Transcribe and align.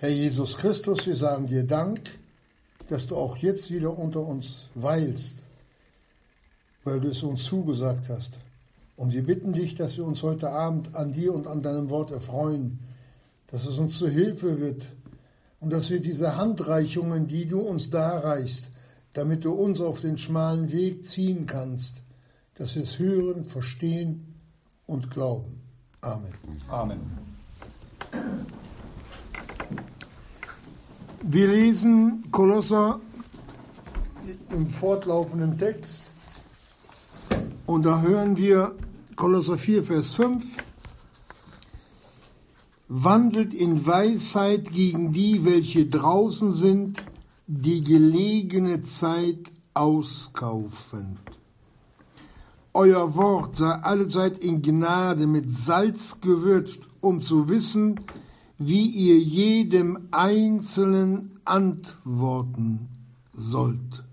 Herr 0.00 0.10
Jesus 0.10 0.56
Christus, 0.56 1.08
wir 1.08 1.16
sagen 1.16 1.48
dir 1.48 1.64
Dank, 1.64 2.00
dass 2.88 3.08
du 3.08 3.16
auch 3.16 3.36
jetzt 3.36 3.72
wieder 3.72 3.98
unter 3.98 4.20
uns 4.20 4.68
weilst, 4.76 5.42
weil 6.84 7.00
du 7.00 7.08
es 7.08 7.24
uns 7.24 7.42
zugesagt 7.42 8.08
hast. 8.08 8.34
Und 8.94 9.12
wir 9.12 9.24
bitten 9.24 9.52
dich, 9.52 9.74
dass 9.74 9.96
wir 9.96 10.04
uns 10.04 10.22
heute 10.22 10.50
Abend 10.50 10.94
an 10.94 11.10
dir 11.10 11.34
und 11.34 11.48
an 11.48 11.62
deinem 11.62 11.90
Wort 11.90 12.12
erfreuen, 12.12 12.78
dass 13.48 13.66
es 13.66 13.76
uns 13.78 13.98
zu 13.98 14.08
Hilfe 14.08 14.60
wird 14.60 14.86
und 15.58 15.70
dass 15.70 15.90
wir 15.90 15.98
diese 15.98 16.36
Handreichungen, 16.36 17.26
die 17.26 17.46
du 17.46 17.58
uns 17.58 17.90
darreichst, 17.90 18.70
damit 19.14 19.44
du 19.44 19.50
uns 19.50 19.80
auf 19.80 20.00
den 20.00 20.16
schmalen 20.16 20.70
Weg 20.70 21.04
ziehen 21.06 21.46
kannst, 21.46 22.02
dass 22.54 22.76
wir 22.76 22.82
es 22.82 23.00
hören, 23.00 23.42
verstehen 23.42 24.32
und 24.86 25.10
glauben. 25.10 25.60
Amen. 26.02 26.34
Amen. 26.68 27.18
Wir 31.30 31.48
lesen 31.48 32.24
Kolosser 32.30 33.00
im 34.50 34.70
fortlaufenden 34.70 35.58
Text 35.58 36.04
und 37.66 37.84
da 37.84 38.00
hören 38.00 38.38
wir 38.38 38.74
Kolosser 39.14 39.58
4, 39.58 39.84
Vers 39.84 40.14
5. 40.14 40.56
Wandelt 42.88 43.52
in 43.52 43.86
Weisheit 43.86 44.72
gegen 44.72 45.12
die, 45.12 45.44
welche 45.44 45.84
draußen 45.84 46.50
sind, 46.50 47.04
die 47.46 47.84
gelegene 47.84 48.80
Zeit 48.80 49.52
auskaufend. 49.74 51.18
Euer 52.72 53.16
Wort 53.16 53.56
sei 53.56 53.72
allezeit 53.72 54.38
in 54.38 54.62
Gnade 54.62 55.26
mit 55.26 55.50
Salz 55.50 56.22
gewürzt, 56.22 56.88
um 57.02 57.20
zu 57.20 57.50
wissen, 57.50 58.00
wie 58.58 58.86
ihr 58.86 59.18
jedem 59.18 60.08
Einzelnen 60.10 61.38
antworten 61.44 62.88
sollt. 63.32 64.04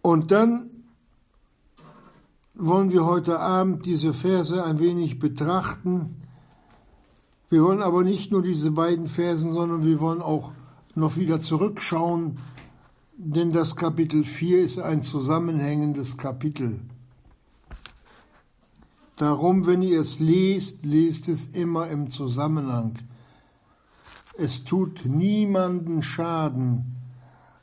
Und 0.00 0.30
dann 0.30 0.70
wollen 2.54 2.92
wir 2.92 3.04
heute 3.04 3.40
Abend 3.40 3.86
diese 3.86 4.12
Verse 4.12 4.64
ein 4.64 4.78
wenig 4.78 5.18
betrachten. 5.18 6.22
Wir 7.50 7.62
wollen 7.62 7.82
aber 7.82 8.04
nicht 8.04 8.30
nur 8.30 8.42
diese 8.42 8.70
beiden 8.70 9.06
Versen, 9.06 9.52
sondern 9.52 9.84
wir 9.84 10.00
wollen 10.00 10.22
auch 10.22 10.52
noch 10.94 11.16
wieder 11.16 11.40
zurückschauen, 11.40 12.38
denn 13.16 13.52
das 13.52 13.76
Kapitel 13.76 14.24
4 14.24 14.62
ist 14.62 14.78
ein 14.78 15.02
zusammenhängendes 15.02 16.16
Kapitel. 16.16 16.80
Darum, 19.18 19.66
wenn 19.66 19.82
ihr 19.82 20.00
es 20.00 20.20
lest, 20.20 20.84
lest 20.84 21.28
es 21.28 21.46
immer 21.46 21.88
im 21.88 22.08
Zusammenhang. 22.08 22.94
Es 24.38 24.62
tut 24.62 25.06
niemanden 25.06 26.02
Schaden. 26.02 26.94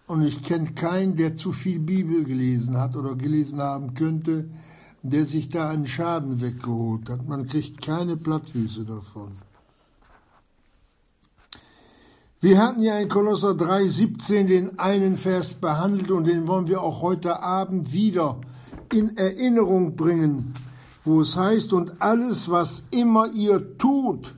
Und 0.05 0.21
ich 0.23 0.43
kenne 0.43 0.73
keinen, 0.73 1.15
der 1.15 1.33
zu 1.33 1.53
viel 1.53 1.79
Bibel 1.79 2.25
gelesen 2.25 2.77
hat 2.77 2.97
oder 2.97 3.15
gelesen 3.15 3.61
haben 3.61 3.93
könnte, 3.93 4.49
der 5.01 5.23
sich 5.23 5.47
da 5.47 5.69
einen 5.69 5.87
Schaden 5.87 6.41
weggeholt 6.41 7.09
hat. 7.09 7.25
Man 7.25 7.47
kriegt 7.47 7.81
keine 7.81 8.17
Plattfüße 8.17 8.83
davon. 8.83 9.31
Wir 12.41 12.61
hatten 12.61 12.81
ja 12.81 12.99
in 12.99 13.07
Kolosser 13.07 13.51
3,17 13.51 14.43
den 14.43 14.77
einen 14.77 15.15
Vers 15.15 15.53
behandelt 15.53 16.11
und 16.11 16.27
den 16.27 16.49
wollen 16.49 16.67
wir 16.67 16.81
auch 16.81 17.01
heute 17.01 17.41
Abend 17.41 17.93
wieder 17.93 18.41
in 18.91 19.15
Erinnerung 19.15 19.95
bringen 19.95 20.53
wo 21.05 21.21
es 21.21 21.37
heißt, 21.37 21.71
und 21.73 22.01
alles, 22.01 22.49
was 22.49 22.85
immer 22.91 23.31
ihr 23.31 23.77
tut, 23.77 24.35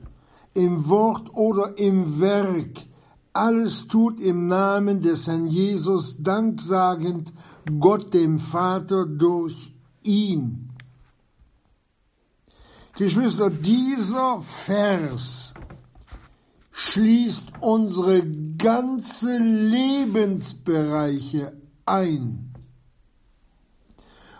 im 0.54 0.88
Wort 0.88 1.34
oder 1.34 1.76
im 1.78 2.20
Werk, 2.20 2.86
alles 3.32 3.88
tut 3.88 4.20
im 4.20 4.46
Namen 4.48 5.00
des 5.00 5.26
Herrn 5.26 5.46
Jesus, 5.46 6.22
danksagend 6.22 7.32
Gott 7.78 8.12
dem 8.14 8.38
Vater 8.38 9.04
durch 9.06 9.74
ihn. 10.02 10.70
Geschwister, 12.96 13.50
dieser 13.50 14.38
Vers 14.40 15.52
schließt 16.72 17.52
unsere 17.60 18.24
ganze 18.56 19.36
Lebensbereiche 19.38 21.52
ein. 21.86 22.47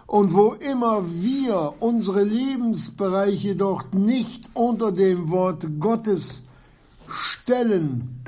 Und 0.08 0.32
wo 0.32 0.54
immer 0.54 1.04
wir 1.04 1.74
unsere 1.80 2.22
Lebensbereiche 2.22 3.54
dort 3.54 3.92
nicht 3.92 4.48
unter 4.54 4.91
dem 4.91 5.30
Wort 5.30 5.66
Gottes 5.78 6.41
stellen, 7.06 8.24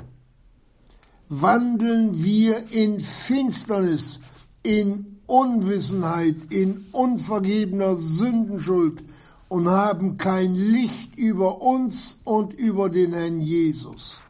wandeln 1.27 2.23
wir 2.23 2.71
in 2.71 2.99
Finsternis, 2.99 4.19
in 4.61 5.17
Unwissenheit, 5.25 6.35
in 6.51 6.85
unvergebener 6.91 7.95
Sündenschuld 7.95 9.03
und 9.49 9.67
haben 9.67 10.17
kein 10.17 10.53
Licht 10.53 11.17
über 11.17 11.63
uns 11.63 12.19
und 12.25 12.53
über 12.53 12.89
den 12.89 13.13
Herrn 13.13 13.41
Jesus. 13.41 14.21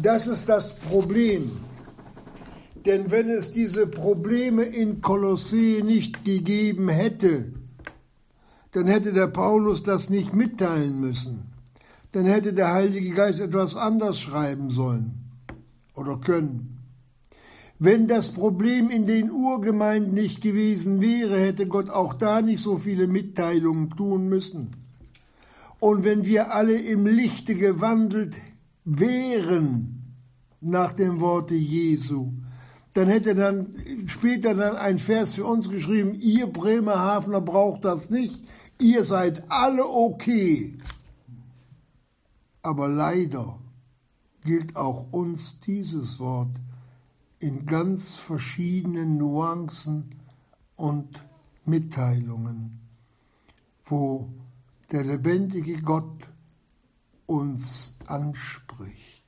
Das 0.00 0.26
ist 0.26 0.48
das 0.48 0.74
Problem. 0.74 1.73
Denn 2.84 3.10
wenn 3.10 3.30
es 3.30 3.50
diese 3.50 3.86
Probleme 3.86 4.64
in 4.64 5.00
Kolossee 5.00 5.82
nicht 5.82 6.24
gegeben 6.24 6.88
hätte, 6.88 7.52
dann 8.72 8.86
hätte 8.86 9.12
der 9.12 9.28
Paulus 9.28 9.82
das 9.82 10.10
nicht 10.10 10.34
mitteilen 10.34 11.00
müssen. 11.00 11.44
Dann 12.12 12.26
hätte 12.26 12.52
der 12.52 12.72
Heilige 12.72 13.14
Geist 13.14 13.40
etwas 13.40 13.76
anders 13.76 14.20
schreiben 14.20 14.70
sollen 14.70 15.14
oder 15.94 16.18
können. 16.18 16.78
Wenn 17.78 18.06
das 18.06 18.30
Problem 18.30 18.90
in 18.90 19.06
den 19.06 19.30
Urgemeinden 19.30 20.12
nicht 20.12 20.42
gewesen 20.42 21.00
wäre, 21.00 21.38
hätte 21.38 21.66
Gott 21.66 21.90
auch 21.90 22.14
da 22.14 22.40
nicht 22.42 22.60
so 22.60 22.76
viele 22.76 23.06
Mitteilungen 23.06 23.90
tun 23.90 24.28
müssen. 24.28 24.76
Und 25.80 26.04
wenn 26.04 26.24
wir 26.24 26.54
alle 26.54 26.76
im 26.76 27.06
Lichte 27.06 27.54
gewandelt 27.54 28.36
wären, 28.84 30.04
nach 30.60 30.92
dem 30.92 31.20
Worte 31.20 31.54
Jesu, 31.54 32.32
dann 32.94 33.08
hätte 33.08 33.34
dann 33.34 33.74
später 34.06 34.54
dann 34.54 34.76
ein 34.76 34.98
Vers 34.98 35.34
für 35.34 35.44
uns 35.44 35.68
geschrieben, 35.68 36.14
ihr 36.14 36.46
Bremerhavener 36.46 37.40
braucht 37.40 37.84
das 37.84 38.08
nicht, 38.08 38.44
ihr 38.80 39.04
seid 39.04 39.44
alle 39.50 39.84
okay. 39.84 40.78
Aber 42.62 42.88
leider 42.88 43.58
gilt 44.44 44.76
auch 44.76 45.12
uns 45.12 45.58
dieses 45.60 46.20
Wort 46.20 46.56
in 47.40 47.66
ganz 47.66 48.16
verschiedenen 48.16 49.18
Nuancen 49.18 50.14
und 50.76 51.24
Mitteilungen, 51.64 52.80
wo 53.84 54.28
der 54.92 55.02
lebendige 55.02 55.82
Gott 55.82 56.30
uns 57.26 57.94
anspricht. 58.06 59.23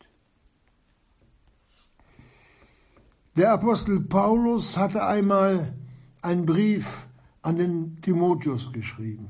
Der 3.37 3.53
Apostel 3.53 4.01
Paulus 4.01 4.79
hatte 4.79 5.05
einmal 5.05 5.75
einen 6.23 6.47
Brief 6.47 7.07
an 7.43 7.57
den 7.57 8.01
Timotheus 8.01 8.73
geschrieben. 8.73 9.29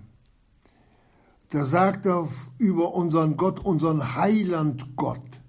Da 1.50 1.64
sagt 1.64 2.06
er 2.06 2.28
über 2.58 2.94
unseren 2.94 3.36
Gott, 3.36 3.58
unseren 3.58 4.14
Heiland 4.14 4.94
Gott. 4.94 5.40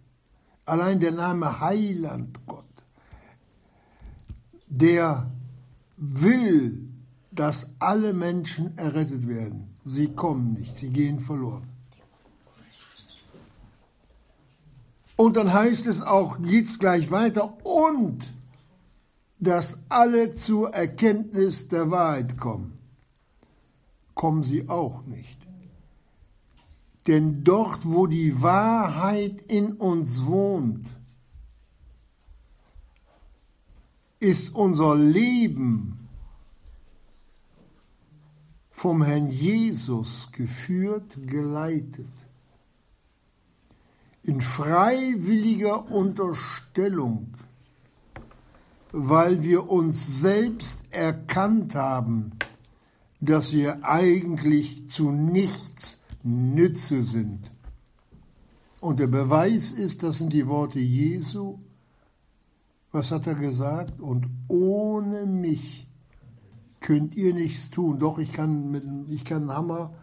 Allein 0.65 0.99
der 0.99 1.11
Name 1.11 1.61
Heiland 1.61 2.47
Gott. 2.47 2.65
Der 4.65 5.31
will, 5.97 6.89
dass 7.31 7.69
alle 7.77 8.11
Menschen 8.11 8.75
errettet 8.75 9.27
werden. 9.27 9.77
Sie 9.85 10.07
kommen 10.15 10.53
nicht, 10.53 10.77
sie 10.77 10.91
gehen 10.91 11.19
verloren. 11.19 11.67
Und 15.15 15.35
dann 15.37 15.53
heißt 15.53 15.85
es 15.85 16.01
auch, 16.01 16.41
geht's 16.41 16.79
gleich 16.79 17.11
weiter, 17.11 17.55
und 17.63 18.36
dass 19.39 19.83
alle 19.89 20.33
zur 20.33 20.73
Erkenntnis 20.73 21.67
der 21.67 21.91
Wahrheit 21.91 22.37
kommen. 22.37 22.77
Kommen 24.15 24.43
sie 24.43 24.67
auch 24.67 25.05
nicht. 25.05 25.37
Denn 27.05 27.43
dort, 27.43 27.85
wo 27.85 28.07
die 28.07 28.41
Wahrheit 28.41 29.41
in 29.41 29.73
uns 29.73 30.25
wohnt, 30.25 30.89
ist 34.19 34.53
unser 34.55 34.95
Leben 34.95 36.09
vom 38.71 39.03
Herrn 39.03 39.27
Jesus 39.27 40.29
geführt, 40.31 41.17
geleitet. 41.25 42.09
In 44.23 44.41
freiwilliger 44.41 45.89
Unterstellung 45.89 47.31
weil 48.91 49.43
wir 49.43 49.69
uns 49.69 50.19
selbst 50.19 50.85
erkannt 50.91 51.75
haben, 51.75 52.31
dass 53.19 53.51
wir 53.51 53.83
eigentlich 53.83 54.87
zu 54.87 55.11
nichts 55.11 55.99
Nütze 56.23 57.03
sind. 57.03 57.51
Und 58.79 58.99
der 58.99 59.07
Beweis 59.07 59.71
ist, 59.71 60.03
das 60.03 60.19
sind 60.19 60.33
die 60.33 60.47
Worte 60.47 60.79
Jesu. 60.79 61.57
Was 62.91 63.11
hat 63.11 63.27
er 63.27 63.35
gesagt? 63.35 63.99
Und 63.99 64.27
ohne 64.47 65.25
mich 65.25 65.87
könnt 66.79 67.15
ihr 67.15 67.33
nichts 67.33 67.69
tun. 67.69 67.99
Doch, 67.99 68.19
ich 68.19 68.31
kann, 68.31 68.71
mit, 68.71 68.83
ich 69.09 69.25
kann 69.25 69.43
einen 69.43 69.53
Hammer 69.53 69.93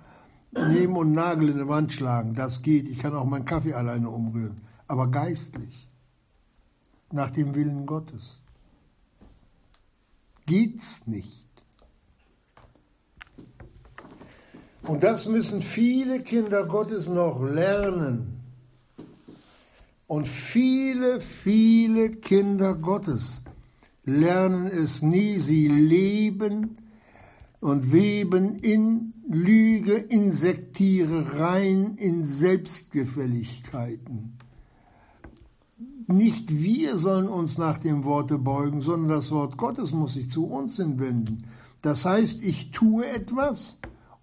nehmen 0.52 0.96
und 0.96 1.06
einen 1.06 1.14
Nagel 1.14 1.48
in 1.50 1.58
die 1.58 1.68
Wand 1.68 1.92
schlagen. 1.92 2.34
Das 2.34 2.62
geht. 2.62 2.88
Ich 2.88 2.98
kann 2.98 3.14
auch 3.14 3.24
meinen 3.24 3.44
Kaffee 3.44 3.74
alleine 3.74 4.10
umrühren. 4.10 4.60
Aber 4.86 5.08
geistlich. 5.08 5.88
Nach 7.12 7.30
dem 7.30 7.54
Willen 7.54 7.86
Gottes. 7.86 8.43
Geht's 10.46 11.06
nicht. 11.06 11.46
Und 14.82 15.02
das 15.02 15.26
müssen 15.26 15.62
viele 15.62 16.20
Kinder 16.20 16.64
Gottes 16.64 17.08
noch 17.08 17.42
lernen. 17.42 18.40
Und 20.06 20.28
viele, 20.28 21.20
viele 21.20 22.10
Kinder 22.10 22.74
Gottes 22.74 23.40
lernen 24.04 24.66
es 24.66 25.00
nie. 25.00 25.38
Sie 25.38 25.68
leben 25.68 26.76
und 27.60 27.92
weben 27.92 28.56
in 28.56 29.14
Lüge, 29.26 29.94
in 29.94 30.30
Sektierereien, 30.30 31.96
in 31.96 32.22
Selbstgefälligkeiten. 32.22 34.36
Nicht 36.06 36.50
wir 36.50 36.98
sollen 36.98 37.28
uns 37.28 37.56
nach 37.56 37.78
dem 37.78 38.04
Worte 38.04 38.38
beugen, 38.38 38.80
sondern 38.80 39.08
das 39.08 39.30
Wort 39.30 39.56
Gottes 39.56 39.92
muss 39.92 40.14
sich 40.14 40.30
zu 40.30 40.46
uns 40.46 40.76
hinwenden. 40.76 41.46
Das 41.82 42.04
heißt, 42.04 42.44
ich 42.44 42.70
tue 42.70 43.06
etwas 43.06 43.78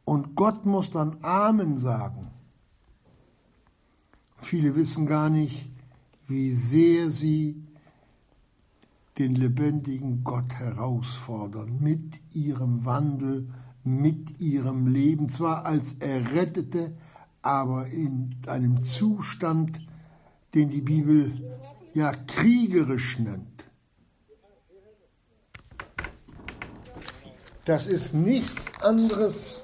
und 0.05 0.35
Gott 0.35 0.65
muss 0.65 0.89
dann 0.89 1.17
Amen 1.21 1.77
sagen. 1.77 2.27
Viele 4.37 4.75
wissen 4.75 5.05
gar 5.05 5.29
nicht, 5.29 5.69
wie 6.27 6.51
sehr 6.51 7.09
sie 7.09 7.63
den 9.17 9.35
lebendigen 9.35 10.23
Gott 10.23 10.53
herausfordern 10.53 11.77
mit 11.79 12.21
ihrem 12.33 12.85
Wandel, 12.85 13.49
mit 13.83 14.39
ihrem 14.39 14.87
Leben, 14.87 15.29
zwar 15.29 15.65
als 15.65 15.93
Errettete, 15.93 16.93
aber 17.41 17.87
in 17.87 18.35
einem 18.47 18.81
Zustand, 18.81 19.79
den 20.53 20.69
die 20.69 20.81
Bibel 20.81 21.60
ja 21.93 22.11
kriegerisch 22.27 23.19
nennt. 23.19 23.47
Das 27.65 27.87
ist 27.87 28.13
nichts 28.13 28.71
anderes 28.81 29.63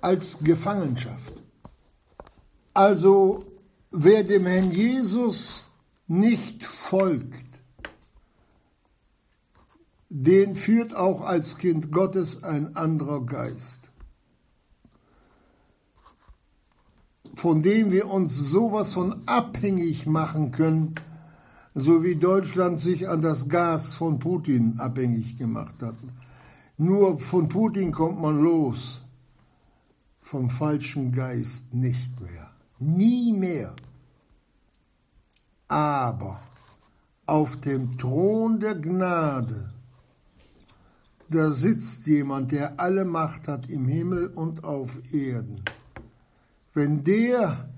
als 0.00 0.38
Gefangenschaft. 0.40 1.42
Also 2.74 3.44
wer 3.90 4.22
dem 4.24 4.46
Herrn 4.46 4.70
Jesus 4.70 5.66
nicht 6.06 6.62
folgt, 6.62 7.60
den 10.08 10.56
führt 10.56 10.94
auch 10.94 11.22
als 11.22 11.56
Kind 11.56 11.90
Gottes 11.90 12.42
ein 12.42 12.76
anderer 12.76 13.24
Geist, 13.24 13.92
von 17.32 17.62
dem 17.62 17.90
wir 17.90 18.10
uns 18.10 18.36
sowas 18.36 18.92
von 18.92 19.26
abhängig 19.26 20.06
machen 20.06 20.50
können, 20.50 20.96
so 21.74 22.02
wie 22.02 22.16
Deutschland 22.16 22.80
sich 22.80 23.08
an 23.08 23.20
das 23.20 23.48
Gas 23.48 23.94
von 23.94 24.18
Putin 24.18 24.74
abhängig 24.78 25.36
gemacht 25.36 25.80
hat. 25.80 25.96
Nur 26.76 27.18
von 27.18 27.48
Putin 27.48 27.92
kommt 27.92 28.20
man 28.20 28.42
los, 28.42 29.02
vom 30.20 30.50
falschen 30.50 31.12
Geist 31.12 31.72
nicht 31.72 32.20
mehr, 32.20 32.50
nie 32.78 33.32
mehr. 33.32 33.74
Aber 35.68 36.40
auf 37.26 37.60
dem 37.60 37.96
Thron 37.96 38.60
der 38.60 38.74
Gnade, 38.74 39.72
da 41.30 41.50
sitzt 41.50 42.06
jemand, 42.06 42.52
der 42.52 42.78
alle 42.78 43.06
Macht 43.06 43.48
hat 43.48 43.70
im 43.70 43.88
Himmel 43.88 44.26
und 44.26 44.64
auf 44.64 44.98
Erden. 45.14 45.64
Wenn 46.74 47.02
der 47.02 47.71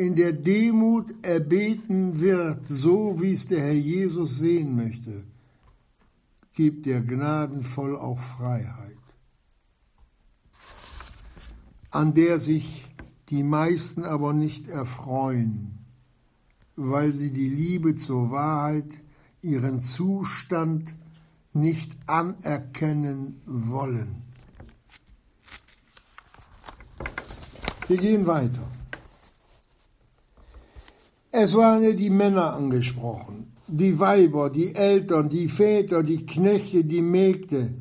in 0.00 0.14
der 0.14 0.32
Demut 0.32 1.14
erbeten 1.22 2.20
wird, 2.20 2.66
so 2.66 3.20
wie 3.20 3.32
es 3.32 3.46
der 3.46 3.60
Herr 3.60 3.72
Jesus 3.72 4.38
sehen 4.38 4.74
möchte, 4.74 5.24
gibt 6.54 6.86
er 6.86 7.00
gnadenvoll 7.00 7.96
auch 7.96 8.18
Freiheit, 8.18 8.96
an 11.90 12.14
der 12.14 12.40
sich 12.40 12.86
die 13.28 13.42
meisten 13.42 14.04
aber 14.04 14.32
nicht 14.32 14.68
erfreuen 14.68 15.80
weil 16.82 17.12
sie 17.12 17.30
die 17.30 17.48
Liebe 17.48 17.94
zur 17.94 18.30
Wahrheit, 18.30 18.90
ihren 19.42 19.80
Zustand 19.80 20.94
nicht 21.52 21.92
anerkennen 22.06 23.40
wollen. 23.44 24.22
Wir 27.86 27.96
gehen 27.98 28.26
weiter. 28.26 28.66
Es 31.32 31.54
waren 31.54 31.82
ja 31.82 31.92
die 31.92 32.10
Männer 32.10 32.54
angesprochen, 32.54 33.52
die 33.68 33.98
Weiber, 33.98 34.50
die 34.50 34.74
Eltern, 34.74 35.28
die 35.28 35.48
Väter, 35.48 36.02
die 36.02 36.26
Knechte, 36.26 36.84
die 36.84 37.02
Mägde, 37.02 37.72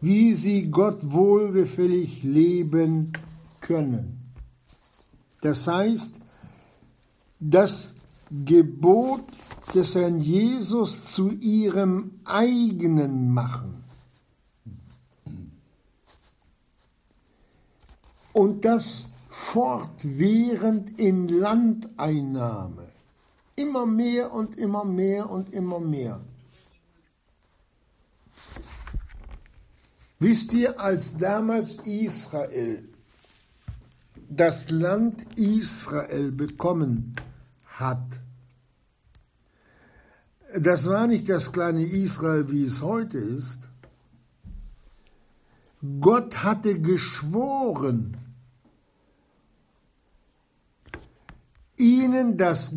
wie 0.00 0.34
sie 0.34 0.70
Gott 0.70 1.12
wohlgefällig 1.12 2.24
leben 2.24 3.12
können. 3.60 4.32
Das 5.42 5.66
heißt, 5.66 6.16
das 7.38 7.94
Gebot 8.44 9.24
des 9.72 9.94
Herrn 9.94 10.18
Jesus 10.18 11.12
zu 11.12 11.30
ihrem 11.30 12.12
eigenen 12.24 13.32
machen. 13.32 13.84
Und 18.32 18.64
das 18.64 19.08
fortwährend 19.34 21.00
in 21.00 21.26
Landeinnahme. 21.26 22.86
Immer 23.56 23.84
mehr 23.84 24.32
und 24.32 24.56
immer 24.56 24.84
mehr 24.84 25.28
und 25.28 25.52
immer 25.52 25.80
mehr. 25.80 26.20
Wisst 30.20 30.52
ihr, 30.52 30.78
als 30.78 31.16
damals 31.16 31.78
Israel 31.84 32.88
das 34.28 34.70
Land 34.70 35.26
Israel 35.36 36.30
bekommen 36.30 37.16
hat. 37.66 38.20
Das 40.56 40.88
war 40.88 41.08
nicht 41.08 41.28
das 41.28 41.50
kleine 41.50 41.82
Israel, 41.82 42.52
wie 42.52 42.64
es 42.64 42.82
heute 42.82 43.18
ist. 43.18 43.68
Gott 46.00 46.44
hatte 46.44 46.80
geschworen, 46.80 48.16
ihnen 51.76 52.36
das 52.36 52.74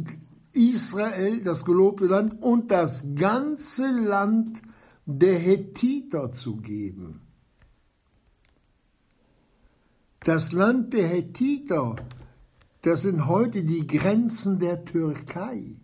Israel, 0.54 1.42
das 1.42 1.66
gelobte 1.66 2.06
Land 2.06 2.42
und 2.42 2.72
das 2.72 3.06
ganze 3.16 3.90
Land 3.90 4.62
der 5.06 5.38
Hethiter 5.38 6.32
zu 6.32 6.58
geben. 6.58 7.22
Das 10.22 10.52
Land 10.52 10.94
der 10.94 11.08
Hethiter 11.08 11.96
das 12.88 13.02
sind 13.02 13.28
heute 13.28 13.66
die 13.66 13.86
Grenzen 13.86 14.60
der 14.60 14.86
Türkei. 14.86 15.76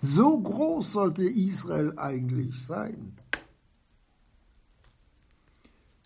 So 0.00 0.40
groß 0.40 0.92
sollte 0.92 1.24
Israel 1.24 1.98
eigentlich 1.98 2.64
sein. 2.64 3.16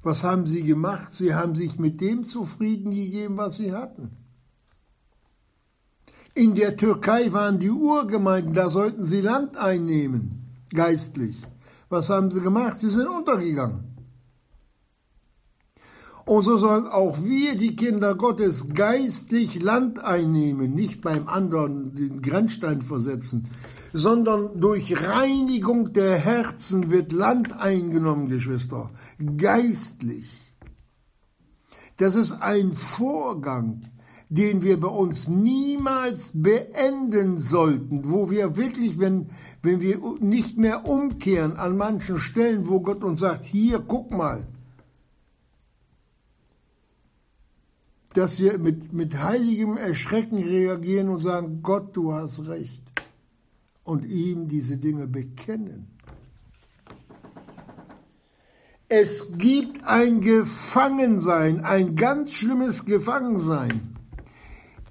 Was 0.03 0.25
haben 0.25 0.47
sie 0.47 0.63
gemacht? 0.63 1.13
Sie 1.13 1.35
haben 1.35 1.55
sich 1.55 1.79
mit 1.79 2.01
dem 2.01 2.25
zufrieden 2.25 2.91
gegeben, 2.91 3.37
was 3.37 3.57
sie 3.57 3.75
hatten. 3.75 4.17
In 6.37 6.53
der 6.53 6.77
Türkei 6.77 7.33
waren 7.33 7.59
die 7.59 7.71
Urgemeinden, 7.71 8.53
da 8.53 8.69
sollten 8.69 9.03
sie 9.03 9.23
Land 9.23 9.57
einnehmen, 9.57 10.53
geistlich. 10.71 11.43
Was 11.89 12.11
haben 12.11 12.31
sie 12.31 12.43
gemacht? 12.43 12.79
Sie 12.79 12.91
sind 12.91 13.09
untergegangen. 13.09 13.97
Und 16.27 16.43
so 16.43 16.59
sollen 16.59 16.89
auch 16.89 17.17
wir, 17.23 17.57
die 17.57 17.75
Kinder 17.75 18.15
Gottes, 18.15 18.67
geistlich 18.75 19.63
Land 19.63 20.01
einnehmen, 20.01 20.75
nicht 20.75 21.01
beim 21.01 21.27
anderen 21.27 21.95
den 21.95 22.21
Grenzstein 22.21 22.83
versetzen, 22.83 23.49
sondern 23.95 24.61
durch 24.61 25.09
Reinigung 25.09 25.95
der 25.95 26.19
Herzen 26.19 26.91
wird 26.91 27.13
Land 27.13 27.59
eingenommen, 27.59 28.29
Geschwister, 28.29 28.91
geistlich. 29.39 30.55
Das 31.97 32.15
ist 32.15 32.33
ein 32.43 32.73
Vorgang, 32.75 33.81
den 34.29 34.63
wir 34.63 34.81
bei 34.81 34.89
uns 34.89 35.29
niemals 35.29 36.33
beenden 36.35 37.39
sollten, 37.39 38.11
wo 38.11 38.29
wir 38.29 38.57
wirklich, 38.57 38.99
wenn, 38.99 39.29
wenn 39.63 39.81
wir 39.81 40.01
nicht 40.21 40.59
mehr 40.59 40.87
umkehren 40.87 41.57
an 41.57 41.77
manchen 41.77 42.19
Stellen, 42.19 42.69
wo 42.69 42.81
Gott 42.81 43.05
uns 43.05 43.21
sagt, 43.21 43.45
hier, 43.45 43.79
guck 43.79 44.11
mal, 44.11 44.47
dass 48.15 48.41
wir 48.41 48.59
mit, 48.59 48.93
mit 48.93 49.23
heiligem 49.23 49.77
Erschrecken 49.77 50.39
reagieren 50.39 51.11
und 51.11 51.19
sagen, 51.19 51.61
Gott, 51.63 51.97
du 51.97 52.15
hast 52.15 52.47
recht. 52.47 52.83
Und 53.85 54.05
ihm 54.05 54.49
diese 54.49 54.79
Dinge 54.79 55.07
bekennen. 55.07 55.87
Es 58.89 59.33
gibt 59.37 59.85
ein 59.85 60.21
Gefangensein, 60.21 61.65
ein 61.65 61.95
ganz 61.95 62.33
schlimmes 62.33 62.85
Gefangensein 62.85 63.96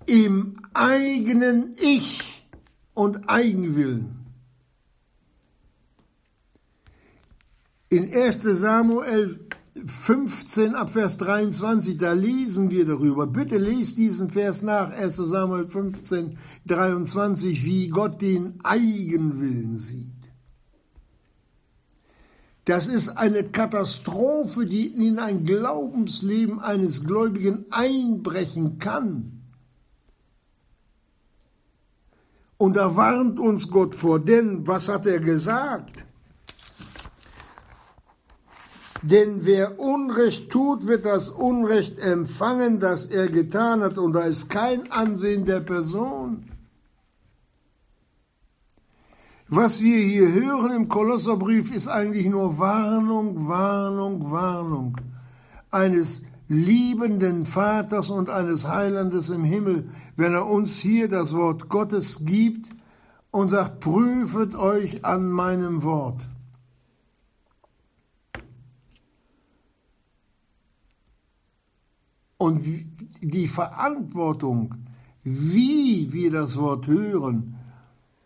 im 0.08 0.54
eigenen 0.74 1.76
Ich 1.80 2.46
und 2.94 3.30
Eigenwillen. 3.30 4.26
In 7.90 8.14
1 8.14 8.42
Samuel 8.44 9.40
15 9.86 10.74
ab 10.74 10.90
Vers 10.90 11.18
23, 11.18 11.98
da 11.98 12.14
lesen 12.14 12.72
wir 12.72 12.86
darüber. 12.86 13.28
Bitte 13.28 13.58
lest 13.58 13.98
diesen 13.98 14.30
Vers 14.30 14.62
nach, 14.62 14.92
1 14.92 15.18
Samuel 15.18 15.68
15, 15.68 16.38
23, 16.66 17.66
wie 17.66 17.90
Gott 17.90 18.22
den 18.22 18.60
Eigenwillen 18.64 19.78
sieht. 19.78 20.16
Das 22.64 22.88
ist 22.88 23.10
eine 23.10 23.44
Katastrophe, 23.44 24.66
die 24.66 24.88
in 24.88 25.20
ein 25.20 25.44
Glaubensleben 25.44 26.60
eines 26.60 27.04
Gläubigen 27.04 27.66
einbrechen 27.70 28.80
kann. 28.80 29.35
Und 32.58 32.78
da 32.78 32.96
warnt 32.96 33.40
uns 33.40 33.70
Gott 33.70 33.96
vor, 33.96 34.20
denn 34.20 34.66
was 34.66 34.88
hat 34.88 35.06
er 35.06 35.20
gesagt? 35.20 36.06
Denn 39.02 39.46
wer 39.46 39.80
Unrecht 39.80 40.50
tut, 40.50 40.88
wird 40.88 41.06
das 41.06 41.30
Unrecht 41.30 42.00
empfangen, 42.00 42.80
das 42.80 43.06
er 43.06 43.28
getan 43.28 43.84
hat, 43.84 43.98
und 43.98 44.14
da 44.14 44.22
ist 44.22 44.50
kein 44.50 44.92
Ansehen 44.92 45.46
der 45.46 45.60
Person. 45.60 46.50
Was 49.48 49.82
wir 49.82 49.98
hier 49.98 50.32
hören 50.32 50.72
im 50.72 50.88
Kolosserbrief 50.88 51.72
ist 51.72 51.88
eigentlich 51.88 52.26
nur 52.26 52.58
Warnung, 52.58 53.48
Warnung, 53.48 54.32
Warnung 54.32 54.98
eines 55.70 56.24
liebenden 56.48 57.46
Vaters 57.46 58.10
und 58.10 58.30
eines 58.30 58.68
Heilandes 58.68 59.30
im 59.30 59.44
Himmel, 59.44 59.90
wenn 60.16 60.34
er 60.34 60.46
uns 60.46 60.78
hier 60.78 61.08
das 61.08 61.34
Wort 61.34 61.70
Gottes 61.70 62.20
gibt 62.24 62.70
und 63.32 63.48
sagt, 63.48 63.80
prüfet 63.80 64.56
euch 64.56 65.04
an 65.04 65.30
meinem 65.30 65.84
Wort. 65.84 66.22
Und 72.38 72.64
die 73.22 73.48
Verantwortung, 73.48 74.76
wie 75.24 76.14
wir 76.14 76.32
das 76.32 76.58
Wort 76.58 76.86
hören, 76.88 77.56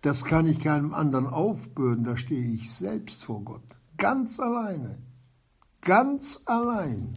das 0.02 0.26
kann 0.26 0.46
ich 0.46 0.60
keinem 0.60 0.94
anderen 0.94 1.28
aufbürden, 1.28 2.04
da 2.04 2.18
stehe 2.18 2.54
ich 2.54 2.72
selbst 2.72 3.24
vor 3.26 3.42
Gott. 3.44 3.64
Ganz 3.98 4.40
alleine. 4.40 4.98
Ganz 5.82 6.42
allein. 6.46 7.16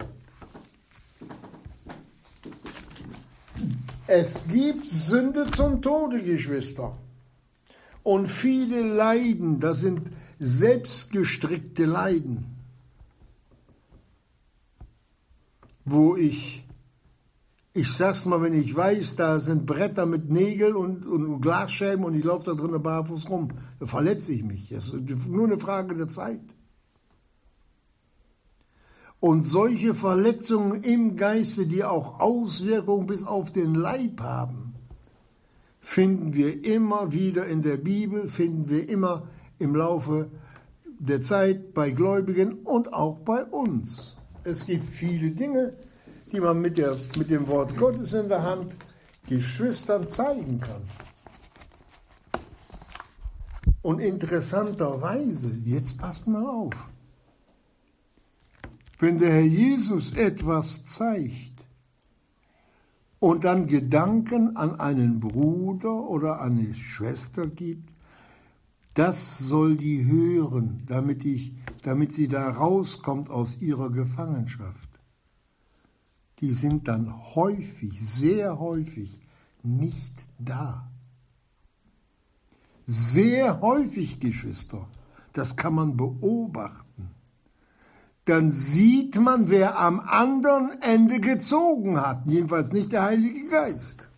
Es 4.15 4.41
gibt 4.47 4.87
Sünde 4.87 5.49
zum 5.49 5.81
Tode, 5.81 6.21
Geschwister. 6.21 6.95
Und 8.03 8.27
viele 8.27 8.81
Leiden, 8.81 9.59
das 9.59 9.79
sind 9.79 10.11
selbstgestrickte 10.37 11.85
Leiden, 11.85 12.45
wo 15.83 16.15
ich 16.15 16.63
ich 17.75 17.91
sag's 17.91 18.27
mal, 18.27 18.39
wenn 18.43 18.53
ich 18.53 18.75
weiß, 18.75 19.15
da 19.15 19.39
sind 19.39 19.65
Bretter 19.65 20.05
mit 20.05 20.29
Nägeln 20.29 20.75
und, 20.75 21.07
und 21.07 21.41
Glasscheiben 21.41 22.05
und 22.05 22.13
ich 22.13 22.23
laufe 22.23 22.45
da 22.45 22.53
drinnen 22.53 22.83
barfuß 22.83 23.27
rum, 23.31 23.49
da 23.79 23.87
verletze 23.87 24.31
ich 24.31 24.43
mich. 24.43 24.69
Das 24.69 24.89
ist 24.89 25.27
nur 25.27 25.47
eine 25.47 25.57
Frage 25.57 25.95
der 25.95 26.07
Zeit. 26.07 26.41
Und 29.23 29.41
solche 29.41 29.93
Verletzungen 29.93 30.83
im 30.83 31.15
Geiste, 31.15 31.65
die 31.65 31.85
auch 31.85 32.19
Auswirkungen 32.19 33.07
bis 33.07 33.23
auf 33.23 33.53
den 33.53 33.73
Leib 33.73 34.19
haben, 34.19 34.75
finden 35.79 36.33
wir 36.33 36.65
immer 36.65 37.13
wieder 37.13 37.45
in 37.45 37.61
der 37.61 37.77
Bibel, 37.77 38.27
finden 38.27 38.67
wir 38.67 38.89
immer 38.89 39.29
im 39.59 39.77
Laufe 39.77 40.29
der 40.99 41.21
Zeit 41.21 41.73
bei 41.73 41.91
Gläubigen 41.91 42.65
und 42.65 42.93
auch 42.93 43.19
bei 43.19 43.45
uns. 43.45 44.17
Es 44.43 44.65
gibt 44.65 44.83
viele 44.83 45.31
Dinge, 45.31 45.71
die 46.33 46.41
man 46.41 46.59
mit, 46.59 46.77
der, 46.77 46.97
mit 47.17 47.29
dem 47.29 47.47
Wort 47.47 47.77
Gottes 47.77 48.11
in 48.11 48.27
der 48.27 48.43
Hand 48.43 48.75
Geschwistern 49.29 50.09
zeigen 50.09 50.59
kann. 50.59 50.81
Und 53.81 54.01
interessanterweise, 54.01 55.49
jetzt 55.63 55.97
passt 55.97 56.27
mal 56.27 56.45
auf, 56.45 56.89
wenn 58.99 59.17
der 59.17 59.31
Herr 59.31 59.41
Jesus 59.41 60.11
etwas 60.11 60.83
zeigt 60.83 61.65
und 63.19 63.43
dann 63.43 63.65
Gedanken 63.65 64.55
an 64.55 64.79
einen 64.79 65.19
Bruder 65.19 66.09
oder 66.09 66.41
eine 66.41 66.73
Schwester 66.73 67.47
gibt, 67.47 67.89
das 68.93 69.39
soll 69.39 69.75
die 69.75 70.05
hören, 70.05 70.83
damit, 70.85 71.25
ich, 71.25 71.53
damit 71.81 72.11
sie 72.11 72.27
da 72.27 72.49
rauskommt 72.49 73.29
aus 73.29 73.59
ihrer 73.59 73.89
Gefangenschaft 73.89 74.93
die 76.43 76.51
sind 76.51 76.89
dann 76.89 77.35
häufig, 77.35 78.05
sehr 78.05 78.59
häufig 78.59 79.21
nicht 79.63 80.25
da. 80.39 80.91
Sehr 82.83 83.61
häufig, 83.61 84.19
Geschwister, 84.19 84.89
das 85.31 85.55
kann 85.55 85.73
man 85.73 85.95
beobachten. 85.95 87.11
Dann 88.25 88.51
sieht 88.51 89.19
man, 89.19 89.49
wer 89.49 89.79
am 89.79 89.99
anderen 89.99 90.71
Ende 90.81 91.19
gezogen 91.19 91.99
hat, 91.99 92.25
jedenfalls 92.25 92.71
nicht 92.71 92.91
der 92.93 93.03
Heilige 93.03 93.47
Geist. 93.49 94.09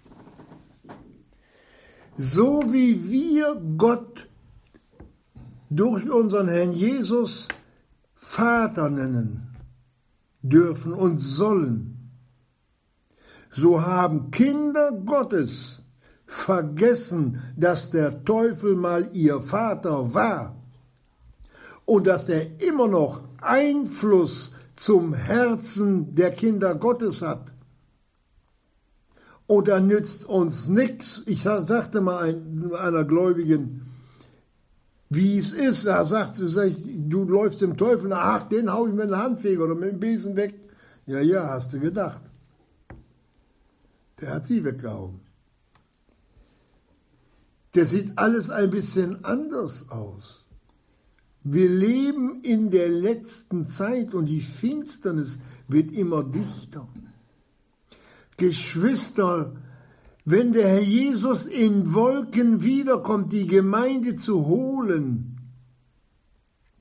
So 2.17 2.71
wie 2.71 3.09
wir 3.09 3.55
Gott 3.77 4.27
durch 5.69 6.09
unseren 6.09 6.47
Herrn 6.47 6.71
Jesus 6.71 7.47
Vater 8.13 8.89
nennen 8.89 9.55
dürfen 10.41 10.93
und 10.93 11.17
sollen, 11.17 12.11
so 13.51 13.81
haben 13.81 14.31
Kinder 14.31 14.91
Gottes 14.91 15.83
vergessen, 16.27 17.41
dass 17.57 17.89
der 17.89 18.23
Teufel 18.23 18.75
mal 18.75 19.09
ihr 19.13 19.41
Vater 19.41 20.13
war 20.13 20.55
und 21.85 22.07
dass 22.07 22.29
er 22.29 22.61
immer 22.61 22.87
noch 22.87 23.34
Einfluss 23.45 24.53
zum 24.75 25.13
Herzen 25.13 26.15
der 26.15 26.31
Kinder 26.31 26.75
Gottes 26.75 27.21
hat. 27.21 27.51
Und 29.47 29.67
da 29.67 29.79
nützt 29.79 30.25
uns 30.25 30.67
nichts. 30.67 31.23
Ich 31.27 31.43
sagte 31.43 32.01
mal 32.01 32.41
einer 32.79 33.03
Gläubigen, 33.03 33.85
wie 35.09 35.37
es 35.37 35.51
ist, 35.51 35.85
da 35.85 36.03
sagte 36.03 36.47
sie, 36.47 36.97
du 37.07 37.23
läufst 37.23 37.61
dem 37.61 37.77
Teufel 37.77 38.11
ach, 38.11 38.43
den 38.43 38.73
hau 38.73 38.87
ich 38.87 38.93
mit 38.93 39.09
dem 39.09 39.17
Handfeger 39.17 39.65
oder 39.65 39.75
mit 39.75 39.91
dem 39.91 39.99
Besen 39.99 40.35
weg. 40.35 40.55
Ja, 41.05 41.19
ja, 41.19 41.47
hast 41.47 41.73
du 41.73 41.79
gedacht. 41.79 42.23
Der 44.19 44.33
hat 44.33 44.45
sie 44.45 44.63
weggehauen. 44.63 45.19
Der 47.75 47.85
sieht 47.85 48.17
alles 48.17 48.49
ein 48.49 48.69
bisschen 48.69 49.23
anders 49.25 49.89
aus. 49.89 50.44
Wir 51.47 51.69
leben 51.69 52.41
in 52.41 52.71
der 52.71 52.89
letzten 52.89 53.65
Zeit 53.65 54.15
und 54.15 54.25
die 54.25 54.41
Finsternis 54.41 55.37
wird 55.67 55.91
immer 55.91 56.23
dichter. 56.23 56.87
Geschwister, 58.35 59.55
wenn 60.25 60.53
der 60.53 60.67
Herr 60.67 60.81
Jesus 60.81 61.45
in 61.45 61.93
Wolken 61.93 62.63
wiederkommt, 62.63 63.31
die 63.31 63.45
Gemeinde 63.45 64.15
zu 64.15 64.47
holen, 64.47 65.37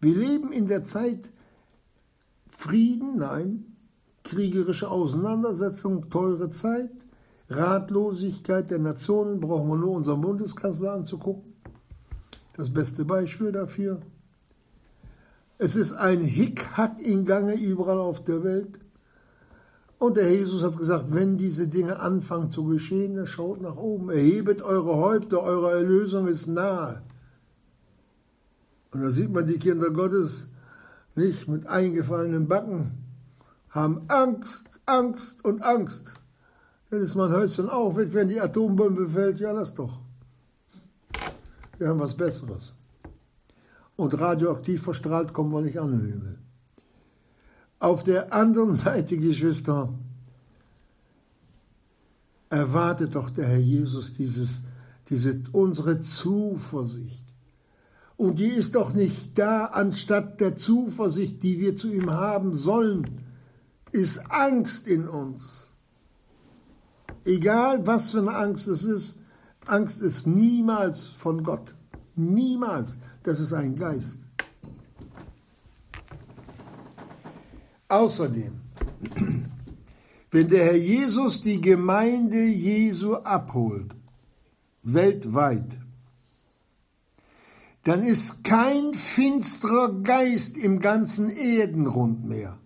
wir 0.00 0.16
leben 0.16 0.50
in 0.50 0.64
der 0.64 0.82
Zeit 0.82 1.30
Frieden, 2.48 3.18
nein, 3.18 3.66
kriegerische 4.22 4.90
Auseinandersetzung, 4.90 6.08
teure 6.08 6.48
Zeit. 6.48 6.90
Ratlosigkeit 7.50 8.70
der 8.70 8.78
Nationen 8.78 9.40
brauchen 9.40 9.68
wir 9.68 9.76
nur 9.76 9.90
unseren 9.90 10.22
Bundeskanzler 10.22 10.92
anzugucken. 10.92 11.52
Das 12.54 12.72
beste 12.72 13.04
Beispiel 13.04 13.52
dafür. 13.52 14.00
Es 15.58 15.76
ist 15.76 15.92
ein 15.92 16.20
Hickhack 16.20 17.00
in 17.00 17.24
Gange 17.24 17.54
überall 17.54 17.98
auf 17.98 18.24
der 18.24 18.42
Welt. 18.42 18.78
Und 19.98 20.16
der 20.16 20.34
Jesus 20.34 20.62
hat 20.62 20.76
gesagt, 20.76 21.06
wenn 21.14 21.38
diese 21.38 21.68
Dinge 21.68 22.00
anfangen 22.00 22.50
zu 22.50 22.64
geschehen, 22.64 23.16
dann 23.16 23.26
schaut 23.26 23.60
nach 23.60 23.76
oben, 23.76 24.10
erhebet 24.10 24.62
eure 24.62 24.96
Häupter, 24.96 25.42
eure 25.42 25.72
Erlösung 25.72 26.26
ist 26.26 26.46
nahe. 26.46 27.02
Und 28.90 29.02
da 29.02 29.10
sieht 29.10 29.32
man 29.32 29.46
die 29.46 29.58
Kinder 29.58 29.90
Gottes 29.90 30.48
nicht 31.14 31.48
mit 31.48 31.66
eingefallenen 31.66 32.48
Backen, 32.48 32.98
haben 33.70 34.02
Angst, 34.08 34.80
Angst 34.86 35.44
und 35.44 35.64
Angst. 35.64 36.14
Dann 36.90 37.00
ist 37.00 37.14
mein 37.14 37.32
Häuschen 37.32 37.68
auch 37.68 37.96
weg, 37.96 38.10
wenn 38.12 38.28
die 38.28 38.40
Atombombe 38.40 39.08
fällt. 39.08 39.40
Ja, 39.40 39.52
lass 39.52 39.74
doch. 39.74 40.00
Wir 41.78 41.88
haben 41.88 41.98
was 41.98 42.16
Besseres. 42.16 42.74
Und 43.96 44.18
radioaktiv 44.18 44.82
verstrahlt 44.82 45.32
kommen 45.32 45.52
wir 45.52 45.60
nicht 45.60 45.78
an 45.78 45.92
den 45.92 46.06
Himmel. 46.06 46.38
Auf 47.78 48.02
der 48.02 48.32
anderen 48.32 48.72
Seite, 48.84 49.16
Geschwister, 49.16 49.92
erwartet 52.50 53.14
doch 53.14 53.30
der 53.30 53.46
Herr 53.46 53.58
Jesus 53.58 54.12
dieses, 54.12 54.62
diese, 55.08 55.42
unsere 55.52 55.98
Zuversicht. 55.98 57.24
Und 58.16 58.38
die 58.38 58.46
ist 58.46 58.76
doch 58.76 58.92
nicht 58.94 59.38
da, 59.38 59.66
anstatt 59.66 60.40
der 60.40 60.54
Zuversicht, 60.54 61.42
die 61.42 61.58
wir 61.58 61.74
zu 61.76 61.92
ihm 61.92 62.10
haben 62.10 62.54
sollen, 62.54 63.20
ist 63.90 64.30
Angst 64.30 64.86
in 64.86 65.08
uns. 65.08 65.68
Egal 67.24 67.86
was 67.86 68.12
für 68.12 68.18
eine 68.18 68.36
Angst 68.36 68.68
es 68.68 68.84
ist, 68.84 69.18
Angst 69.66 70.00
ist 70.02 70.26
niemals 70.26 71.02
von 71.02 71.42
Gott. 71.42 71.74
Niemals. 72.14 72.98
Das 73.24 73.40
ist 73.40 73.54
ein 73.54 73.74
Geist. 73.74 74.18
Außerdem, 77.88 78.60
wenn 80.30 80.48
der 80.48 80.64
Herr 80.66 80.76
Jesus 80.76 81.40
die 81.40 81.60
Gemeinde 81.60 82.44
Jesu 82.44 83.14
abholt, 83.14 83.94
weltweit, 84.82 85.78
dann 87.84 88.04
ist 88.04 88.44
kein 88.44 88.92
finsterer 88.92 90.02
Geist 90.02 90.58
im 90.58 90.78
ganzen 90.78 91.28
Erdenrund 91.28 92.24
mehr. 92.24 92.58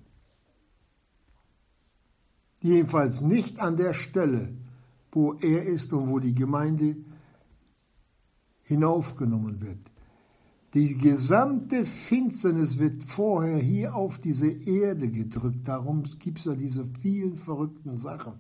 Jedenfalls 2.61 3.21
nicht 3.21 3.61
an 3.61 3.77
der 3.77 3.95
Stelle, 3.95 4.53
wo 5.13 5.35
er 5.35 5.63
ist 5.63 5.93
und 5.93 6.09
wo 6.09 6.19
die 6.19 6.35
Gemeinde 6.35 6.97
hinaufgenommen 8.63 9.61
wird. 9.61 9.79
Die 10.75 10.99
gesamte 10.99 11.87
Finsternis 11.87 12.79
wird 12.79 13.03
vorher 13.03 13.59
hier 13.59 13.95
auf 13.95 14.19
diese 14.19 14.49
Erde 14.49 15.09
gedrückt. 15.11 15.67
Darum 15.67 16.03
gibt 16.19 16.39
es 16.39 16.45
ja 16.45 16.55
diese 16.55 16.85
vielen 16.85 17.37
verrückten 17.37 17.97
Sachen. 17.97 18.35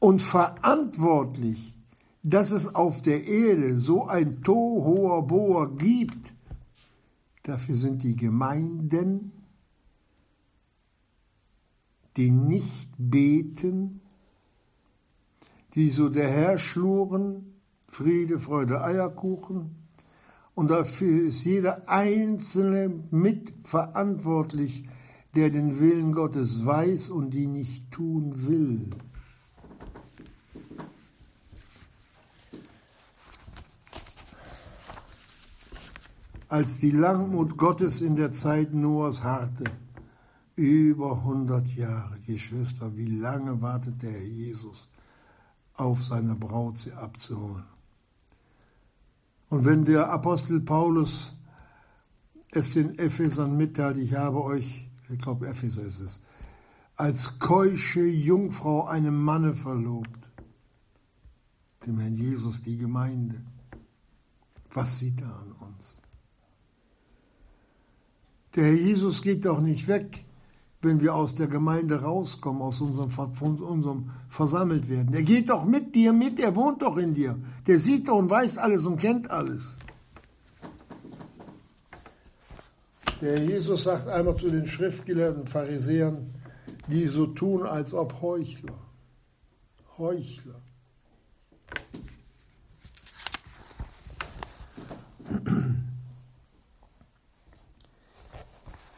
Und 0.00 0.20
verantwortlich, 0.20 1.76
dass 2.24 2.50
es 2.50 2.74
auf 2.74 3.02
der 3.02 3.24
Erde 3.24 3.78
so 3.78 4.06
ein 4.06 4.42
Tohoaboa 4.42 5.66
gibt, 5.66 6.34
dafür 7.44 7.76
sind 7.76 8.02
die 8.02 8.16
Gemeinden, 8.16 9.30
die 12.16 12.32
nicht 12.32 12.90
beten, 12.98 14.00
die 15.74 15.90
so 15.90 16.08
der 16.08 16.28
Herr 16.28 16.58
schluren, 16.58 17.51
Friede, 17.92 18.38
Freude, 18.38 18.82
Eierkuchen. 18.82 19.76
Und 20.54 20.70
dafür 20.70 21.28
ist 21.28 21.44
jeder 21.44 21.90
Einzelne 21.90 22.90
mitverantwortlich, 23.10 24.88
der 25.34 25.50
den 25.50 25.78
Willen 25.78 26.12
Gottes 26.12 26.64
weiß 26.64 27.10
und 27.10 27.32
die 27.34 27.46
nicht 27.46 27.90
tun 27.90 28.46
will. 28.46 28.88
Als 36.48 36.78
die 36.78 36.92
Langmut 36.92 37.58
Gottes 37.58 38.00
in 38.00 38.16
der 38.16 38.30
Zeit 38.30 38.72
Noahs 38.72 39.22
harrte, 39.22 39.64
über 40.56 41.18
100 41.18 41.68
Jahre, 41.76 42.18
Geschwister, 42.26 42.96
wie 42.96 43.18
lange 43.18 43.60
wartet 43.60 44.02
der 44.02 44.12
Herr 44.12 44.24
Jesus 44.24 44.88
auf 45.74 46.02
seine 46.02 46.34
Braut, 46.34 46.78
sie 46.78 46.92
abzuholen? 46.92 47.71
Und 49.52 49.66
wenn 49.66 49.84
der 49.84 50.08
Apostel 50.08 50.60
Paulus 50.60 51.34
es 52.52 52.70
den 52.70 52.98
Ephesern 52.98 53.54
mitteilt, 53.54 53.98
ich 53.98 54.14
habe 54.14 54.42
euch, 54.42 54.88
ich 55.10 55.18
glaube 55.18 55.46
Epheser 55.46 55.82
ist 55.82 56.00
es, 56.00 56.20
als 56.96 57.38
keusche 57.38 58.00
Jungfrau 58.00 58.86
einem 58.86 59.22
Manne 59.22 59.52
verlobt, 59.52 60.30
dem 61.84 61.98
Herrn 61.98 62.14
Jesus, 62.14 62.62
die 62.62 62.78
Gemeinde. 62.78 63.44
Was 64.70 65.00
sieht 65.00 65.20
er 65.20 65.36
an 65.36 65.52
uns? 65.52 66.00
Der 68.56 68.64
Herr 68.64 68.72
Jesus 68.72 69.20
geht 69.20 69.44
doch 69.44 69.60
nicht 69.60 69.86
weg, 69.86 70.24
wenn 70.82 71.00
wir 71.00 71.14
aus 71.14 71.34
der 71.34 71.46
Gemeinde 71.46 72.02
rauskommen, 72.02 72.60
aus 72.60 72.80
unserem, 72.80 73.08
von 73.08 73.56
unserem 73.60 74.10
versammelt 74.28 74.88
werden. 74.88 75.14
Er 75.14 75.22
geht 75.22 75.48
doch 75.48 75.64
mit 75.64 75.94
dir 75.94 76.12
mit, 76.12 76.40
er 76.40 76.56
wohnt 76.56 76.82
doch 76.82 76.96
in 76.96 77.12
dir. 77.12 77.36
Der 77.68 77.78
sieht 77.78 78.08
doch 78.08 78.16
und 78.16 78.28
weiß 78.28 78.58
alles 78.58 78.84
und 78.84 79.00
kennt 79.00 79.30
alles. 79.30 79.78
Der 83.20 83.38
Jesus 83.38 83.84
sagt 83.84 84.08
einmal 84.08 84.34
zu 84.34 84.50
den 84.50 84.66
Schriftgelehrten 84.66 85.46
Pharisäern, 85.46 86.34
die 86.88 87.06
so 87.06 87.26
tun, 87.26 87.64
als 87.64 87.94
ob 87.94 88.20
Heuchler. 88.20 88.74
Heuchler. 89.96 90.60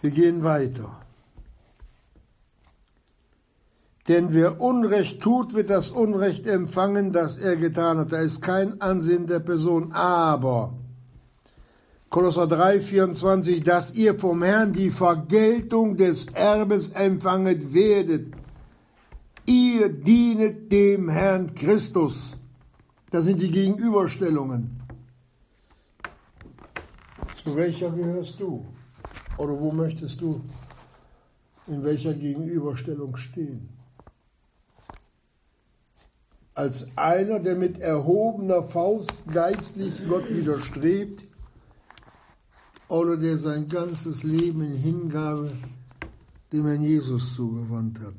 Wir 0.01 0.11
gehen 0.11 0.43
weiter. 0.43 1.04
Denn 4.09 4.35
wer 4.35 4.61
Unrecht 4.61 5.23
tut, 5.23 5.55
wird 5.55 5.71
das 5.71 5.91
Unrecht 5.91 6.47
empfangen, 6.47 7.13
das 7.13 7.39
er 7.39 7.57
getan 7.57 7.99
hat. 7.99 8.13
Da 8.13 8.21
ist 8.21 8.43
kein 8.43 8.81
Ansehen 8.83 9.27
der 9.27 9.41
Person. 9.41 9.93
Aber, 9.93 10.75
Kolosser 12.11 12.47
3, 12.47 12.81
24, 12.81 13.63
dass 13.63 13.95
ihr 13.95 14.19
vom 14.19 14.43
Herrn 14.43 14.73
die 14.75 14.91
Vergeltung 14.91 15.97
des 15.97 16.27
Erbes 16.27 16.91
empfanget 16.91 17.73
werdet. 17.73 18.35
Ihr 19.47 19.89
dienet 19.89 20.71
dem 20.71 21.09
Herrn 21.09 21.55
Christus. 21.55 22.37
Das 23.11 23.25
sind 23.25 23.41
die 23.41 23.51
Gegenüberstellungen. 23.51 24.83
Zu 27.43 27.57
welcher 27.57 27.91
gehörst 27.91 28.39
du? 28.39 28.67
Oder 29.39 29.59
wo 29.59 29.73
möchtest 29.73 30.21
du 30.21 30.43
in 31.67 31.83
welcher 31.83 32.15
Gegenüberstellung 32.15 33.17
stehen? 33.17 33.69
Als 36.55 36.87
einer, 36.97 37.41
der 37.41 37.57
mit 37.57 37.81
erhobener 37.81 38.63
Faust 38.63 39.13
geistlich 39.33 39.95
Gott 40.09 40.29
widerstrebt 40.29 41.23
oder 42.89 43.17
der 43.17 43.39
sein 43.39 43.69
ganzes 43.69 44.23
Leben 44.23 44.63
in 44.63 44.77
Hingabe 44.77 45.51
dem 46.53 46.67
Herrn 46.67 46.85
Jesus 46.85 47.35
zugewandt 47.35 47.99
hat. 48.01 48.15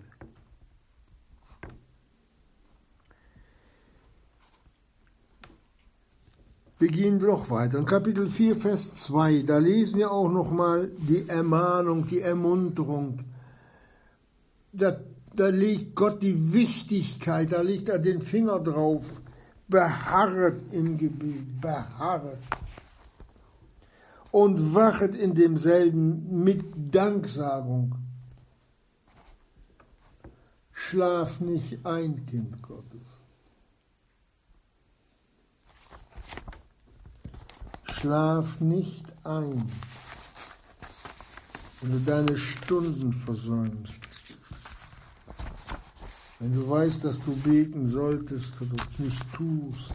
Wir 6.78 6.90
gehen 6.90 7.20
noch 7.20 7.50
weiter. 7.50 7.78
In 7.78 7.86
Kapitel 7.86 8.28
4, 8.28 8.58
Vers 8.58 8.96
2, 8.96 9.44
da 9.44 9.60
lesen 9.60 10.00
wir 10.00 10.12
auch 10.12 10.30
nochmal 10.30 10.92
die 10.98 11.28
Ermahnung, 11.30 12.06
die 12.06 12.20
Ermunterung. 12.20 13.20
Da 14.74 15.00
da 15.40 15.50
legt 15.50 15.96
Gott 15.96 16.22
die 16.22 16.54
Wichtigkeit, 16.54 17.52
da 17.52 17.62
legt 17.62 17.90
er 17.90 18.00
den 18.00 18.22
Finger 18.22 18.60
drauf. 18.60 19.22
Beharret 19.68 20.72
im 20.72 20.98
Gebet, 20.98 21.60
beharret. 21.60 22.40
Und 24.32 24.76
wachet 24.76 25.16
in 25.16 25.34
demselben 25.34 26.44
mit 26.44 26.64
Danksagung. 26.94 27.96
Schlaf 30.72 31.40
nicht 31.40 31.86
ein, 31.86 32.26
Kind 32.26 32.62
Gottes. 32.62 33.22
Schlaf 37.92 38.60
nicht 38.60 39.06
ein, 39.24 39.66
wenn 41.82 41.92
du 41.92 42.00
deine 42.00 42.38
Stunden 42.38 43.14
versäumst. 43.14 44.15
Wenn 46.46 46.54
du 46.54 46.70
weißt, 46.70 47.04
dass 47.04 47.20
du 47.22 47.36
beten 47.38 47.88
solltest 47.88 48.62
und 48.62 48.80
es 48.80 49.00
nicht 49.00 49.34
tust, 49.34 49.92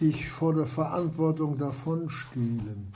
dich 0.00 0.28
vor 0.28 0.54
der 0.54 0.66
Verantwortung 0.66 1.56
davonstehlen. 1.56 2.88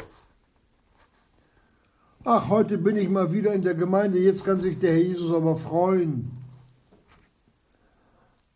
Ach, 2.25 2.48
heute 2.48 2.77
bin 2.77 2.96
ich 2.96 3.09
mal 3.09 3.33
wieder 3.33 3.55
in 3.55 3.62
der 3.62 3.77
Gemeinde, 3.77 4.18
jetzt 4.18 4.44
kann 4.44 4.59
sich 4.59 4.81
der 4.81 4.94
Herr 4.94 5.01
Jesus 5.01 5.33
aber 5.33 5.55
freuen. 5.55 6.33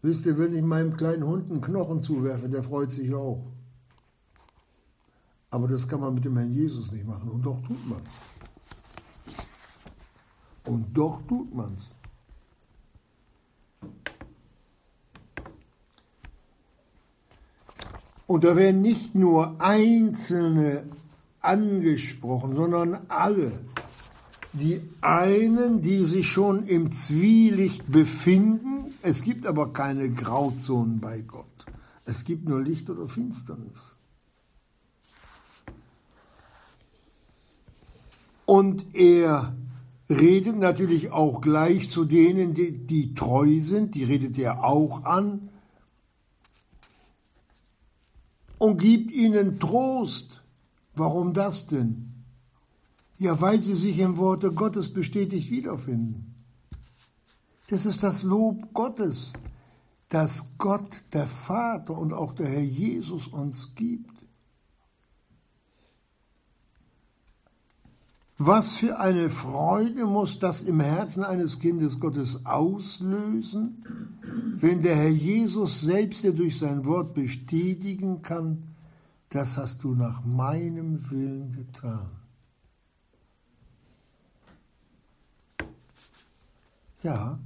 Wisst 0.02 0.26
ihr, 0.26 0.36
wenn 0.38 0.56
ich 0.56 0.62
meinem 0.62 0.96
kleinen 0.96 1.24
Hund 1.24 1.52
einen 1.52 1.60
Knochen 1.60 2.02
zuwerfe, 2.02 2.48
der 2.48 2.64
freut 2.64 2.90
sich 2.90 3.14
auch. 3.14 3.44
Aber 5.50 5.68
das 5.68 5.86
kann 5.86 6.00
man 6.00 6.14
mit 6.14 6.24
dem 6.24 6.36
Herrn 6.36 6.52
Jesus 6.52 6.90
nicht 6.90 7.06
machen 7.06 7.30
und 7.30 7.46
doch 7.46 7.62
tut 7.64 7.88
man 7.88 8.02
es. 8.04 8.35
Und 10.66 10.96
doch 10.96 11.22
tut 11.26 11.54
man's. 11.54 11.94
Und 18.26 18.42
da 18.42 18.56
werden 18.56 18.82
nicht 18.82 19.14
nur 19.14 19.60
Einzelne 19.60 20.82
angesprochen, 21.40 22.56
sondern 22.56 22.98
alle. 23.08 23.52
Die 24.52 24.80
einen, 25.00 25.82
die 25.82 26.04
sich 26.04 26.26
schon 26.26 26.66
im 26.66 26.90
Zwielicht 26.90 27.90
befinden, 27.90 28.94
es 29.02 29.22
gibt 29.22 29.46
aber 29.46 29.72
keine 29.72 30.10
Grauzonen 30.10 30.98
bei 30.98 31.20
Gott. 31.20 31.46
Es 32.04 32.24
gibt 32.24 32.48
nur 32.48 32.62
Licht 32.62 32.90
oder 32.90 33.06
Finsternis. 33.06 33.94
Und 38.46 38.94
er 38.94 39.54
redet 40.08 40.56
natürlich 40.56 41.10
auch 41.10 41.40
gleich 41.40 41.90
zu 41.90 42.04
denen, 42.04 42.54
die, 42.54 42.86
die 42.86 43.14
treu 43.14 43.60
sind, 43.60 43.94
die 43.94 44.04
redet 44.04 44.38
er 44.38 44.64
auch 44.64 45.04
an 45.04 45.48
und 48.58 48.80
gibt 48.80 49.10
ihnen 49.10 49.58
Trost. 49.58 50.42
Warum 50.94 51.34
das 51.34 51.66
denn? 51.66 52.12
Ja, 53.18 53.40
weil 53.40 53.60
sie 53.60 53.74
sich 53.74 53.98
im 53.98 54.16
Worte 54.16 54.52
Gottes 54.52 54.92
bestätigt 54.92 55.50
wiederfinden. 55.50 56.34
Das 57.68 57.84
ist 57.84 58.02
das 58.02 58.22
Lob 58.22 58.72
Gottes, 58.72 59.32
das 60.08 60.44
Gott, 60.56 61.04
der 61.12 61.26
Vater 61.26 61.98
und 61.98 62.12
auch 62.12 62.32
der 62.32 62.48
Herr 62.48 62.62
Jesus 62.62 63.26
uns 63.26 63.74
gibt. 63.74 64.25
Was 68.38 68.76
für 68.76 68.98
eine 68.98 69.30
Freude 69.30 70.04
muss 70.04 70.38
das 70.38 70.60
im 70.60 70.80
Herzen 70.80 71.24
eines 71.24 71.58
Kindes 71.58 72.00
Gottes 72.00 72.44
auslösen, 72.44 73.82
wenn 74.56 74.82
der 74.82 74.96
Herr 74.96 75.08
Jesus 75.08 75.80
selbst 75.80 76.22
dir 76.22 76.34
durch 76.34 76.58
sein 76.58 76.84
Wort 76.84 77.14
bestätigen 77.14 78.20
kann, 78.20 78.74
das 79.30 79.56
hast 79.56 79.84
du 79.84 79.94
nach 79.94 80.24
meinem 80.24 81.10
Willen 81.10 81.50
getan. 81.50 82.10
Ja, 87.02 87.38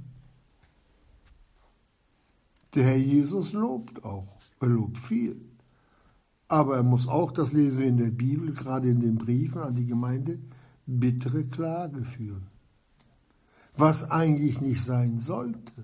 der 2.75 2.83
Herr 2.83 2.97
Jesus 2.97 3.53
lobt 3.53 4.03
auch, 4.03 4.39
er 4.59 4.67
lobt 4.67 4.97
viel. 4.97 5.39
Aber 6.47 6.75
er 6.75 6.83
muss 6.83 7.07
auch, 7.07 7.31
das 7.31 7.53
lesen 7.53 7.79
wir 7.79 7.87
in 7.87 7.97
der 7.97 8.11
Bibel, 8.11 8.53
gerade 8.53 8.89
in 8.89 8.99
den 8.99 9.15
Briefen 9.15 9.61
an 9.61 9.73
die 9.73 9.85
Gemeinde, 9.85 10.39
bittere 10.99 11.45
Klage 11.45 12.03
führen, 12.05 12.47
was 13.75 14.09
eigentlich 14.11 14.61
nicht 14.61 14.83
sein 14.83 15.17
sollte. 15.17 15.83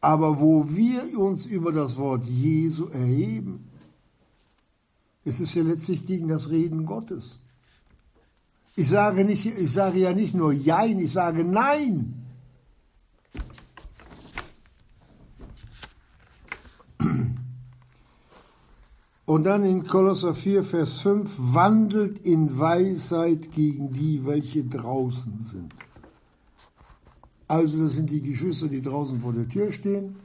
Aber 0.00 0.40
wo 0.40 0.68
wir 0.68 1.18
uns 1.18 1.44
über 1.44 1.72
das 1.72 1.96
Wort 1.96 2.24
Jesu 2.24 2.86
erheben, 2.86 3.68
es 5.24 5.40
ist 5.40 5.54
ja 5.54 5.62
letztlich 5.62 6.06
gegen 6.06 6.28
das 6.28 6.50
Reden 6.50 6.86
Gottes. 6.86 7.40
Ich 8.76 8.88
sage, 8.88 9.24
nicht, 9.24 9.44
ich 9.44 9.72
sage 9.72 9.98
ja 9.98 10.12
nicht 10.12 10.34
nur 10.34 10.52
Jein, 10.52 11.00
ich 11.00 11.12
sage 11.12 11.44
Nein. 11.44 12.17
Und 19.28 19.44
dann 19.44 19.62
in 19.62 19.84
Kolosser 19.84 20.34
4, 20.34 20.64
Vers 20.64 21.02
5, 21.02 21.52
wandelt 21.52 22.18
in 22.20 22.58
Weisheit 22.58 23.52
gegen 23.52 23.92
die, 23.92 24.24
welche 24.24 24.64
draußen 24.64 25.42
sind. 25.42 25.74
Also 27.46 27.84
das 27.84 27.92
sind 27.92 28.08
die 28.08 28.22
Geschwister, 28.22 28.68
die 28.68 28.80
draußen 28.80 29.20
vor 29.20 29.34
der 29.34 29.46
Tür 29.46 29.70
stehen, 29.70 30.16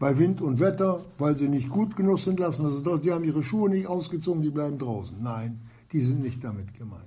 bei 0.00 0.18
Wind 0.18 0.40
und 0.40 0.58
Wetter, 0.58 1.04
weil 1.18 1.36
sie 1.36 1.46
nicht 1.46 1.68
gut 1.68 1.94
genug 1.94 2.18
sind, 2.18 2.40
lassen 2.40 2.66
also 2.66 2.96
die 2.96 3.12
haben 3.12 3.22
ihre 3.22 3.44
Schuhe 3.44 3.70
nicht 3.70 3.86
ausgezogen, 3.86 4.42
die 4.42 4.50
bleiben 4.50 4.76
draußen. 4.76 5.16
Nein, 5.22 5.60
die 5.92 6.00
sind 6.00 6.20
nicht 6.20 6.42
damit 6.42 6.74
gemeint. 6.74 7.04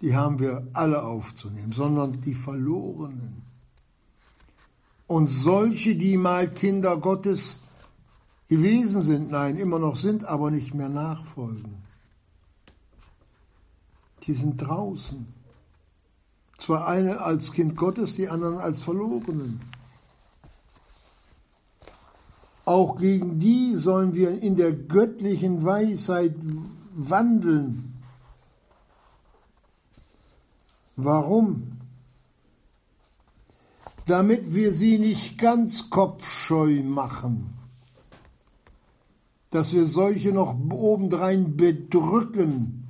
Die 0.00 0.14
haben 0.14 0.38
wir 0.38 0.68
alle 0.74 1.02
aufzunehmen, 1.02 1.72
sondern 1.72 2.20
die 2.20 2.34
Verlorenen. 2.34 3.42
Und 5.08 5.26
solche, 5.26 5.96
die 5.96 6.16
mal 6.16 6.48
Kinder 6.48 6.96
Gottes 6.98 7.58
gewesen 8.48 9.02
sind, 9.02 9.30
nein, 9.30 9.56
immer 9.56 9.78
noch 9.78 9.96
sind, 9.96 10.24
aber 10.24 10.50
nicht 10.50 10.74
mehr 10.74 10.88
nachfolgen. 10.88 11.82
Die 14.24 14.32
sind 14.32 14.56
draußen. 14.56 15.26
Zwar 16.56 16.88
eine 16.88 17.20
als 17.20 17.52
Kind 17.52 17.76
Gottes, 17.76 18.14
die 18.14 18.28
anderen 18.28 18.58
als 18.58 18.82
Verlorenen. 18.82 19.60
Auch 22.64 22.96
gegen 22.96 23.38
die 23.38 23.76
sollen 23.76 24.14
wir 24.14 24.42
in 24.42 24.56
der 24.56 24.72
göttlichen 24.72 25.64
Weisheit 25.64 26.34
wandeln. 26.94 27.94
Warum? 30.96 31.78
Damit 34.06 34.54
wir 34.54 34.72
sie 34.72 34.98
nicht 34.98 35.38
ganz 35.38 35.90
kopfscheu 35.90 36.82
machen 36.82 37.57
dass 39.50 39.72
wir 39.72 39.86
solche 39.86 40.32
noch 40.32 40.54
obendrein 40.70 41.56
bedrücken. 41.56 42.88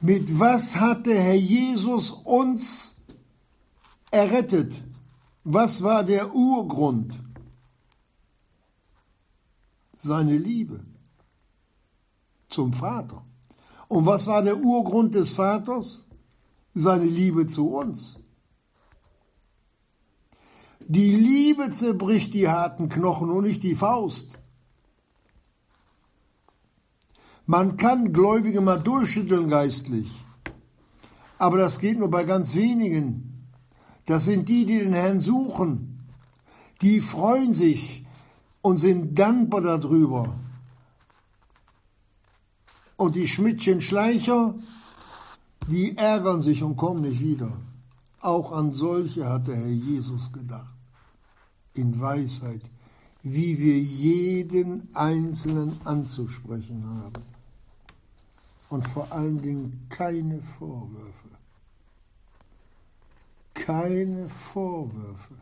Mit 0.00 0.38
was 0.38 0.76
hat 0.76 1.06
der 1.06 1.22
Herr 1.22 1.34
Jesus 1.34 2.10
uns 2.10 2.96
errettet? 4.10 4.84
Was 5.44 5.82
war 5.82 6.04
der 6.04 6.34
Urgrund? 6.34 7.18
Seine 9.96 10.36
Liebe 10.36 10.80
zum 12.48 12.72
Vater. 12.72 13.24
Und 13.88 14.06
was 14.06 14.26
war 14.26 14.42
der 14.42 14.58
Urgrund 14.58 15.14
des 15.14 15.34
Vaters? 15.34 16.06
Seine 16.74 17.06
Liebe 17.06 17.46
zu 17.46 17.68
uns. 17.68 18.18
Die 20.86 21.12
Liebe 21.12 21.70
zerbricht 21.70 22.34
die 22.34 22.46
harten 22.46 22.90
Knochen 22.90 23.30
und 23.30 23.44
nicht 23.44 23.62
die 23.62 23.74
Faust. 23.74 24.38
Man 27.46 27.78
kann 27.78 28.12
Gläubige 28.12 28.60
mal 28.60 28.78
durchschütteln 28.80 29.48
geistlich, 29.48 30.24
aber 31.38 31.56
das 31.56 31.78
geht 31.78 31.98
nur 31.98 32.10
bei 32.10 32.24
ganz 32.24 32.54
wenigen. 32.54 33.48
Das 34.04 34.24
sind 34.24 34.48
die, 34.50 34.66
die 34.66 34.78
den 34.78 34.92
Herrn 34.92 35.20
suchen. 35.20 36.06
Die 36.82 37.00
freuen 37.00 37.54
sich 37.54 38.04
und 38.60 38.76
sind 38.76 39.18
dankbar 39.18 39.62
darüber. 39.62 40.34
Und 42.96 43.14
die 43.14 43.26
Schmidtchen 43.26 43.80
Schleicher, 43.80 44.54
die 45.70 45.96
ärgern 45.96 46.42
sich 46.42 46.62
und 46.62 46.76
kommen 46.76 47.02
nicht 47.02 47.20
wieder. 47.20 47.52
Auch 48.20 48.52
an 48.52 48.70
solche 48.70 49.26
hat 49.28 49.48
der 49.48 49.56
Herr 49.56 49.66
Jesus 49.66 50.30
gedacht 50.30 50.73
in 51.74 52.00
Weisheit, 52.00 52.70
wie 53.22 53.58
wir 53.58 53.78
jeden 53.78 54.94
Einzelnen 54.94 55.78
anzusprechen 55.84 56.84
haben. 56.86 57.22
Und 58.70 58.86
vor 58.86 59.10
allen 59.12 59.40
Dingen 59.40 59.86
keine 59.88 60.40
Vorwürfe. 60.42 61.28
Keine 63.54 64.28
Vorwürfe. 64.28 65.34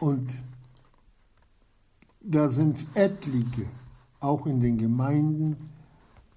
Und 0.00 0.30
da 2.20 2.48
sind 2.48 2.86
etliche, 2.94 3.66
auch 4.18 4.46
in 4.46 4.60
den 4.60 4.78
Gemeinden, 4.78 5.56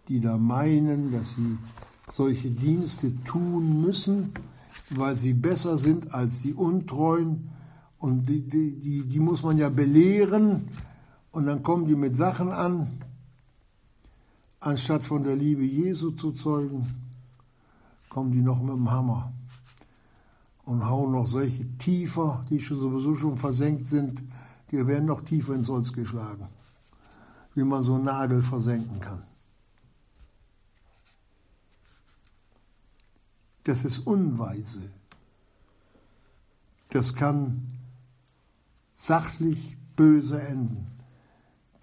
die 0.07 0.19
da 0.19 0.37
meinen, 0.37 1.11
dass 1.11 1.35
sie 1.35 1.57
solche 2.11 2.49
Dienste 2.49 3.11
tun 3.23 3.81
müssen, 3.81 4.33
weil 4.89 5.17
sie 5.17 5.33
besser 5.33 5.77
sind 5.77 6.13
als 6.13 6.41
die 6.41 6.53
Untreuen. 6.53 7.49
Und 7.99 8.27
die, 8.27 8.41
die, 8.41 8.77
die, 8.77 9.05
die 9.05 9.19
muss 9.19 9.43
man 9.43 9.57
ja 9.57 9.69
belehren. 9.69 10.67
Und 11.31 11.45
dann 11.45 11.63
kommen 11.63 11.85
die 11.87 11.95
mit 11.95 12.15
Sachen 12.15 12.51
an, 12.51 12.87
anstatt 14.59 15.03
von 15.03 15.23
der 15.23 15.35
Liebe 15.35 15.63
Jesu 15.63 16.11
zu 16.11 16.31
zeugen, 16.31 16.93
kommen 18.09 18.31
die 18.31 18.41
noch 18.41 18.61
mit 18.61 18.75
dem 18.75 18.91
Hammer 18.91 19.31
und 20.65 20.87
hauen 20.87 21.11
noch 21.11 21.27
solche 21.27 21.65
tiefer, 21.77 22.41
die 22.49 22.59
schon 22.59 22.77
sowieso 22.77 23.15
schon 23.15 23.37
versenkt 23.37 23.85
sind, 23.87 24.21
die 24.71 24.85
werden 24.85 25.05
noch 25.05 25.21
tiefer 25.21 25.55
ins 25.55 25.69
Holz 25.69 25.91
geschlagen, 25.91 26.47
wie 27.55 27.63
man 27.63 27.83
so 27.83 27.95
einen 27.95 28.05
Nagel 28.05 28.41
versenken 28.41 28.99
kann. 28.99 29.23
Das 33.63 33.85
ist 33.85 33.99
unweise. 33.99 34.81
Das 36.89 37.15
kann 37.15 37.79
sachlich 38.93 39.77
böse 39.95 40.41
enden. 40.41 40.93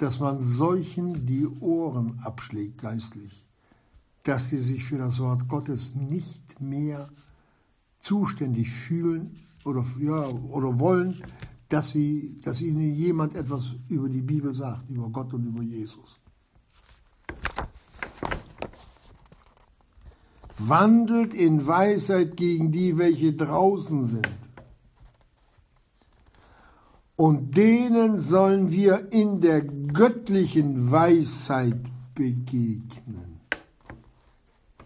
dass 0.00 0.18
man 0.18 0.42
solchen 0.42 1.26
die 1.26 1.46
Ohren 1.46 2.18
abschlägt 2.20 2.80
geistlich, 2.80 3.46
dass 4.22 4.48
sie 4.48 4.58
sich 4.58 4.82
für 4.82 4.96
das 4.96 5.18
Wort 5.18 5.46
Gottes 5.46 5.94
nicht 5.94 6.58
mehr 6.58 7.10
zuständig 7.98 8.70
fühlen 8.70 9.36
oder, 9.66 9.84
ja, 9.98 10.26
oder 10.26 10.80
wollen, 10.80 11.22
dass, 11.68 11.90
sie, 11.90 12.38
dass 12.42 12.62
ihnen 12.62 12.92
jemand 12.92 13.34
etwas 13.34 13.76
über 13.90 14.08
die 14.08 14.22
Bibel 14.22 14.54
sagt, 14.54 14.88
über 14.88 15.10
Gott 15.10 15.34
und 15.34 15.44
über 15.44 15.62
Jesus. 15.62 16.18
Wandelt 20.68 21.34
in 21.34 21.66
Weisheit 21.66 22.36
gegen 22.36 22.70
die, 22.70 22.98
welche 22.98 23.32
draußen 23.32 24.04
sind. 24.04 24.28
Und 27.16 27.56
denen 27.56 28.16
sollen 28.18 28.70
wir 28.70 29.12
in 29.12 29.40
der 29.40 29.62
göttlichen 29.62 30.90
Weisheit 30.90 31.80
begegnen, 32.14 33.40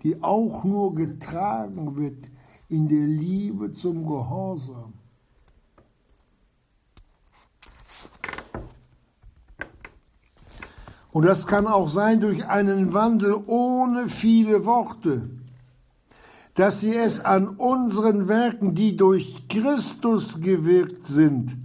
die 0.03 0.23
auch 0.23 0.65
nur 0.65 0.95
getragen 0.95 1.97
wird 1.97 2.29
in 2.69 2.89
der 2.89 3.07
Liebe 3.07 3.71
zum 3.71 4.07
Gehorsam. 4.07 4.95
Und 11.13 11.25
das 11.25 11.47
kann 11.47 11.69
auch 11.69 11.89
sein 11.89 12.21
durch 12.21 12.45
einen 12.47 12.93
Wandel 12.93 13.41
ohne 13.47 14.09
viele 14.09 14.67
Worte, 14.67 15.31
dass 16.55 16.81
sie 16.81 16.95
es 16.95 17.21
an 17.21 17.49
unseren 17.49 18.29
Werken, 18.29 18.75
die 18.75 18.97
durch 18.97 19.49
Christus 19.49 20.41
gewirkt 20.41 21.07
sind, 21.07 21.57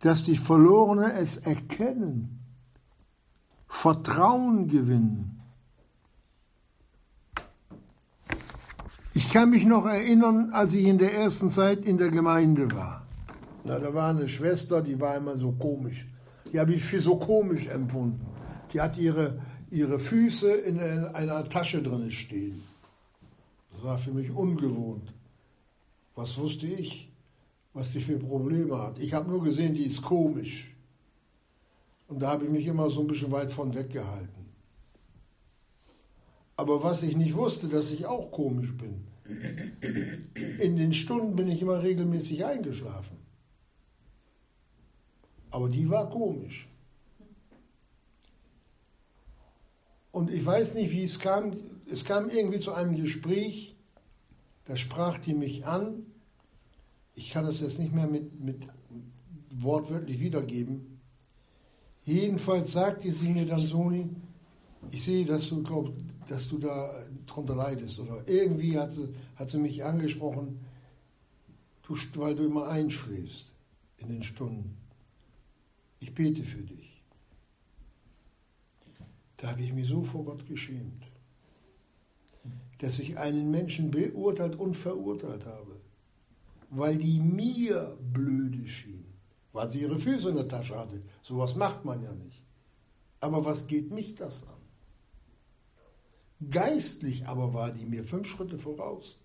dass 0.00 0.24
die 0.24 0.36
Verlorenen 0.36 1.10
es 1.10 1.36
erkennen, 1.38 2.38
Vertrauen 3.68 4.68
gewinnen. 4.68 5.40
Ich 9.14 9.28
kann 9.30 9.50
mich 9.50 9.66
noch 9.66 9.86
erinnern, 9.86 10.50
als 10.52 10.72
ich 10.72 10.86
in 10.86 10.98
der 10.98 11.14
ersten 11.14 11.48
Zeit 11.48 11.84
in 11.84 11.96
der 11.96 12.10
Gemeinde 12.10 12.70
war. 12.72 13.06
Na, 13.64 13.78
da 13.78 13.92
war 13.92 14.10
eine 14.10 14.28
Schwester, 14.28 14.80
die 14.80 14.98
war 15.00 15.16
immer 15.16 15.36
so 15.36 15.52
komisch. 15.52 16.06
Die 16.52 16.58
habe 16.58 16.72
ich 16.72 16.82
für 16.82 17.00
so 17.00 17.16
komisch 17.16 17.66
empfunden. 17.66 18.26
Die 18.72 18.80
hat 18.80 18.96
ihre, 18.96 19.38
ihre 19.70 19.98
Füße 19.98 20.52
in 20.52 20.80
einer 20.80 21.44
Tasche 21.44 21.82
drin 21.82 22.10
stehen. 22.10 22.62
Das 23.72 23.84
war 23.84 23.98
für 23.98 24.10
mich 24.10 24.30
ungewohnt. 24.30 25.12
Was 26.14 26.36
wusste 26.36 26.66
ich, 26.66 27.08
was 27.72 27.92
die 27.92 28.00
für 28.00 28.18
Probleme 28.18 28.78
hat? 28.78 28.98
Ich 28.98 29.14
habe 29.14 29.30
nur 29.30 29.42
gesehen, 29.42 29.74
die 29.74 29.84
ist 29.84 30.02
komisch. 30.02 30.74
Und 32.08 32.20
da 32.20 32.30
habe 32.30 32.44
ich 32.44 32.50
mich 32.50 32.66
immer 32.66 32.90
so 32.90 33.00
ein 33.00 33.06
bisschen 33.06 33.30
weit 33.30 33.52
von 33.52 33.72
weggehalten. 33.72 34.46
Aber 36.56 36.82
was 36.82 37.02
ich 37.02 37.16
nicht 37.16 37.34
wusste, 37.34 37.68
dass 37.68 37.90
ich 37.90 38.04
auch 38.04 38.30
komisch 38.32 38.72
bin. 38.76 39.06
In 40.58 40.76
den 40.76 40.92
Stunden 40.92 41.36
bin 41.36 41.48
ich 41.48 41.62
immer 41.62 41.82
regelmäßig 41.82 42.44
eingeschlafen. 42.44 43.16
Aber 45.50 45.68
die 45.68 45.88
war 45.88 46.10
komisch. 46.10 46.69
Und 50.12 50.30
ich 50.30 50.44
weiß 50.44 50.74
nicht, 50.74 50.92
wie 50.92 51.04
es 51.04 51.18
kam. 51.18 51.56
Es 51.90 52.04
kam 52.04 52.30
irgendwie 52.30 52.60
zu 52.60 52.72
einem 52.72 52.96
Gespräch, 52.96 53.74
da 54.66 54.76
sprach 54.76 55.18
die 55.18 55.34
mich 55.34 55.66
an. 55.66 56.06
Ich 57.14 57.30
kann 57.30 57.44
das 57.44 57.60
jetzt 57.60 57.78
nicht 57.78 57.92
mehr 57.92 58.06
mit, 58.06 58.40
mit 58.40 58.62
wortwörtlich 59.50 60.20
wiedergeben. 60.20 61.00
Jedenfalls 62.04 62.72
sagte 62.72 63.12
sie 63.12 63.28
mir 63.28 63.46
dann, 63.46 63.60
Soni, 63.60 64.08
ich 64.90 65.04
sehe, 65.04 65.26
dass 65.26 65.48
du 65.48 65.62
glaubst, 65.62 65.92
dass 66.28 66.48
du 66.48 66.58
da 66.58 67.04
drunter 67.26 67.56
leidest. 67.56 67.98
Oder 67.98 68.22
irgendwie 68.26 68.78
hat 68.78 68.92
sie, 68.92 69.12
hat 69.36 69.50
sie 69.50 69.58
mich 69.58 69.84
angesprochen, 69.84 70.60
du, 71.82 71.96
weil 72.14 72.34
du 72.34 72.44
immer 72.44 72.68
einschläfst 72.68 73.52
in 73.98 74.08
den 74.08 74.22
Stunden 74.22 74.80
ich 76.00 76.14
bete 76.14 76.42
für 76.42 76.62
dich. 76.62 76.89
Da 79.40 79.52
habe 79.52 79.62
ich 79.62 79.72
mich 79.72 79.88
so 79.88 80.02
vor 80.02 80.24
Gott 80.26 80.46
geschämt, 80.46 81.06
dass 82.78 82.98
ich 82.98 83.16
einen 83.16 83.50
Menschen 83.50 83.90
beurteilt 83.90 84.56
und 84.56 84.74
verurteilt 84.74 85.46
habe, 85.46 85.80
weil 86.68 86.98
die 86.98 87.20
mir 87.20 87.96
blöde 88.12 88.68
schien, 88.68 89.06
weil 89.52 89.70
sie 89.70 89.80
ihre 89.80 89.98
Füße 89.98 90.28
in 90.28 90.36
der 90.36 90.48
Tasche 90.48 90.78
hatte. 90.78 91.00
Sowas 91.22 91.56
macht 91.56 91.86
man 91.86 92.02
ja 92.02 92.12
nicht. 92.12 92.42
Aber 93.20 93.42
was 93.46 93.66
geht 93.66 93.90
mich 93.90 94.14
das 94.14 94.46
an? 94.46 94.60
Geistlich 96.50 97.26
aber 97.26 97.54
war 97.54 97.72
die 97.72 97.86
mir 97.86 98.04
fünf 98.04 98.28
Schritte 98.28 98.58
voraus. 98.58 99.18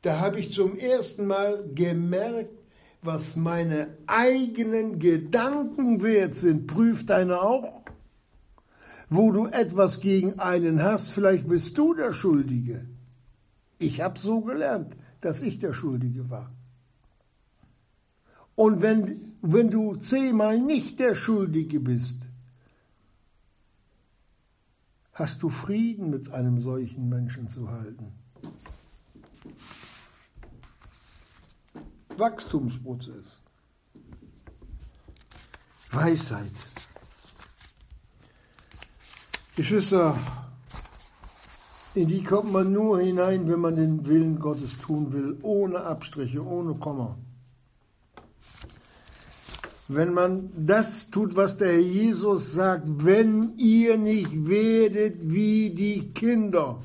Da 0.00 0.18
habe 0.18 0.40
ich 0.40 0.54
zum 0.54 0.78
ersten 0.78 1.26
Mal 1.26 1.68
gemerkt, 1.74 2.54
was 3.02 3.36
meine 3.36 3.96
eigenen 4.06 4.98
Gedanken 4.98 6.02
wert 6.02 6.34
sind, 6.34 6.66
prüft 6.66 7.10
deine 7.10 7.40
auch. 7.40 7.82
Wo 9.08 9.32
du 9.32 9.46
etwas 9.46 10.00
gegen 10.00 10.38
einen 10.38 10.82
hast, 10.82 11.10
vielleicht 11.10 11.48
bist 11.48 11.78
du 11.78 11.94
der 11.94 12.12
Schuldige. 12.12 12.86
Ich 13.78 14.00
habe 14.00 14.18
so 14.18 14.40
gelernt, 14.40 14.96
dass 15.20 15.40
ich 15.40 15.58
der 15.58 15.72
Schuldige 15.72 16.28
war. 16.28 16.48
Und 18.54 18.82
wenn, 18.82 19.36
wenn 19.40 19.70
du 19.70 19.94
zehnmal 19.94 20.58
nicht 20.58 20.98
der 20.98 21.14
Schuldige 21.14 21.80
bist, 21.80 22.28
hast 25.12 25.42
du 25.42 25.48
Frieden 25.48 26.10
mit 26.10 26.30
einem 26.32 26.60
solchen 26.60 27.08
Menschen 27.08 27.48
zu 27.48 27.70
halten. 27.70 28.12
Wachstumsprozess. 32.18 33.26
Weisheit. 35.90 36.52
Geschwister, 39.56 40.16
in 41.94 42.06
die 42.06 42.22
kommt 42.22 42.52
man 42.52 42.72
nur 42.72 43.00
hinein, 43.00 43.48
wenn 43.48 43.60
man 43.60 43.76
den 43.76 44.06
Willen 44.06 44.38
Gottes 44.38 44.76
tun 44.78 45.12
will, 45.12 45.38
ohne 45.42 45.80
Abstriche, 45.80 46.44
ohne 46.44 46.74
Komma. 46.74 47.16
Wenn 49.88 50.12
man 50.12 50.50
das 50.54 51.10
tut, 51.10 51.34
was 51.34 51.56
der 51.56 51.72
Herr 51.72 51.80
Jesus 51.80 52.52
sagt, 52.52 52.86
wenn 53.04 53.56
ihr 53.56 53.96
nicht 53.96 54.46
werdet 54.46 55.30
wie 55.30 55.70
die 55.70 56.12
Kinder, 56.12 56.80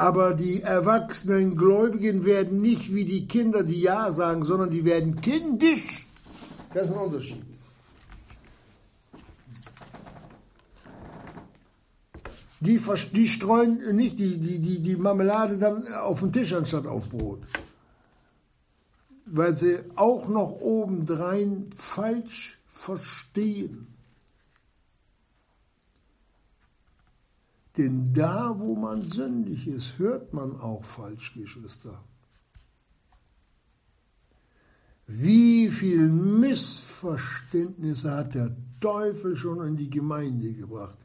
aber 0.00 0.32
die 0.32 0.62
erwachsenen 0.62 1.56
Gläubigen 1.56 2.24
werden 2.24 2.62
nicht 2.62 2.94
wie 2.94 3.04
die 3.04 3.28
Kinder, 3.28 3.62
die 3.62 3.82
Ja 3.82 4.10
sagen, 4.10 4.46
sondern 4.46 4.70
die 4.70 4.86
werden 4.86 5.20
kindisch. 5.20 6.06
Das 6.72 6.88
ist 6.88 6.94
ein 6.94 7.02
Unterschied. 7.02 7.42
Die, 12.60 12.80
die 13.12 13.28
streuen 13.28 13.94
nicht 13.94 14.18
die, 14.18 14.38
die, 14.38 14.58
die, 14.58 14.80
die 14.80 14.96
Marmelade 14.96 15.58
dann 15.58 15.86
auf 15.88 16.20
den 16.20 16.32
Tisch 16.32 16.54
anstatt 16.54 16.86
auf 16.86 17.10
Brot. 17.10 17.40
Weil 19.26 19.54
sie 19.54 19.80
auch 19.96 20.28
noch 20.28 20.60
obendrein 20.62 21.68
falsch 21.76 22.58
verstehen. 22.66 23.89
Denn 27.76 28.12
da, 28.12 28.58
wo 28.58 28.74
man 28.74 29.02
sündig 29.02 29.68
ist, 29.68 29.98
hört 29.98 30.32
man 30.32 30.58
auch 30.60 30.84
falsch, 30.84 31.34
Geschwister. 31.34 32.02
Wie 35.06 35.70
viel 35.70 36.08
Missverständnisse 36.08 38.10
hat 38.12 38.34
der 38.34 38.56
Teufel 38.80 39.36
schon 39.36 39.64
in 39.66 39.76
die 39.76 39.90
Gemeinde 39.90 40.52
gebracht? 40.52 40.98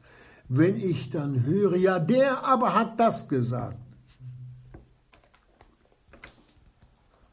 Wenn 0.48 0.76
ich 0.76 1.10
dann 1.10 1.44
höre, 1.44 1.76
ja, 1.76 1.98
der 1.98 2.44
aber 2.44 2.74
hat 2.74 3.00
das 3.00 3.28
gesagt. 3.28 3.80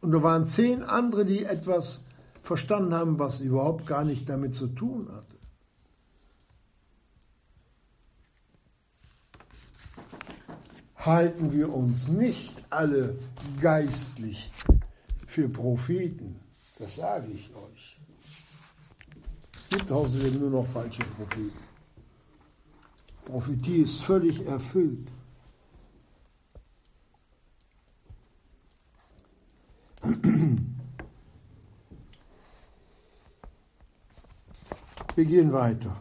Und 0.02 0.12
da 0.12 0.22
waren 0.22 0.46
zehn 0.46 0.84
andere, 0.84 1.26
die 1.26 1.46
etwas 1.46 2.04
verstanden 2.42 2.94
haben, 2.94 3.20
was 3.20 3.40
überhaupt 3.40 3.88
gar 3.88 4.04
nicht 4.04 4.28
damit 4.28 4.54
zu 4.54 4.68
tun 4.68 5.08
hatte. 5.12 5.38
halten 11.06 11.52
wir 11.52 11.74
uns 11.74 12.08
nicht 12.08 12.54
alle 12.70 13.18
geistlich 13.60 14.52
für 15.28 15.50
Propheten. 15.50 16.40
Das 16.80 16.96
sage 16.96 17.28
ich 17.32 17.50
euch. 17.56 17.98
Es 19.54 19.70
gibt 19.70 19.92
außerdem 19.92 20.40
nur 20.40 20.50
noch 20.50 20.68
falsche 20.68 21.04
Propheten. 21.04 21.52
Prophetie 23.26 23.82
ist 23.82 24.04
völlig 24.04 24.46
erfüllt. 24.46 25.08
Wir 35.16 35.26
gehen 35.26 35.52
weiter. 35.54 35.96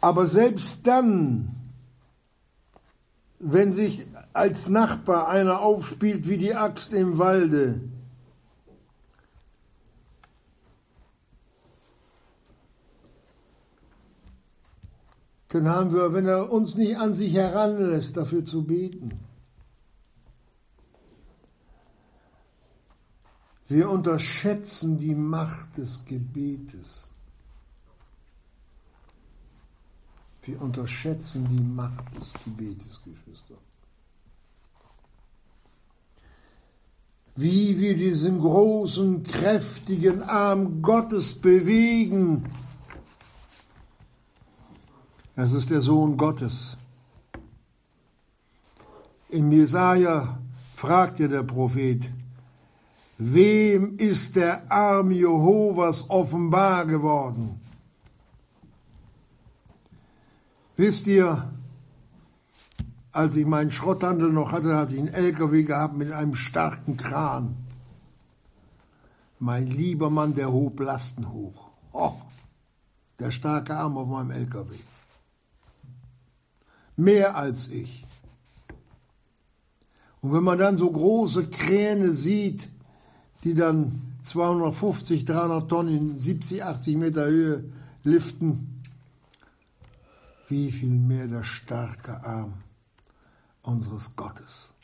Aber 0.00 0.26
selbst 0.26 0.86
dann, 0.86 1.54
wenn 3.38 3.72
sich 3.72 4.06
als 4.32 4.68
Nachbar 4.68 5.28
einer 5.28 5.60
aufspielt 5.60 6.28
wie 6.28 6.36
die 6.36 6.54
Axt 6.54 6.92
im 6.92 7.18
Walde, 7.18 7.80
dann 15.48 15.68
haben 15.68 15.92
wir, 15.92 16.12
wenn 16.12 16.26
er 16.26 16.52
uns 16.52 16.74
nicht 16.74 16.98
an 16.98 17.14
sich 17.14 17.34
heranlässt, 17.34 18.16
dafür 18.16 18.44
zu 18.44 18.64
beten. 18.64 19.12
Wir 23.68 23.90
unterschätzen 23.90 24.98
die 24.98 25.14
Macht 25.14 25.76
des 25.76 26.04
Gebetes. 26.04 27.10
Wir 30.46 30.62
unterschätzen 30.62 31.48
die 31.48 31.60
Macht 31.60 32.16
des 32.16 32.32
Gebetes, 32.44 33.02
Geschwister. 33.04 33.56
Wie 37.34 37.78
wir 37.80 37.96
diesen 37.96 38.38
großen, 38.38 39.24
kräftigen 39.24 40.22
Arm 40.22 40.82
Gottes 40.82 41.34
bewegen. 41.34 42.48
Es 45.34 45.52
ist 45.52 45.70
der 45.70 45.80
Sohn 45.80 46.16
Gottes. 46.16 46.76
In 49.28 49.50
Jesaja 49.50 50.38
fragt 50.72 51.18
ihr 51.18 51.28
der 51.28 51.42
Prophet, 51.42 52.12
Wem 53.18 53.96
ist 53.98 54.36
der 54.36 54.70
Arm 54.70 55.10
Jehovas 55.10 56.08
offenbar 56.08 56.86
geworden? 56.86 57.60
Wisst 60.76 61.06
ihr, 61.06 61.50
als 63.12 63.34
ich 63.36 63.46
meinen 63.46 63.70
Schrotthandel 63.70 64.30
noch 64.30 64.52
hatte, 64.52 64.76
hatte 64.76 64.94
ich 64.94 65.00
einen 65.00 65.08
LKW 65.08 65.62
gehabt 65.62 65.96
mit 65.96 66.12
einem 66.12 66.34
starken 66.34 66.98
Kran. 66.98 67.56
Mein 69.38 69.66
lieber 69.68 70.10
Mann, 70.10 70.34
der 70.34 70.52
hob 70.52 70.80
Lasten 70.80 71.32
hoch. 71.32 71.68
Oh, 71.92 72.14
der 73.18 73.30
starke 73.30 73.74
Arm 73.74 73.96
auf 73.96 74.08
meinem 74.08 74.30
LKW. 74.30 74.74
Mehr 76.96 77.36
als 77.36 77.68
ich. 77.68 78.06
Und 80.20 80.32
wenn 80.32 80.42
man 80.42 80.58
dann 80.58 80.76
so 80.76 80.90
große 80.90 81.48
Kräne 81.48 82.12
sieht, 82.12 82.68
die 83.44 83.54
dann 83.54 84.02
250, 84.24 85.24
300 85.24 85.68
Tonnen 85.68 85.96
in 85.96 86.18
70, 86.18 86.64
80 86.64 86.96
Meter 86.96 87.26
Höhe 87.26 87.64
liften. 88.02 88.75
Wie 90.48 90.70
viel 90.70 90.98
mehr 90.98 91.26
der 91.26 91.42
starke 91.42 92.22
Arm 92.24 92.62
unseres 93.62 94.14
Gottes, 94.14 94.74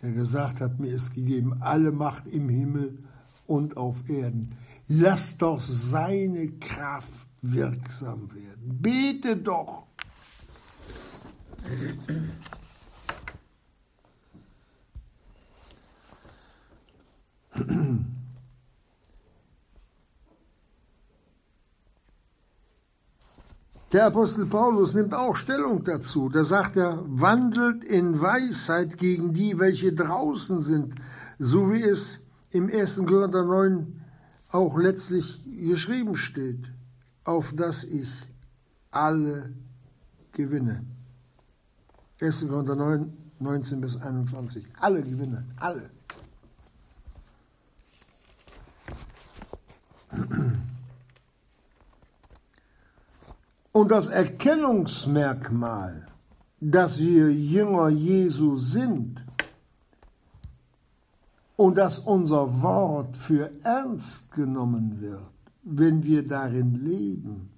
der 0.00 0.12
gesagt 0.12 0.60
hat, 0.62 0.80
mir 0.80 0.92
ist 0.92 1.14
gegeben 1.14 1.60
alle 1.60 1.92
Macht 1.92 2.26
im 2.26 2.48
Himmel 2.48 2.98
und 3.46 3.76
auf 3.76 4.08
Erden. 4.08 4.56
Lass 4.88 5.36
doch 5.36 5.60
seine 5.60 6.52
Kraft 6.52 7.28
wirksam 7.42 8.30
werden. 8.34 8.78
Bete 8.80 9.36
doch. 9.36 9.86
Der 23.94 24.06
Apostel 24.06 24.46
Paulus 24.46 24.92
nimmt 24.92 25.14
auch 25.14 25.36
Stellung 25.36 25.84
dazu. 25.84 26.28
Da 26.28 26.42
sagt 26.42 26.76
er, 26.76 26.98
wandelt 27.06 27.84
in 27.84 28.20
Weisheit 28.20 28.98
gegen 28.98 29.34
die, 29.34 29.60
welche 29.60 29.92
draußen 29.92 30.60
sind, 30.60 30.96
so 31.38 31.70
wie 31.72 31.84
es 31.84 32.18
im 32.50 32.68
1. 32.68 33.06
Korinther 33.06 33.44
9 33.44 34.02
auch 34.50 34.76
letztlich 34.78 35.44
geschrieben 35.44 36.16
steht, 36.16 36.64
auf 37.22 37.54
dass 37.54 37.84
ich 37.84 38.10
alle 38.90 39.52
gewinne. 40.32 40.84
1. 42.20 42.48
Korinther 42.48 42.74
9, 42.74 43.12
19 43.38 43.80
bis 43.80 43.96
21. 43.96 44.66
Alle 44.80 45.04
gewinne, 45.04 45.44
alle. 45.60 45.88
Und 53.74 53.90
das 53.90 54.06
Erkennungsmerkmal, 54.06 56.06
dass 56.60 57.00
wir 57.00 57.32
Jünger 57.32 57.88
Jesu 57.88 58.56
sind 58.56 59.20
und 61.56 61.76
dass 61.76 61.98
unser 61.98 62.62
Wort 62.62 63.16
für 63.16 63.50
ernst 63.64 64.30
genommen 64.30 65.00
wird, 65.00 65.26
wenn 65.64 66.04
wir 66.04 66.24
darin 66.24 66.84
leben, 66.84 67.50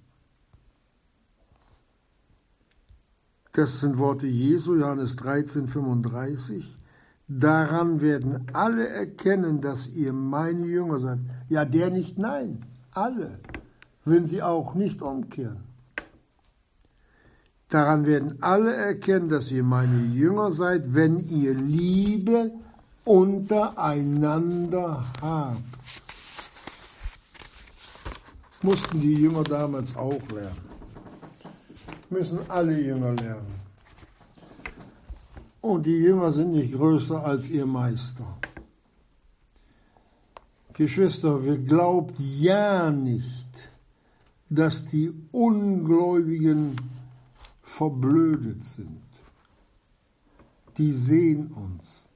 das 3.53 3.79
sind 3.79 3.99
Worte 3.99 4.25
Jesu, 4.25 4.75
Johannes 4.75 5.17
13, 5.17 5.67
35. 5.67 6.79
Daran 7.27 8.01
werden 8.01 8.47
alle 8.53 8.87
erkennen, 8.87 9.61
dass 9.61 9.87
ihr 9.89 10.13
meine 10.13 10.65
Jünger 10.65 10.99
seid. 10.99 11.19
Ja, 11.47 11.63
der 11.63 11.91
nicht, 11.91 12.17
nein, 12.17 12.65
alle, 12.89 13.37
wenn 14.03 14.25
sie 14.25 14.41
auch 14.41 14.73
nicht 14.73 15.03
umkehren. 15.03 15.66
Daran 17.69 18.05
werden 18.05 18.41
alle 18.41 18.73
erkennen, 18.73 19.27
dass 19.27 19.51
ihr 19.51 19.63
meine 19.63 20.13
Jünger 20.13 20.53
seid, 20.53 20.93
wenn 20.93 21.19
ihr 21.19 21.53
Liebe 21.53 22.51
untereinander 23.03 25.05
habt. 25.21 25.61
Mussten 28.61 28.99
die 28.99 29.15
Jünger 29.15 29.43
damals 29.43 29.95
auch 29.95 30.27
lernen. 30.29 30.67
Müssen 32.09 32.39
alle 32.47 32.79
Jünger 32.79 33.13
lernen. 33.13 33.57
Und 35.61 35.85
die 35.85 35.99
Jünger 35.99 36.31
sind 36.31 36.53
nicht 36.53 36.73
größer 36.73 37.25
als 37.25 37.49
ihr 37.49 37.65
Meister. 37.65 38.25
Geschwister, 40.73 41.43
wir 41.43 41.57
glaubt 41.57 42.19
ja 42.19 42.91
nicht, 42.91 43.47
dass 44.49 44.85
die 44.85 45.11
Ungläubigen 45.31 46.75
verblödet 47.67 48.63
sind. 48.63 49.01
Die 50.77 50.93
sehen 50.93 51.51
uns. 51.51 52.07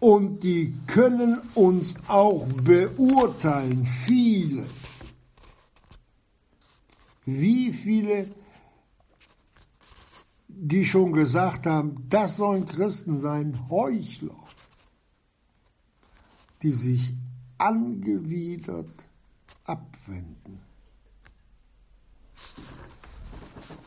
Und 0.00 0.42
die 0.42 0.74
können 0.86 1.38
uns 1.54 1.94
auch 2.08 2.46
beurteilen, 2.46 3.84
viele. 3.84 4.64
Wie 7.26 7.70
viele 7.72 8.30
die 10.48 10.84
schon 10.84 11.12
gesagt 11.12 11.66
haben, 11.66 12.06
das 12.08 12.36
sollen 12.36 12.64
Christen 12.66 13.16
sein, 13.16 13.68
Heuchler, 13.70 14.36
die 16.62 16.72
sich 16.72 17.14
angewidert 17.56 19.06
abwenden. 19.64 20.69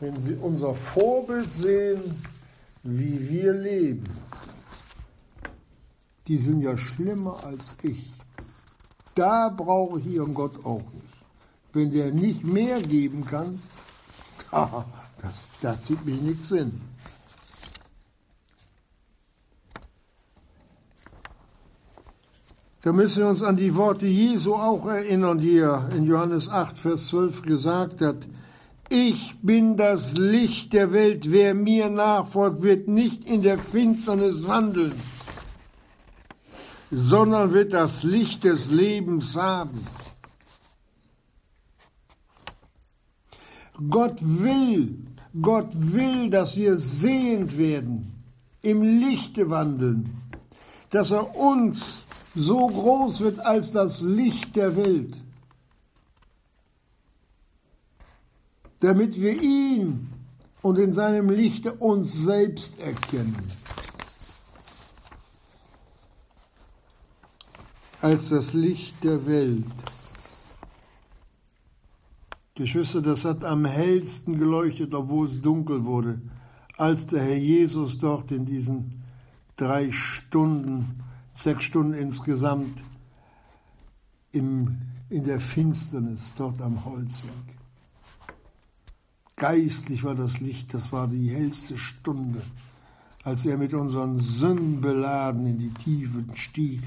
Wenn 0.00 0.20
Sie 0.20 0.34
unser 0.34 0.74
Vorbild 0.74 1.52
sehen, 1.52 2.20
wie 2.82 3.28
wir 3.28 3.52
leben, 3.52 4.04
die 6.26 6.38
sind 6.38 6.60
ja 6.60 6.76
schlimmer 6.76 7.44
als 7.44 7.76
ich. 7.82 8.12
Da 9.14 9.48
brauche 9.48 10.00
ich 10.00 10.06
Ihren 10.06 10.34
Gott 10.34 10.64
auch 10.64 10.82
nicht. 10.92 11.14
Wenn 11.72 11.92
der 11.92 12.12
nicht 12.12 12.44
mehr 12.44 12.80
geben 12.80 13.24
kann, 13.24 13.60
Das, 15.24 15.48
da 15.62 15.74
tut 15.74 16.04
mir 16.04 16.16
nichts 16.16 16.50
Sinn. 16.50 16.82
Da 22.82 22.92
müssen 22.92 23.22
wir 23.22 23.28
uns 23.28 23.42
an 23.42 23.56
die 23.56 23.74
Worte 23.74 24.04
Jesu 24.04 24.54
auch 24.54 24.86
erinnern, 24.86 25.38
die 25.38 25.56
er 25.56 25.88
in 25.96 26.04
Johannes 26.04 26.50
8, 26.50 26.76
Vers 26.76 27.06
12 27.06 27.40
gesagt 27.40 28.02
hat. 28.02 28.16
Ich 28.88 29.34
bin 29.40 29.76
das 29.76 30.16
Licht 30.16 30.72
der 30.72 30.92
Welt. 30.92 31.30
Wer 31.30 31.54
mir 31.54 31.88
nachfolgt, 31.88 32.62
wird 32.62 32.88
nicht 32.88 33.28
in 33.28 33.42
der 33.42 33.58
Finsternis 33.58 34.46
wandeln, 34.46 34.94
sondern 36.90 37.52
wird 37.52 37.72
das 37.72 38.02
Licht 38.02 38.44
des 38.44 38.70
Lebens 38.70 39.36
haben. 39.36 39.86
Gott 43.90 44.18
will, 44.20 44.98
Gott 45.40 45.70
will, 45.72 46.30
dass 46.30 46.56
wir 46.56 46.76
sehend 46.76 47.58
werden, 47.58 48.22
im 48.62 48.82
Lichte 48.82 49.50
wandeln, 49.50 50.22
dass 50.90 51.10
er 51.10 51.36
uns 51.36 52.04
so 52.34 52.66
groß 52.66 53.20
wird 53.20 53.40
als 53.40 53.72
das 53.72 54.00
Licht 54.00 54.56
der 54.56 54.76
Welt, 54.76 55.14
damit 58.84 59.20
wir 59.20 59.40
ihn 59.40 60.10
und 60.60 60.78
in 60.78 60.92
seinem 60.92 61.30
Lichte 61.30 61.72
uns 61.72 62.22
selbst 62.22 62.80
erkennen. 62.80 63.50
Als 68.02 68.28
das 68.28 68.52
Licht 68.52 69.02
der 69.02 69.24
Welt. 69.26 69.64
Geschwister, 72.54 73.00
das 73.00 73.24
hat 73.24 73.42
am 73.42 73.64
hellsten 73.64 74.38
geleuchtet, 74.38 74.94
obwohl 74.94 75.26
es 75.26 75.40
dunkel 75.40 75.84
wurde, 75.84 76.20
als 76.76 77.06
der 77.06 77.22
Herr 77.22 77.38
Jesus 77.38 77.98
dort 77.98 78.30
in 78.30 78.44
diesen 78.44 79.02
drei 79.56 79.90
Stunden, 79.92 81.02
sechs 81.34 81.64
Stunden 81.64 81.94
insgesamt, 81.94 82.82
im, 84.30 84.76
in 85.08 85.24
der 85.24 85.40
Finsternis 85.40 86.34
dort 86.36 86.60
am 86.60 86.84
Holzweg. 86.84 87.63
Geistlich 89.46 90.02
war 90.04 90.14
das 90.14 90.40
Licht, 90.40 90.72
das 90.72 90.90
war 90.90 91.06
die 91.06 91.28
hellste 91.28 91.76
Stunde, 91.76 92.40
als 93.24 93.44
er 93.44 93.58
mit 93.58 93.74
unseren 93.74 94.18
Sünden 94.18 94.80
beladen 94.80 95.44
in 95.44 95.58
die 95.58 95.74
Tiefen 95.74 96.34
stieg, 96.34 96.80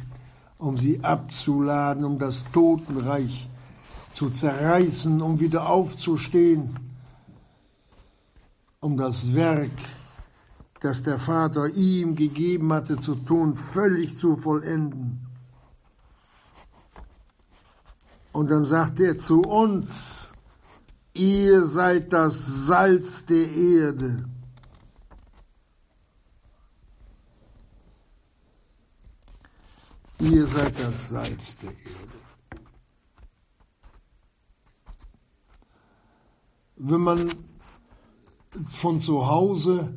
um 0.58 0.76
sie 0.76 1.04
abzuladen, 1.04 2.04
um 2.04 2.18
das 2.18 2.46
Totenreich 2.52 3.48
zu 4.12 4.32
zerreißen, 4.32 5.22
um 5.22 5.40
wieder 5.40 5.70
aufzustehen, 5.70 6.76
um 8.80 8.98
das 8.98 9.36
Werk, 9.36 9.78
das 10.80 11.04
der 11.04 11.20
Vater 11.20 11.68
ihm 11.76 12.16
gegeben 12.16 12.74
hatte 12.74 13.00
zu 13.00 13.14
tun, 13.14 13.54
völlig 13.54 14.18
zu 14.18 14.36
vollenden. 14.36 15.28
Und 18.32 18.50
dann 18.50 18.66
sagt 18.66 19.00
er 19.00 19.20
zu 19.20 19.42
uns, 19.42 20.27
ihr 21.18 21.64
seid 21.64 22.14
das 22.14 22.68
Salz 22.68 23.26
der 23.26 23.52
Erde. 23.52 24.26
Ihr 30.20 30.48
seid 30.48 30.80
das 30.80 31.10
Salz 31.10 31.58
der 31.58 31.70
Erde. 31.70 32.18
wenn 36.78 37.02
man 37.02 37.32
von 38.70 39.00
zu 39.00 39.28
Hause 39.28 39.94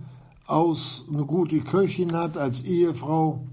aus 0.47 1.05
eine 1.09 1.25
gute 1.25 1.61
Köchin 1.61 2.15
hat 2.15 2.37
als 2.37 2.63
Ehefrau, 2.63 3.47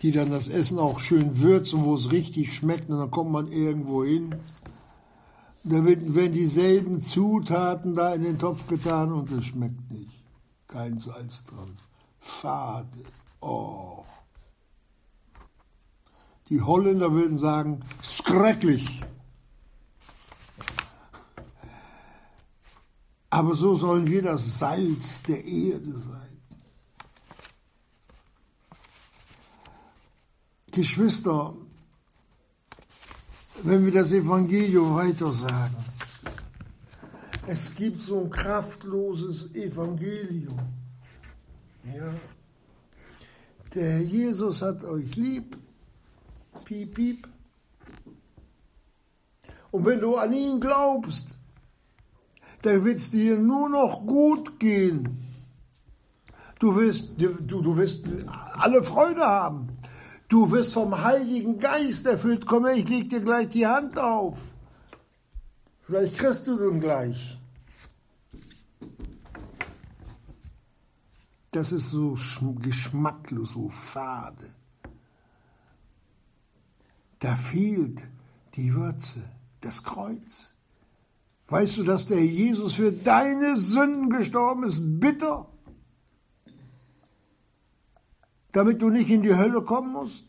die 0.00 0.12
dann 0.12 0.30
das 0.30 0.48
Essen 0.48 0.78
auch 0.78 1.00
schön 1.00 1.40
würzt 1.40 1.74
und 1.74 1.84
wo 1.84 1.94
es 1.94 2.10
richtig 2.10 2.54
schmeckt, 2.54 2.88
und 2.88 2.98
dann 2.98 3.10
kommt 3.10 3.30
man 3.30 3.48
irgendwo 3.48 4.04
hin. 4.04 4.36
Da 5.64 5.84
werden 5.84 6.32
dieselben 6.32 7.00
Zutaten 7.00 7.94
da 7.94 8.14
in 8.14 8.22
den 8.22 8.38
Topf 8.38 8.66
getan 8.66 9.12
und 9.12 9.30
es 9.30 9.46
schmeckt 9.46 9.90
nicht. 9.92 10.24
Kein 10.66 10.98
Salz 10.98 11.44
dran. 11.44 11.78
Fade. 12.18 12.98
Oh. 13.40 14.04
Die 16.48 16.60
Holländer 16.60 17.12
würden 17.12 17.38
sagen, 17.38 17.80
skrecklich. 18.02 19.02
Aber 23.30 23.54
so 23.54 23.74
sollen 23.74 24.08
wir 24.08 24.22
das 24.22 24.58
Salz 24.58 25.22
der 25.22 25.44
Erde 25.44 25.96
sein. 25.96 26.36
Geschwister, 30.72 31.54
wenn 33.62 33.84
wir 33.84 33.92
das 33.92 34.12
Evangelium 34.12 34.94
weiter 34.94 35.32
sagen, 35.32 35.76
es 37.46 37.74
gibt 37.74 38.00
so 38.00 38.20
ein 38.20 38.30
kraftloses 38.30 39.54
Evangelium. 39.54 40.58
Ja. 41.84 42.14
Der 43.74 43.92
Herr 43.92 44.00
Jesus 44.00 44.62
hat 44.62 44.84
euch 44.84 45.16
lieb. 45.16 45.56
Piep, 46.64 46.94
piep. 46.94 47.28
Und 49.70 49.86
wenn 49.86 50.00
du 50.00 50.16
an 50.16 50.32
ihn 50.32 50.60
glaubst, 50.60 51.38
da 52.62 52.84
wird 52.84 52.98
es 52.98 53.10
dir 53.10 53.36
nur 53.36 53.68
noch 53.68 54.06
gut 54.06 54.60
gehen. 54.60 55.18
Du 56.58 56.76
wirst, 56.76 57.14
du, 57.18 57.60
du 57.60 57.76
wirst 57.76 58.04
alle 58.54 58.82
Freude 58.82 59.22
haben. 59.22 59.68
Du 60.32 60.50
wirst 60.50 60.72
vom 60.72 61.04
Heiligen 61.04 61.58
Geist 61.58 62.06
erfüllt. 62.06 62.46
Komm 62.46 62.64
her, 62.64 62.74
ich 62.74 62.88
leg 62.88 63.10
dir 63.10 63.20
gleich 63.20 63.50
die 63.50 63.66
Hand 63.66 63.98
auf. 63.98 64.54
Vielleicht 65.82 66.16
kriegst 66.16 66.46
du 66.46 66.56
den 66.56 66.80
gleich. 66.80 67.38
Das 71.50 71.70
ist 71.70 71.90
so 71.90 72.16
geschmacklos, 72.58 73.50
so 73.50 73.68
fade. 73.68 74.54
Da 77.18 77.36
fehlt 77.36 78.08
die 78.54 78.72
Würze, 78.72 79.20
das 79.60 79.82
Kreuz. 79.82 80.54
Weißt 81.48 81.76
du, 81.76 81.82
dass 81.82 82.06
der 82.06 82.24
Jesus 82.24 82.76
für 82.76 82.90
deine 82.90 83.54
Sünden 83.58 84.08
gestorben 84.08 84.64
ist? 84.64 84.80
Bitter. 84.98 85.51
Damit 88.52 88.82
du 88.82 88.90
nicht 88.90 89.10
in 89.10 89.22
die 89.22 89.34
Hölle 89.34 89.62
kommen 89.62 89.92
musst? 89.92 90.26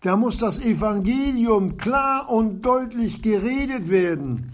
Da 0.00 0.16
muss 0.16 0.36
das 0.36 0.64
Evangelium 0.64 1.76
klar 1.76 2.30
und 2.30 2.62
deutlich 2.62 3.22
geredet 3.22 3.88
werden. 3.88 4.52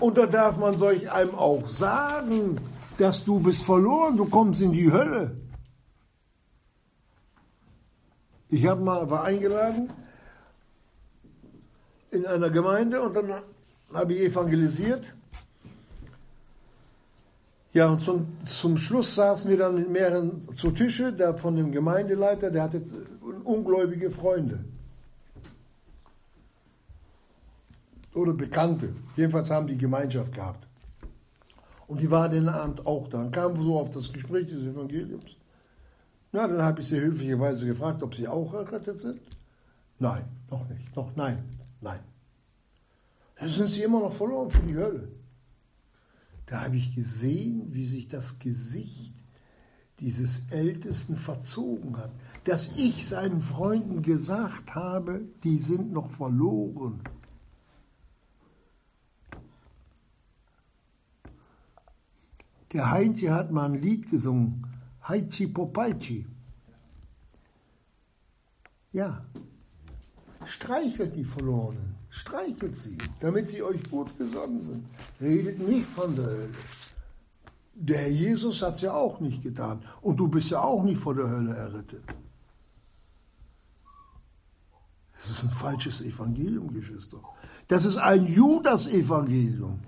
Und 0.00 0.16
da 0.18 0.26
darf 0.26 0.56
man 0.56 0.78
solch 0.78 1.10
einem 1.10 1.34
auch 1.34 1.66
sagen, 1.66 2.60
dass 2.98 3.24
du 3.24 3.40
bist 3.40 3.64
verloren, 3.64 4.16
du 4.16 4.26
kommst 4.26 4.60
in 4.60 4.72
die 4.72 4.90
Hölle. 4.90 5.36
Ich 8.48 8.66
hab 8.66 8.80
mal, 8.80 9.10
war 9.10 9.24
eingeladen 9.24 9.92
in 12.10 12.24
einer 12.24 12.50
Gemeinde 12.50 13.02
und 13.02 13.14
dann 13.14 13.42
habe 13.92 14.14
ich 14.14 14.20
evangelisiert. 14.20 15.12
Ja, 17.74 17.88
und 17.88 18.00
zum, 18.00 18.38
zum 18.44 18.78
Schluss 18.78 19.16
saßen 19.16 19.50
wir 19.50 19.58
dann 19.58 19.74
mit 19.74 19.90
mehreren 19.90 20.48
zu 20.54 20.70
Tische, 20.70 21.12
der 21.12 21.36
von 21.36 21.56
dem 21.56 21.72
Gemeindeleiter, 21.72 22.48
der 22.52 22.62
hatte 22.62 22.80
ungläubige 23.42 24.12
Freunde. 24.12 24.64
Oder 28.14 28.32
Bekannte. 28.32 28.94
Jedenfalls 29.16 29.50
haben 29.50 29.66
die 29.66 29.76
Gemeinschaft 29.76 30.32
gehabt. 30.32 30.68
Und 31.88 32.00
die 32.00 32.08
waren 32.08 32.30
den 32.30 32.48
Abend 32.48 32.86
auch 32.86 33.08
da. 33.08 33.22
Und 33.22 33.32
kamen 33.32 33.56
so 33.56 33.76
auf 33.76 33.90
das 33.90 34.12
Gespräch 34.12 34.46
des 34.46 34.64
Evangeliums. 34.64 35.36
Na, 36.30 36.46
dann 36.46 36.62
habe 36.62 36.80
ich 36.80 36.86
sie 36.86 37.00
höflicherweise 37.00 37.66
gefragt, 37.66 38.04
ob 38.04 38.14
sie 38.14 38.28
auch 38.28 38.54
errettet 38.54 39.00
sind. 39.00 39.20
Nein, 39.98 40.24
noch 40.48 40.68
nicht. 40.68 40.94
Noch 40.94 41.10
nein. 41.16 41.42
Nein. 41.80 41.98
Da 43.36 43.48
sind 43.48 43.66
sie 43.66 43.82
immer 43.82 43.98
noch 43.98 44.12
verloren 44.12 44.48
für 44.48 44.62
die 44.62 44.76
Hölle. 44.76 45.08
Da 46.46 46.62
habe 46.62 46.76
ich 46.76 46.94
gesehen, 46.94 47.72
wie 47.72 47.86
sich 47.86 48.08
das 48.08 48.38
Gesicht 48.38 49.14
dieses 50.00 50.50
Ältesten 50.50 51.16
verzogen 51.16 51.96
hat, 51.96 52.12
dass 52.44 52.76
ich 52.76 53.06
seinen 53.06 53.40
Freunden 53.40 54.02
gesagt 54.02 54.74
habe, 54.74 55.22
die 55.44 55.58
sind 55.58 55.92
noch 55.92 56.10
verloren. 56.10 57.00
Der 62.72 62.90
Heinche 62.90 63.32
hat 63.32 63.52
mal 63.52 63.66
ein 63.66 63.80
Lied 63.80 64.10
gesungen, 64.10 64.66
Haichi 65.02 65.46
Popaichi. 65.46 66.26
Ja, 68.92 69.24
streichelt 70.44 71.14
die 71.14 71.24
Verlorenen. 71.24 72.03
Streichelt 72.14 72.76
sie, 72.76 72.96
damit 73.18 73.48
sie 73.48 73.60
euch 73.60 73.82
gut 73.90 74.16
gesonnen 74.16 74.62
sind. 74.62 74.86
Redet 75.20 75.58
nicht 75.58 75.84
von 75.84 76.14
der 76.14 76.26
Hölle. 76.26 76.54
Der 77.74 77.98
Herr 78.02 78.08
Jesus 78.08 78.62
hat 78.62 78.76
es 78.76 78.82
ja 78.82 78.92
auch 78.94 79.18
nicht 79.18 79.42
getan. 79.42 79.84
Und 80.00 80.20
du 80.20 80.28
bist 80.28 80.48
ja 80.50 80.60
auch 80.60 80.84
nicht 80.84 80.98
vor 80.98 81.16
der 81.16 81.28
Hölle 81.28 81.56
errettet. 81.56 82.04
Das 85.16 85.28
ist 85.28 85.42
ein 85.42 85.50
falsches 85.50 86.02
Evangelium, 86.02 86.72
Geschwister. 86.72 87.18
Das 87.66 87.84
ist 87.84 87.96
ein 87.96 88.24
Judas-Evangelium. 88.26 89.80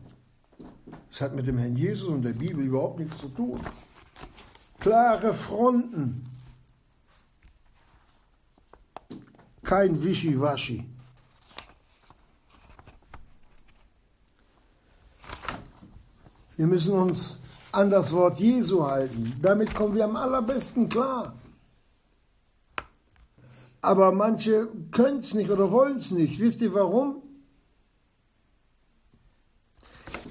Das 1.10 1.20
hat 1.20 1.36
mit 1.36 1.46
dem 1.46 1.58
Herrn 1.58 1.76
Jesus 1.76 2.08
und 2.08 2.22
der 2.22 2.32
Bibel 2.32 2.64
überhaupt 2.64 2.98
nichts 2.98 3.18
zu 3.18 3.28
tun. 3.28 3.60
Klare 4.80 5.32
Fronten. 5.32 6.26
Kein 9.62 10.02
Wischiwaschi. 10.02 10.95
Wir 16.56 16.66
müssen 16.66 16.94
uns 16.94 17.38
an 17.72 17.90
das 17.90 18.12
Wort 18.12 18.40
Jesu 18.40 18.86
halten. 18.86 19.38
Damit 19.42 19.74
kommen 19.74 19.94
wir 19.94 20.04
am 20.04 20.16
allerbesten 20.16 20.88
klar. 20.88 21.34
Aber 23.82 24.12
manche 24.12 24.68
können 24.90 25.18
es 25.18 25.34
nicht 25.34 25.50
oder 25.50 25.70
wollen 25.70 25.96
es 25.96 26.10
nicht. 26.10 26.40
Wisst 26.40 26.62
ihr 26.62 26.72
warum? 26.74 27.22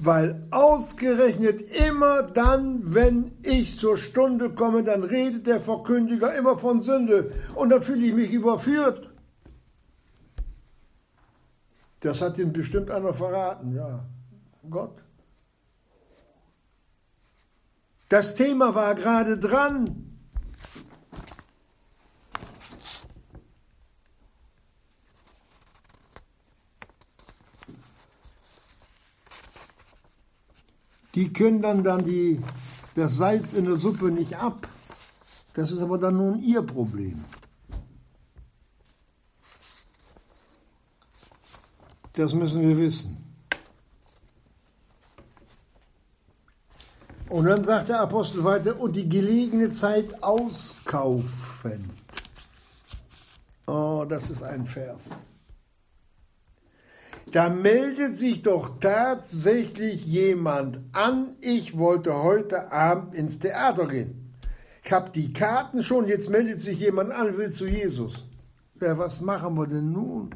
Weil 0.01 0.45
ausgerechnet 0.51 1.61
immer 1.61 2.23
dann, 2.23 2.93
wenn 2.93 3.31
ich 3.43 3.77
zur 3.77 3.97
Stunde 3.97 4.49
komme, 4.49 4.83
dann 4.83 5.03
redet 5.03 5.47
der 5.47 5.61
Verkündiger 5.61 6.35
immer 6.35 6.57
von 6.57 6.81
Sünde 6.81 7.31
und 7.53 7.69
dann 7.69 7.81
fühle 7.81 8.05
ich 8.07 8.13
mich 8.13 8.31
überführt. 8.33 9.09
Das 12.01 12.21
hat 12.21 12.37
ihm 12.37 12.51
bestimmt 12.51 12.91
einer 12.91 13.13
verraten, 13.13 13.73
ja. 13.73 14.05
Gott. 14.69 14.95
Das 18.09 18.35
Thema 18.35 18.75
war 18.75 18.93
gerade 18.93 19.37
dran. 19.37 20.05
Die 31.15 31.31
können 31.31 31.61
dann, 31.61 31.81
dann 31.81 32.03
die, 32.03 32.41
das 32.93 33.15
Salz 33.15 33.53
in 33.53 33.65
der 33.65 33.77
Suppe 33.77 34.11
nicht 34.11 34.37
ab. 34.37 34.67
Das 35.53 35.71
ist 35.71 35.81
aber 35.81 35.97
dann 35.97 36.17
nun 36.17 36.43
ihr 36.43 36.61
Problem. 36.61 37.23
Das 42.13 42.33
müssen 42.33 42.61
wir 42.61 42.77
wissen. 42.77 43.24
Und 47.35 47.47
dann 47.47 47.65
sagt 47.65 47.89
der 47.89 47.99
Apostel 47.99 48.45
weiter, 48.45 48.79
und 48.79 48.95
die 48.95 49.09
gelegene 49.09 49.69
Zeit 49.69 50.23
auskaufen. 50.23 51.89
Oh, 53.67 54.05
das 54.07 54.29
ist 54.29 54.41
ein 54.41 54.65
Vers. 54.65 55.09
Da 57.33 57.49
meldet 57.49 58.15
sich 58.15 58.41
doch 58.41 58.79
tatsächlich 58.79 60.05
jemand 60.05 60.79
an, 60.93 61.35
ich 61.41 61.77
wollte 61.77 62.23
heute 62.23 62.71
Abend 62.71 63.13
ins 63.13 63.37
Theater 63.37 63.85
gehen. 63.85 64.33
Ich 64.81 64.93
habe 64.93 65.11
die 65.11 65.33
Karten 65.33 65.83
schon, 65.83 66.07
jetzt 66.07 66.29
meldet 66.29 66.61
sich 66.61 66.79
jemand 66.79 67.11
an, 67.11 67.35
will 67.35 67.51
zu 67.51 67.67
Jesus. 67.67 68.23
Ja, 68.79 68.97
was 68.97 69.19
machen 69.19 69.57
wir 69.57 69.67
denn 69.67 69.91
nun? 69.91 70.33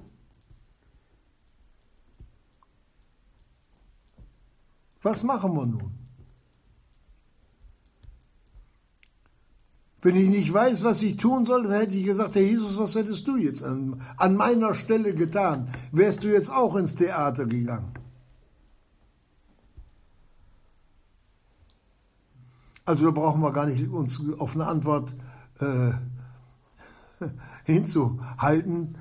Was 5.01 5.23
machen 5.23 5.55
wir 5.55 5.65
nun? 5.65 5.98
Wenn 10.01 10.15
ich 10.15 10.29
nicht 10.29 10.53
weiß, 10.53 10.83
was 10.85 11.01
ich 11.01 11.17
tun 11.17 11.43
soll, 11.45 11.69
hätte 11.71 11.93
ich 11.93 12.05
gesagt, 12.05 12.35
Herr 12.35 12.41
Jesus, 12.41 12.77
was 12.77 12.95
hättest 12.95 13.27
du 13.27 13.35
jetzt 13.35 13.63
an, 13.63 14.01
an 14.15 14.35
meiner 14.35 14.73
Stelle 14.73 15.13
getan? 15.13 15.69
Wärst 15.91 16.23
du 16.23 16.27
jetzt 16.27 16.49
auch 16.51 16.75
ins 16.75 16.95
Theater 16.95 17.45
gegangen? 17.45 17.91
Also 22.85 23.05
da 23.05 23.11
brauchen 23.11 23.41
wir 23.41 23.51
gar 23.51 23.65
nicht 23.65 23.87
uns 23.89 24.21
auf 24.39 24.55
eine 24.55 24.65
Antwort 24.65 25.13
äh, 25.59 25.91
hinzuhalten. 27.65 28.97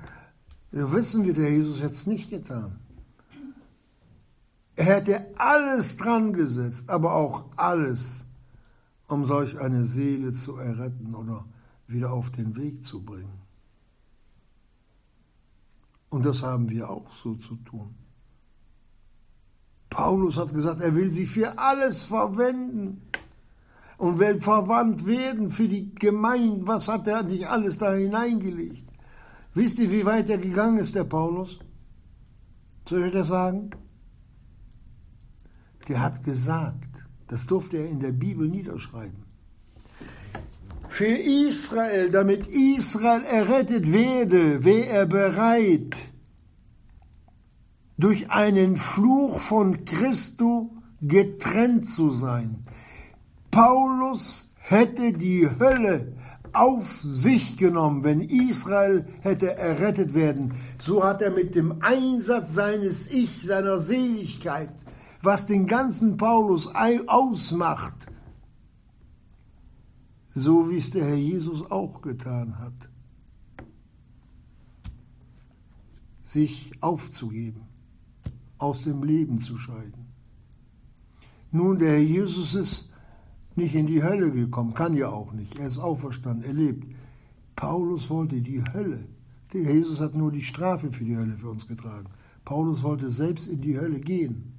Wir 0.71 0.91
wissen, 0.91 1.25
wie 1.25 1.33
der 1.33 1.49
Jesus 1.49 1.79
jetzt 1.79 2.07
nicht 2.07 2.29
getan. 2.29 2.79
Er 4.75 4.85
hätte 4.85 5.25
alles 5.37 5.97
dran 5.97 6.33
gesetzt, 6.33 6.89
aber 6.89 7.15
auch 7.15 7.45
alles 7.57 8.25
um 9.09 9.25
solch 9.25 9.59
eine 9.59 9.83
Seele 9.83 10.31
zu 10.31 10.55
erretten 10.57 11.15
oder 11.15 11.45
wieder 11.87 12.13
auf 12.13 12.29
den 12.29 12.55
Weg 12.55 12.83
zu 12.83 13.03
bringen. 13.03 13.41
Und 16.09 16.25
das 16.25 16.43
haben 16.43 16.69
wir 16.69 16.89
auch 16.89 17.09
so 17.09 17.35
zu 17.35 17.55
tun. 17.57 17.95
Paulus 19.89 20.37
hat 20.37 20.53
gesagt, 20.53 20.81
er 20.81 20.95
will 20.95 21.09
sie 21.09 21.25
für 21.25 21.57
alles 21.57 22.03
verwenden 22.03 23.01
und 23.97 24.19
will 24.19 24.39
verwandt 24.39 25.05
werden 25.07 25.49
für 25.49 25.67
die 25.67 25.93
Gemeinde. 25.95 26.67
Was 26.67 26.87
hat 26.87 27.07
er 27.07 27.23
nicht 27.23 27.47
alles 27.47 27.79
da 27.79 27.93
hineingelegt? 27.93 28.85
Wisst 29.55 29.79
ihr, 29.79 29.91
wie 29.91 30.05
weit 30.05 30.29
er 30.29 30.37
gegangen 30.37 30.77
ist, 30.77 30.93
der 30.93 31.03
Paulus? 31.03 31.59
Soll 32.87 33.05
ich 33.05 33.13
das 33.13 33.27
sagen? 33.27 33.71
Der 35.87 36.01
hat 36.01 36.23
gesagt, 36.23 37.08
das 37.29 37.45
durfte 37.45 37.77
er 37.77 37.87
in 37.87 37.99
der 37.99 38.11
Bibel 38.11 38.47
niederschreiben. 38.47 39.23
Für 40.89 41.05
Israel, 41.05 42.09
damit 42.09 42.47
Israel 42.47 43.23
errettet 43.23 43.93
werde, 43.93 44.65
wäre 44.65 44.87
er 44.87 45.05
bereit, 45.05 45.95
durch 47.97 48.31
einen 48.31 48.75
Fluch 48.75 49.39
von 49.39 49.85
Christo 49.85 50.71
getrennt 51.01 51.85
zu 51.85 52.09
sein. 52.09 52.63
Paulus 53.51 54.49
hätte 54.55 55.13
die 55.13 55.47
Hölle 55.59 56.13
auf 56.53 56.85
sich 57.01 57.57
genommen, 57.57 58.03
wenn 58.03 58.21
Israel 58.21 59.05
hätte 59.21 59.57
errettet 59.57 60.15
werden. 60.15 60.53
So 60.79 61.03
hat 61.03 61.21
er 61.21 61.31
mit 61.31 61.55
dem 61.55 61.81
Einsatz 61.81 62.53
seines 62.53 63.11
Ich, 63.11 63.43
seiner 63.43 63.77
Seligkeit, 63.77 64.71
was 65.21 65.45
den 65.45 65.65
ganzen 65.65 66.17
Paulus 66.17 66.69
ausmacht, 67.07 68.07
so 70.33 70.69
wie 70.69 70.77
es 70.77 70.91
der 70.91 71.05
Herr 71.05 71.15
Jesus 71.15 71.69
auch 71.69 72.01
getan 72.01 72.57
hat, 72.59 72.89
sich 76.23 76.71
aufzugeben, 76.81 77.63
aus 78.57 78.83
dem 78.83 79.03
Leben 79.03 79.39
zu 79.39 79.57
scheiden. 79.57 80.05
Nun, 81.51 81.77
der 81.79 81.93
Herr 81.93 81.99
Jesus 81.99 82.55
ist 82.55 82.89
nicht 83.55 83.75
in 83.75 83.87
die 83.87 84.03
Hölle 84.03 84.31
gekommen, 84.31 84.73
kann 84.73 84.95
ja 84.95 85.09
auch 85.09 85.33
nicht, 85.33 85.57
er 85.57 85.67
ist 85.67 85.79
auferstanden, 85.79 86.45
er 86.45 86.53
lebt. 86.53 86.87
Paulus 87.55 88.09
wollte 88.09 88.39
die 88.39 88.63
Hölle. 88.63 89.05
Der 89.51 89.63
Herr 89.65 89.73
Jesus 89.73 89.99
hat 89.99 90.15
nur 90.15 90.31
die 90.31 90.43
Strafe 90.43 90.91
für 90.91 91.03
die 91.03 91.17
Hölle 91.17 91.35
für 91.35 91.49
uns 91.49 91.67
getragen. 91.67 92.09
Paulus 92.45 92.83
wollte 92.83 93.09
selbst 93.09 93.47
in 93.47 93.61
die 93.61 93.77
Hölle 93.77 93.99
gehen. 93.99 94.58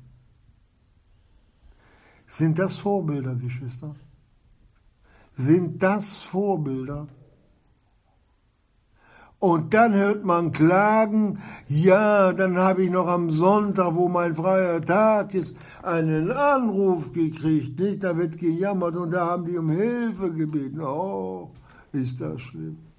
Sind 2.30 2.60
das 2.60 2.76
Vorbilder, 2.76 3.34
Geschwister? 3.34 3.96
Sind 5.32 5.82
das 5.82 6.22
Vorbilder? 6.22 7.08
Und 9.40 9.74
dann 9.74 9.94
hört 9.94 10.24
man 10.24 10.52
klagen, 10.52 11.40
ja, 11.66 12.32
dann 12.32 12.56
habe 12.56 12.84
ich 12.84 12.90
noch 12.90 13.08
am 13.08 13.30
Sonntag, 13.30 13.96
wo 13.96 14.08
mein 14.08 14.34
freier 14.34 14.80
Tag 14.80 15.34
ist, 15.34 15.56
einen 15.82 16.30
Anruf 16.30 17.10
gekriegt, 17.10 17.80
nicht? 17.80 18.04
Da 18.04 18.16
wird 18.16 18.38
gejammert 18.38 18.94
und 18.94 19.10
da 19.10 19.26
haben 19.26 19.46
die 19.46 19.58
um 19.58 19.68
Hilfe 19.68 20.30
gebeten. 20.30 20.80
Oh, 20.82 21.50
ist 21.90 22.20
das 22.20 22.40
schlimm. 22.42 22.89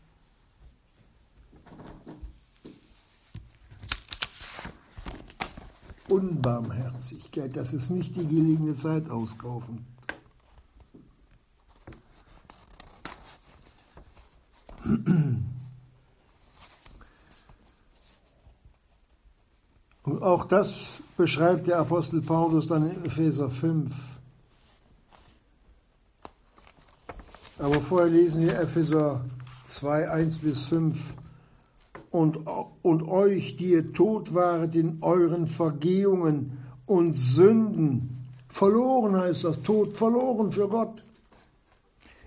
Unbarmherzigkeit, 6.11 7.55
das 7.55 7.73
ist 7.73 7.89
nicht 7.89 8.15
die 8.17 8.27
gelegene 8.27 8.75
Zeit 8.75 9.09
auskaufen. 9.09 9.85
Und 20.03 20.21
auch 20.21 20.43
das 20.45 20.99
beschreibt 21.15 21.67
der 21.67 21.79
Apostel 21.79 22.21
Paulus 22.21 22.67
dann 22.67 22.89
in 22.89 23.05
Epheser 23.05 23.49
5. 23.49 23.95
Aber 27.57 27.79
vorher 27.79 28.09
lesen 28.09 28.41
wir 28.41 28.59
Epheser 28.59 29.23
2, 29.67 30.09
1 30.09 30.39
bis 30.39 30.65
5 30.65 30.99
und, 32.11 32.39
und 32.81 33.07
euch, 33.07 33.55
die 33.55 33.71
ihr 33.71 33.93
tot 33.93 34.33
waret 34.33 34.75
in 34.75 34.97
euren 35.01 35.47
Vergehungen 35.47 36.57
und 36.85 37.13
Sünden, 37.13 38.17
verloren 38.49 39.15
heißt 39.15 39.45
das, 39.45 39.61
tot 39.61 39.93
verloren 39.93 40.51
für 40.51 40.67
Gott, 40.67 41.03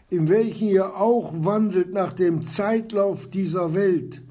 in 0.08 0.28
welchen 0.28 0.68
ihr 0.68 0.96
auch 0.96 1.32
wandelt 1.36 1.92
nach 1.92 2.14
dem 2.14 2.42
Zeitlauf 2.42 3.28
dieser 3.28 3.74
Welt, 3.74 4.22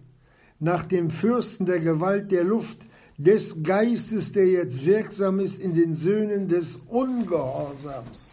nach 0.60 0.86
dem 0.86 1.12
Fürsten 1.12 1.68
der 1.68 1.80
Gewalt 1.80 2.32
der 2.32 2.44
Luft, 2.44 2.88
des 3.18 3.62
Geistes, 3.62 4.32
der 4.32 4.48
jetzt 4.48 4.86
wirksam 4.86 5.40
ist 5.40 5.60
in 5.60 5.76
den 5.76 5.94
Söhnen 5.94 6.48
des 6.48 6.80
Ungehorsams. 6.88 8.32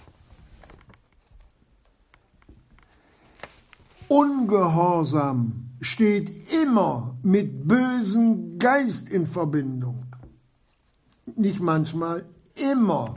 Ungehorsam 4.08 5.69
steht 5.80 6.52
immer 6.62 7.16
mit 7.22 7.66
bösem 7.66 8.58
Geist 8.58 9.10
in 9.10 9.26
Verbindung. 9.26 10.04
Nicht 11.36 11.60
manchmal, 11.60 12.26
immer. 12.54 13.16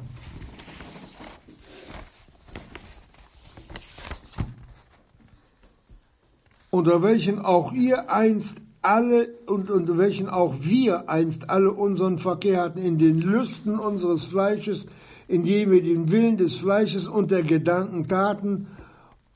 Unter 6.69 7.03
welchen 7.03 7.39
auch 7.39 7.71
ihr 7.73 8.09
einst 8.09 8.61
alle 8.81 9.29
und 9.45 9.69
unter 9.69 9.97
welchen 9.97 10.27
auch 10.27 10.55
wir 10.61 11.09
einst 11.09 11.49
alle 11.49 11.71
unseren 11.71 12.17
Verkehr 12.17 12.61
hatten 12.61 12.79
in 12.79 12.97
den 12.97 13.21
Lüsten 13.21 13.77
unseres 13.77 14.23
Fleisches, 14.23 14.87
indem 15.27 15.71
wir 15.71 15.83
den 15.83 16.11
Willen 16.11 16.37
des 16.37 16.55
Fleisches 16.55 17.07
und 17.07 17.31
der 17.31 17.43
Gedanken 17.43 18.07
taten, 18.07 18.67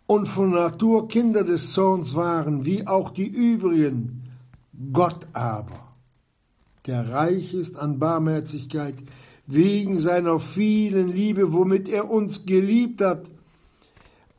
und 0.08 0.26
von 0.26 0.52
Natur 0.52 1.08
Kinder 1.08 1.44
des 1.44 1.74
Zorns 1.74 2.16
waren, 2.16 2.66
wie 2.66 2.88
auch 2.88 3.10
die 3.12 3.28
übrigen. 3.28 4.24
Gott 4.94 5.28
aber, 5.34 5.94
der 6.86 7.10
reich 7.10 7.54
ist 7.54 7.78
an 7.78 8.00
Barmherzigkeit, 8.00 8.96
wegen 9.46 10.00
seiner 10.00 10.40
vielen 10.40 11.10
Liebe, 11.10 11.54
womit 11.54 11.88
er 11.88 12.10
uns 12.10 12.46
geliebt 12.46 13.02
hat, 13.02 13.30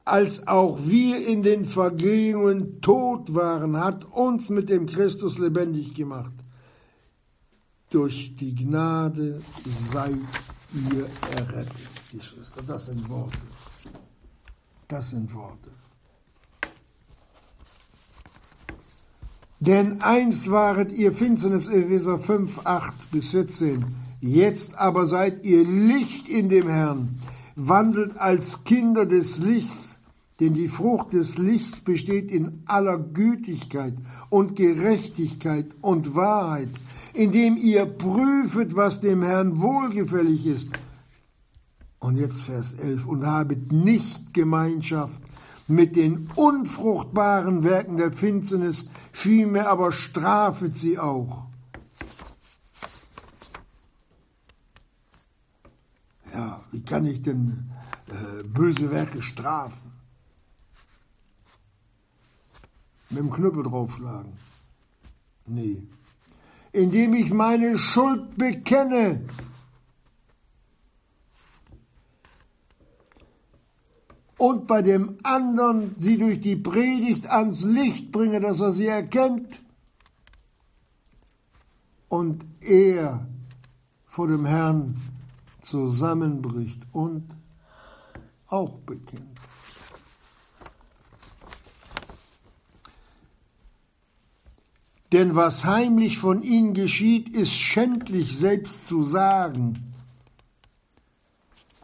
als 0.05 0.47
auch 0.49 0.87
wir 0.87 1.27
in 1.27 1.43
den 1.43 1.65
Vergehungen 1.65 2.81
tot 2.81 3.35
waren, 3.35 3.77
hat 3.77 4.07
uns 4.07 4.49
mit 4.49 4.71
dem 4.71 4.87
Christus 4.87 5.39
lebendig 5.39 5.95
gemacht. 5.95 6.33
Durch 7.91 8.35
die 8.37 8.55
Gnade 8.55 9.43
seid 9.93 10.19
ihr 10.91 11.07
errettet, 11.37 11.73
Geschwister. 12.13 12.63
Das 12.67 12.87
sind 12.87 13.07
Worte. 13.09 13.39
Das 14.89 15.11
sind 15.11 15.35
Worte. 15.35 15.71
Denn 19.61 20.01
einst 20.01 20.51
waret 20.51 20.93
ihr 20.93 21.13
Finsternis, 21.13 21.69
Epheser 21.69 22.19
5, 22.19 22.61
8 22.65 23.11
bis 23.11 23.31
14. 23.31 23.85
Jetzt 24.21 24.79
aber 24.79 25.05
seid 25.05 25.45
ihr 25.45 25.65
Licht 25.65 26.29
in 26.29 26.49
dem 26.49 26.69
Herrn. 26.69 27.19
Wandelt 27.55 28.17
als 28.19 28.65
Kinder 28.65 29.05
des 29.05 29.39
Lichts, 29.39 29.99
denn 30.41 30.55
die 30.55 30.69
Frucht 30.69 31.13
des 31.13 31.39
Lichts 31.39 31.81
besteht 31.81 32.31
in 32.31 32.63
aller 32.67 32.99
Gütigkeit 32.99 33.95
und 34.31 34.57
Gerechtigkeit 34.57 35.67
und 35.81 36.15
Wahrheit, 36.15 36.71
indem 37.13 37.57
ihr 37.57 37.85
prüfet, 37.85 38.77
was 38.77 39.01
dem 39.01 39.23
Herrn 39.23 39.61
wohlgefällig 39.61 40.47
ist. 40.47 40.69
Und 42.01 42.17
jetzt 42.17 42.43
Vers 42.43 42.75
11, 42.75 43.07
und 43.07 43.27
habet 43.27 43.73
nicht 43.73 44.33
Gemeinschaft 44.33 45.23
mit 45.67 45.97
den 45.97 46.31
unfruchtbaren 46.35 47.63
Werken 47.63 47.99
der 47.99 48.13
Finsternis, 48.13 48.89
vielmehr 49.13 49.69
aber 49.69 49.93
strafet 49.93 50.77
sie 50.77 50.99
auch. 50.99 51.47
Ja, 56.33 56.65
wie 56.71 56.83
kann 56.85 57.05
ich 57.05 57.21
denn 57.21 57.71
äh, 58.09 58.43
böse 58.45 58.91
Werke 58.91 59.21
strafen? 59.21 59.93
Mit 63.11 63.19
dem 63.19 63.31
Knüppel 63.31 63.63
draufschlagen? 63.63 64.33
Nee. 65.47 65.87
Indem 66.73 67.15
ich 67.15 67.33
meine 67.33 67.77
Schuld 67.77 68.37
bekenne 68.37 69.23
und 74.39 74.67
bei 74.67 74.83
dem 74.83 75.17
anderen 75.25 75.95
sie 75.99 76.17
durch 76.17 76.41
die 76.41 76.57
Predigt 76.57 77.27
ans 77.29 77.65
Licht 77.65 78.13
bringe, 78.13 78.41
dass 78.41 78.61
er 78.61 78.71
sie 78.71 78.87
erkennt 78.87 79.61
und 82.09 82.47
er 82.61 83.27
vor 84.07 84.29
dem 84.29 84.47
Herrn 84.47 85.01
zusammenbricht 85.61 86.81
und 86.93 87.25
auch 88.47 88.79
bekennt. 88.79 89.39
Denn 95.13 95.35
was 95.35 95.65
heimlich 95.65 96.19
von 96.19 96.43
ihnen 96.43 96.75
geschieht, 96.75 97.31
ist 97.31 97.55
schändlich 97.55 98.37
selbst 98.37 98.87
zu 98.87 99.03
sagen. 99.03 99.95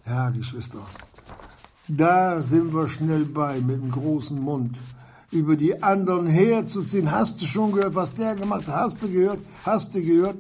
Ja, 0.06 0.28
Geschwister, 0.28 0.86
da 1.88 2.40
sind 2.40 2.74
wir 2.74 2.88
schnell 2.88 3.24
bei 3.24 3.60
mit 3.60 3.82
dem 3.82 3.90
großen 3.90 4.40
Mund. 4.40 4.76
Über 5.30 5.56
die 5.56 5.82
anderen 5.82 6.26
herzuziehen. 6.26 7.10
Hast 7.10 7.42
du 7.42 7.46
schon 7.46 7.72
gehört, 7.72 7.94
was 7.94 8.14
der 8.14 8.34
gemacht 8.36 8.68
hat? 8.68 8.76
Hast 8.76 9.02
du 9.02 9.08
gehört? 9.08 9.40
Hast 9.64 9.94
du 9.94 10.00
gehört? 10.00 10.36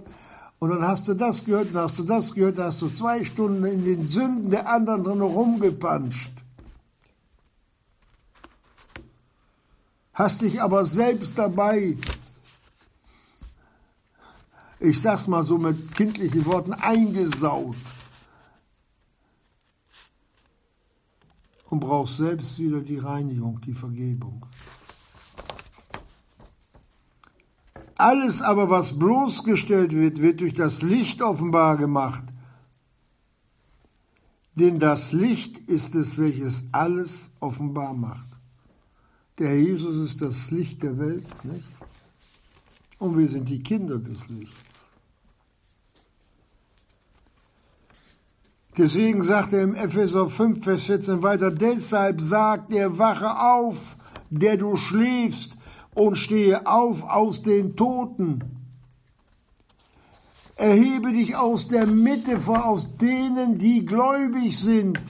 Und 0.58 0.70
dann 0.70 0.86
hast 0.86 1.08
du 1.08 1.14
das 1.14 1.44
gehört, 1.44 1.74
dann 1.74 1.82
hast 1.82 1.98
du 1.98 2.04
das 2.04 2.32
gehört, 2.32 2.56
dann 2.56 2.66
hast 2.66 2.80
du 2.80 2.88
zwei 2.88 3.22
Stunden 3.22 3.64
in 3.64 3.84
den 3.84 4.06
Sünden 4.06 4.50
der 4.50 4.68
anderen 4.68 5.02
drin 5.02 5.20
rumgepanscht. 5.20 6.32
Hast 10.14 10.42
dich 10.42 10.62
aber 10.62 10.84
selbst 10.84 11.36
dabei, 11.36 11.98
ich 14.78 15.00
sag's 15.00 15.26
mal 15.26 15.42
so 15.42 15.58
mit 15.58 15.94
kindlichen 15.94 16.46
Worten, 16.46 16.72
eingesaut. 16.72 17.76
Und 21.74 21.80
brauchst 21.80 22.18
selbst 22.18 22.60
wieder 22.60 22.80
die 22.80 22.98
Reinigung, 22.98 23.60
die 23.60 23.74
Vergebung. 23.74 24.46
Alles 27.96 28.42
aber, 28.42 28.70
was 28.70 28.96
bloßgestellt 28.96 29.92
wird, 29.92 30.22
wird 30.22 30.40
durch 30.40 30.54
das 30.54 30.82
Licht 30.82 31.20
offenbar 31.20 31.76
gemacht. 31.76 32.22
Denn 34.54 34.78
das 34.78 35.10
Licht 35.10 35.58
ist 35.68 35.96
es, 35.96 36.16
welches 36.16 36.68
alles 36.70 37.32
offenbar 37.40 37.92
macht. 37.92 38.28
Der 39.38 39.48
Herr 39.48 39.56
Jesus 39.56 39.96
ist 39.96 40.22
das 40.22 40.52
Licht 40.52 40.80
der 40.80 40.96
Welt, 40.96 41.44
nicht? 41.44 41.66
Und 43.00 43.18
wir 43.18 43.26
sind 43.26 43.48
die 43.48 43.64
Kinder 43.64 43.98
des 43.98 44.28
Lichts. 44.28 44.73
Deswegen 48.76 49.22
sagt 49.22 49.52
er 49.52 49.62
im 49.62 49.74
Epheser 49.74 50.28
5, 50.28 50.64
Vers 50.64 50.84
14 50.84 51.22
weiter, 51.22 51.50
deshalb 51.50 52.20
sagt 52.20 52.72
er, 52.74 52.98
wache 52.98 53.40
auf, 53.40 53.96
der 54.30 54.56
du 54.56 54.76
schläfst, 54.76 55.56
und 55.94 56.16
stehe 56.16 56.66
auf 56.66 57.04
aus 57.04 57.42
den 57.42 57.76
Toten. 57.76 58.42
Erhebe 60.56 61.12
dich 61.12 61.36
aus 61.36 61.68
der 61.68 61.86
Mitte, 61.86 62.40
vor 62.40 62.66
aus 62.66 62.96
denen, 62.96 63.58
die 63.58 63.84
gläubig 63.84 64.58
sind. 64.58 65.00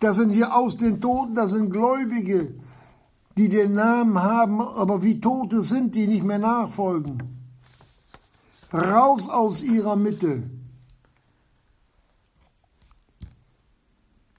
Das 0.00 0.16
sind 0.16 0.30
hier 0.30 0.54
aus 0.54 0.76
den 0.76 1.00
Toten, 1.00 1.34
das 1.34 1.50
sind 1.50 1.70
Gläubige, 1.70 2.54
die 3.36 3.48
den 3.48 3.72
Namen 3.72 4.20
haben, 4.20 4.60
aber 4.60 5.02
wie 5.02 5.20
Tote 5.20 5.62
sind, 5.62 5.94
die 5.94 6.06
nicht 6.06 6.24
mehr 6.24 6.38
nachfolgen. 6.38 7.22
Raus 8.72 9.28
aus 9.28 9.62
ihrer 9.62 9.96
Mitte. 9.96 10.44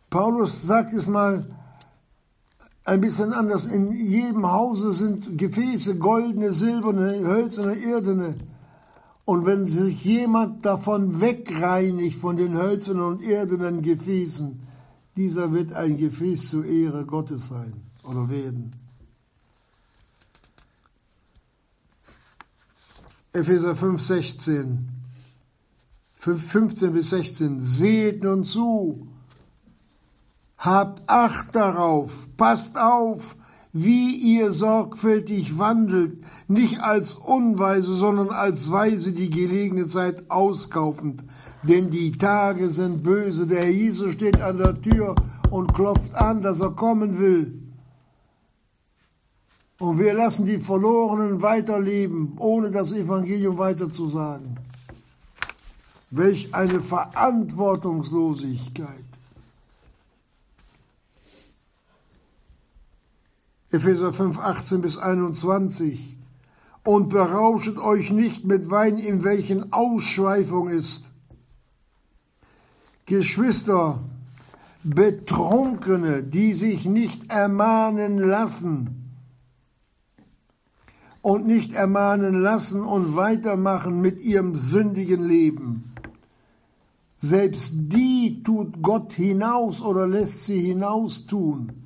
Paulus 0.09 0.63
sagt 0.63 0.93
es 0.93 1.07
mal 1.07 1.45
ein 2.83 3.01
bisschen 3.01 3.33
anders. 3.33 3.67
In 3.67 3.91
jedem 3.91 4.51
Hause 4.51 4.93
sind 4.93 5.37
Gefäße, 5.37 5.97
goldene, 5.97 6.53
silberne, 6.53 7.19
hölzerne, 7.19 7.75
irdene. 7.75 8.37
Und 9.25 9.45
wenn 9.45 9.65
sich 9.65 10.03
jemand 10.03 10.65
davon 10.65 11.21
wegreinigt, 11.21 12.19
von 12.19 12.35
den 12.35 12.57
hölzernen 12.57 13.03
und 13.03 13.21
irdenen 13.21 13.83
Gefäßen, 13.83 14.59
dieser 15.15 15.53
wird 15.53 15.73
ein 15.73 15.97
Gefäß 15.97 16.49
zur 16.49 16.65
Ehre 16.65 17.05
Gottes 17.05 17.49
sein 17.49 17.73
oder 18.03 18.27
werden. 18.29 18.71
Epheser 23.31 23.75
5, 23.75 24.01
16, 24.01 24.89
15 26.15 26.93
bis 26.93 27.11
16. 27.11 27.63
Seht 27.63 28.23
nun 28.23 28.43
zu, 28.43 29.08
Habt 30.59 31.09
Acht 31.09 31.55
darauf, 31.55 32.27
passt 32.35 32.77
auf, 32.77 33.37
wie 33.71 34.13
ihr 34.13 34.51
sorgfältig 34.51 35.57
wandelt, 35.57 36.21
nicht 36.49 36.81
als 36.81 37.13
Unweise, 37.13 37.93
sondern 37.93 38.31
als 38.31 38.69
Weise 38.69 39.13
die 39.13 39.29
gelegene 39.29 39.87
Zeit 39.87 40.29
auskaufend. 40.29 41.23
Denn 41.63 41.91
die 41.91 42.11
Tage 42.11 42.71
sind 42.71 43.03
böse. 43.03 43.47
Der 43.47 43.71
Jesus 43.71 44.11
steht 44.13 44.41
an 44.41 44.57
der 44.57 44.81
Tür 44.81 45.15
und 45.49 45.73
klopft 45.73 46.13
an, 46.15 46.41
dass 46.41 46.59
er 46.59 46.71
kommen 46.71 47.19
will. 47.19 47.63
Und 49.79 49.97
wir 49.97 50.13
lassen 50.13 50.45
die 50.45 50.57
Verlorenen 50.57 51.41
weiterleben, 51.41 52.35
ohne 52.37 52.69
das 52.69 52.91
Evangelium 52.91 53.57
weiterzusagen. 53.57 54.59
Welch 56.11 56.53
eine 56.53 56.81
Verantwortungslosigkeit. 56.81 59.08
Epheser 63.71 64.13
5, 64.13 64.39
18 64.39 64.81
bis 64.81 64.97
21. 64.97 66.17
Und 66.83 67.09
berauschet 67.09 67.77
euch 67.77 68.11
nicht 68.11 68.45
mit 68.45 68.69
Wein, 68.69 68.97
in 68.97 69.23
welchen 69.23 69.73
Ausschweifung 69.73 70.69
ist. 70.69 71.11
Geschwister, 73.05 73.99
Betrunkene, 74.83 76.23
die 76.23 76.53
sich 76.53 76.85
nicht 76.85 77.31
ermahnen 77.31 78.17
lassen, 78.17 78.99
und 81.21 81.45
nicht 81.45 81.73
ermahnen 81.73 82.41
lassen 82.41 82.81
und 82.81 83.15
weitermachen 83.15 84.01
mit 84.01 84.21
ihrem 84.21 84.55
sündigen 84.55 85.27
Leben. 85.27 85.93
Selbst 87.17 87.73
die 87.75 88.41
tut 88.43 88.81
Gott 88.81 89.13
hinaus 89.13 89.81
oder 89.81 90.07
lässt 90.07 90.45
sie 90.45 90.59
hinaus 90.59 91.25
tun. 91.25 91.83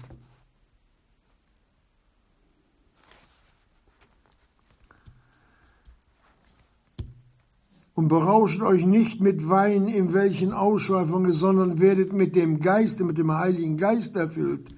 Und 7.95 8.07
berauscht 8.07 8.61
euch 8.61 8.85
nicht 8.85 9.21
mit 9.21 9.49
Wein, 9.49 9.87
in 9.87 10.13
welchen 10.13 10.51
Ausschweifungen, 10.51 11.31
sondern 11.31 11.79
werdet 11.79 12.11
mit 12.11 12.35
dem 12.35 12.59
Geiste, 12.59 13.03
mit 13.03 13.17
dem 13.17 13.31
Heiligen 13.31 13.77
Geist 13.77 14.15
erfüllt. 14.15 14.73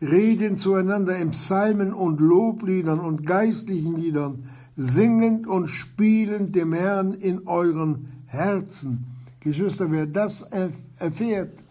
Reden 0.00 0.56
zueinander 0.56 1.16
in 1.16 1.30
Psalmen 1.30 1.92
und 1.92 2.20
Lobliedern 2.20 3.00
und 3.00 3.26
geistlichen 3.26 3.96
Liedern, 3.96 4.50
singend 4.76 5.46
und 5.46 5.68
spielend 5.68 6.54
dem 6.54 6.72
Herrn 6.72 7.14
in 7.14 7.48
euren 7.48 8.08
Herzen. 8.26 9.06
Geschwister, 9.40 9.90
wer 9.90 10.06
das 10.06 10.42
erfährt, 10.42 11.62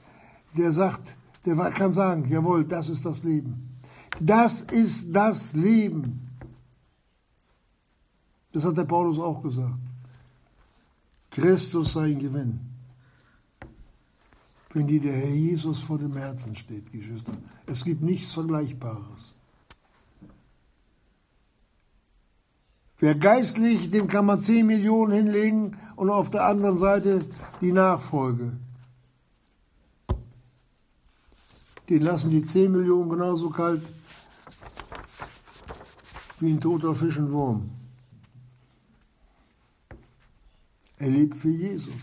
der 0.57 0.71
sagt, 0.71 1.15
der 1.45 1.55
kann 1.71 1.91
sagen, 1.91 2.25
jawohl, 2.27 2.65
das 2.65 2.89
ist 2.89 3.05
das 3.05 3.23
Leben. 3.23 3.77
Das 4.19 4.61
ist 4.61 5.15
das 5.15 5.53
Leben. 5.53 6.27
Das 8.51 8.65
hat 8.65 8.75
der 8.75 8.85
Paulus 8.85 9.19
auch 9.19 9.41
gesagt. 9.43 9.86
Christus 11.37 11.93
sein 11.93 12.17
Gewinn. 12.17 12.59
Wenn 14.73 14.87
dir 14.87 14.99
der 14.99 15.13
Herr 15.13 15.29
Jesus 15.29 15.83
vor 15.83 15.99
dem 15.99 16.17
Herzen 16.17 16.55
steht, 16.55 16.91
Geschwister. 16.91 17.31
Es 17.67 17.83
gibt 17.83 18.01
nichts 18.01 18.31
Vergleichbares. 18.31 19.35
Wer 22.97 23.13
geistlich, 23.13 23.91
dem 23.91 24.07
kann 24.07 24.25
man 24.25 24.39
10 24.39 24.65
Millionen 24.65 25.11
hinlegen 25.11 25.77
und 25.95 26.09
auf 26.09 26.31
der 26.31 26.45
anderen 26.45 26.77
Seite 26.79 27.23
die 27.61 27.71
Nachfolge. 27.71 28.53
Den 31.87 32.01
lassen 32.01 32.31
die 32.31 32.43
10 32.43 32.71
Millionen 32.71 33.11
genauso 33.11 33.51
kalt 33.51 33.87
wie 36.39 36.51
ein 36.51 36.59
toter 36.59 36.95
Fisch 36.95 37.19
und 37.19 37.31
Wurm. 37.31 37.76
Er 40.97 41.09
lebt 41.09 41.35
für 41.35 41.49
Jesus. 41.49 41.93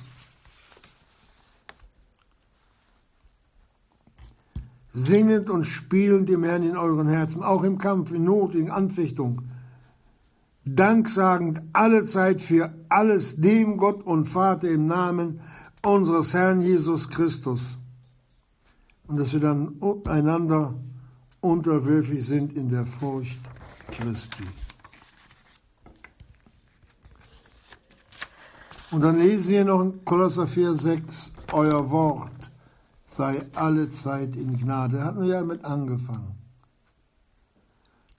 Singend 4.92 5.50
und 5.50 5.64
spielend 5.64 6.28
dem 6.28 6.44
Herrn 6.44 6.62
in 6.62 6.76
euren 6.76 7.08
Herzen, 7.08 7.42
auch 7.42 7.64
im 7.64 7.78
Kampf, 7.78 8.12
in 8.12 8.24
Not, 8.24 8.54
in 8.54 8.70
Anfechtung. 8.70 9.42
Danksagend 10.64 11.62
alle 11.72 12.06
Zeit 12.06 12.40
für 12.40 12.72
alles 12.88 13.36
dem 13.36 13.76
Gott 13.76 14.04
und 14.04 14.26
Vater 14.26 14.70
im 14.70 14.86
Namen 14.86 15.40
unseres 15.82 16.32
Herrn 16.32 16.60
Jesus 16.60 17.10
Christus. 17.10 17.76
Und 19.08 19.18
dass 19.18 19.32
wir 19.32 19.40
dann 19.40 19.80
einander 20.06 20.74
unterwürfig 21.40 22.24
sind 22.24 22.56
in 22.56 22.70
der 22.70 22.86
Furcht 22.86 23.38
Christi. 23.90 24.44
Und 28.94 29.00
dann 29.00 29.18
lesen 29.18 29.52
wir 29.52 29.64
noch 29.64 29.82
in 29.82 30.04
Kolosser 30.04 30.46
4, 30.46 30.76
6, 30.76 31.32
euer 31.50 31.90
Wort 31.90 32.30
sei 33.04 33.44
alle 33.54 33.88
Zeit 33.88 34.36
in 34.36 34.56
Gnade. 34.56 34.98
Da 34.98 35.04
hatten 35.04 35.22
wir 35.22 35.34
ja 35.34 35.42
mit 35.42 35.64
angefangen. 35.64 36.36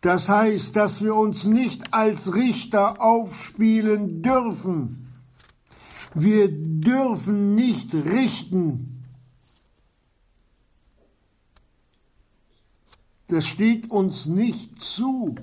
Das 0.01 0.28
heißt, 0.28 0.76
dass 0.76 1.01
wir 1.01 1.15
uns 1.15 1.45
nicht 1.45 1.93
als 1.93 2.36
Richter 2.36 3.01
aufspielen 3.01 4.21
dürfen. 4.21 5.13
Wir 6.13 6.49
dürfen 6.51 7.55
nicht 7.55 7.93
richten. 7.93 9.05
Das 13.28 13.47
steht 13.47 13.89
uns 13.91 14.26
nicht 14.26 14.82
zu. 14.82 15.36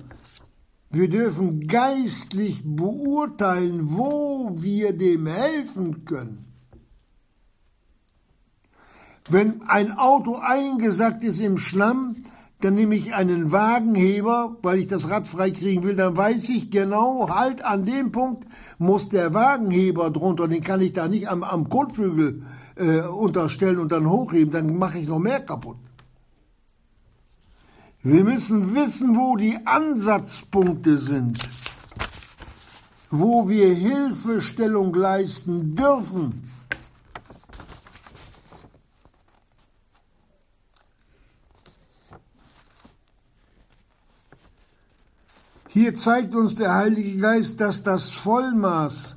Wir 0.93 1.09
dürfen 1.09 1.65
geistlich 1.65 2.61
beurteilen, 2.63 3.97
wo 3.97 4.51
wir 4.53 4.93
dem 4.93 5.25
helfen 5.25 6.05
können. 6.05 6.45
Wenn 9.27 9.63
ein 9.63 9.97
Auto 9.97 10.35
eingesackt 10.35 11.23
ist 11.23 11.39
im 11.39 11.57
Schlamm, 11.57 12.17
dann 12.61 12.75
nehme 12.75 12.93
ich 12.93 13.15
einen 13.15 13.51
Wagenheber, 13.51 14.57
weil 14.61 14.77
ich 14.77 14.85
das 14.85 15.09
Rad 15.09 15.27
freikriegen 15.27 15.83
will, 15.83 15.95
dann 15.95 16.15
weiß 16.15 16.49
ich 16.49 16.69
genau, 16.69 17.27
halt 17.27 17.65
an 17.65 17.85
dem 17.85 18.11
Punkt 18.11 18.45
muss 18.77 19.09
der 19.09 19.33
Wagenheber 19.33 20.11
drunter, 20.11 20.47
den 20.47 20.61
kann 20.61 20.79
ich 20.79 20.93
da 20.93 21.07
nicht 21.07 21.27
am, 21.27 21.41
am 21.41 21.69
Kotflügel 21.69 22.43
äh, 22.75 22.99
unterstellen 22.99 23.79
und 23.79 23.91
dann 23.91 24.07
hochheben, 24.07 24.51
dann 24.51 24.77
mache 24.77 24.99
ich 24.99 25.07
noch 25.07 25.19
mehr 25.19 25.39
kaputt. 25.39 25.77
Wir 28.05 28.25
müssen 28.25 28.75
wissen, 28.75 29.15
wo 29.15 29.37
die 29.37 29.57
Ansatzpunkte 29.65 30.97
sind, 30.97 31.39
wo 33.09 33.47
wir 33.47 33.73
Hilfestellung 33.73 34.93
leisten 34.93 35.73
dürfen. 35.73 36.51
Hier 45.69 45.93
zeigt 45.93 46.35
uns 46.35 46.55
der 46.55 46.73
Heilige 46.73 47.17
Geist, 47.21 47.61
dass 47.61 47.83
das 47.83 48.11
Vollmaß, 48.11 49.15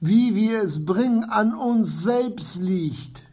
wie 0.00 0.34
wir 0.34 0.62
es 0.62 0.84
bringen, 0.84 1.24
an 1.24 1.54
uns 1.54 2.02
selbst 2.02 2.56
liegt. 2.56 3.27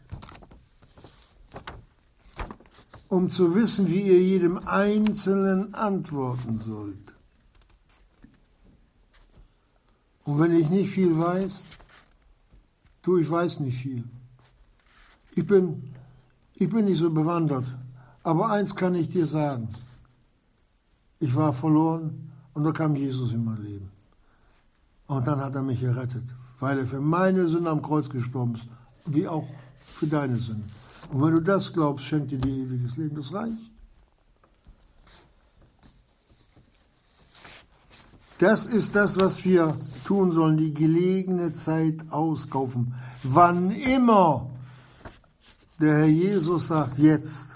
Um 3.08 3.30
zu 3.30 3.54
wissen, 3.54 3.88
wie 3.88 4.02
ihr 4.02 4.20
jedem 4.20 4.58
Einzelnen 4.66 5.74
antworten 5.74 6.58
sollt. 6.58 7.12
Und 10.24 10.40
wenn 10.40 10.52
ich 10.52 10.68
nicht 10.68 10.90
viel 10.90 11.16
weiß, 11.16 11.64
du, 13.02 13.18
ich 13.18 13.30
weiß 13.30 13.60
nicht 13.60 13.78
viel. 13.78 14.02
Ich 15.36 15.46
bin, 15.46 15.94
ich 16.54 16.68
bin 16.68 16.86
nicht 16.86 16.98
so 16.98 17.10
bewandert. 17.10 17.66
Aber 18.24 18.50
eins 18.50 18.74
kann 18.74 18.96
ich 18.96 19.08
dir 19.08 19.26
sagen. 19.26 19.68
Ich 21.20 21.34
war 21.36 21.52
verloren 21.52 22.32
und 22.54 22.64
da 22.64 22.72
kam 22.72 22.96
Jesus 22.96 23.32
in 23.32 23.44
mein 23.44 23.62
Leben. 23.62 23.88
Und 25.06 25.26
dann 25.28 25.40
hat 25.40 25.54
er 25.54 25.62
mich 25.62 25.80
gerettet, 25.80 26.24
weil 26.58 26.78
er 26.78 26.86
für 26.86 27.00
meine 27.00 27.46
Sünden 27.46 27.68
am 27.68 27.80
Kreuz 27.80 28.10
gestorben 28.10 28.56
ist, 28.56 28.66
wie 29.04 29.28
auch 29.28 29.46
für 29.86 30.08
deine 30.08 30.38
Sünden. 30.38 30.68
Und 31.10 31.22
wenn 31.22 31.34
du 31.34 31.40
das 31.40 31.72
glaubst, 31.72 32.04
schenkt 32.04 32.30
dir 32.30 32.38
die 32.38 32.62
ewiges 32.62 32.96
Leben. 32.96 33.16
Das 33.16 33.32
reicht. 33.32 33.70
Das 38.38 38.66
ist 38.66 38.94
das, 38.94 39.18
was 39.18 39.44
wir 39.44 39.78
tun 40.04 40.32
sollen, 40.32 40.58
die 40.58 40.74
gelegene 40.74 41.52
Zeit 41.52 42.10
auskaufen. 42.10 42.94
Wann 43.22 43.70
immer 43.70 44.50
der 45.80 45.98
Herr 45.98 46.06
Jesus 46.06 46.68
sagt, 46.68 46.98
jetzt, 46.98 47.50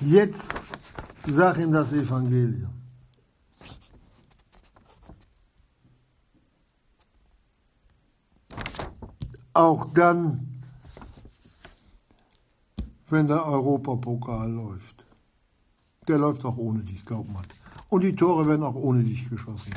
jetzt 0.00 0.54
sag 1.26 1.58
ihm 1.58 1.72
das 1.72 1.92
Evangelium. 1.92 2.77
Auch 9.52 9.92
dann, 9.92 10.62
wenn 13.08 13.26
der 13.26 13.44
Europapokal 13.44 14.50
läuft. 14.50 15.06
Der 16.06 16.18
läuft 16.18 16.44
auch 16.44 16.56
ohne 16.56 16.82
dich, 16.82 17.04
glaub 17.04 17.28
mal. 17.28 17.44
Und 17.88 18.02
die 18.02 18.14
Tore 18.14 18.46
werden 18.46 18.62
auch 18.62 18.74
ohne 18.74 19.02
dich 19.02 19.28
geschossen. 19.28 19.74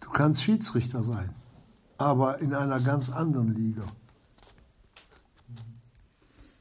Du 0.00 0.10
kannst 0.10 0.42
Schiedsrichter 0.42 1.02
sein, 1.02 1.34
aber 1.96 2.38
in 2.40 2.54
einer 2.54 2.80
ganz 2.80 3.10
anderen 3.10 3.54
Liga. 3.54 3.86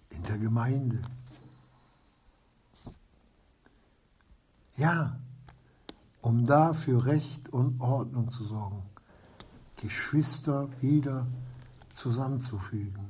In 0.10 0.24
der 0.24 0.38
Gemeinde. 0.38 1.02
Ja, 4.78 5.20
um 6.22 6.46
da 6.46 6.74
für 6.74 7.06
Recht 7.06 7.50
und 7.50 7.82
Ordnung 7.82 8.32
zu 8.32 8.44
sorgen, 8.46 8.84
Geschwister 9.82 10.70
wieder 10.82 11.26
zusammenzufügen. 11.94 13.10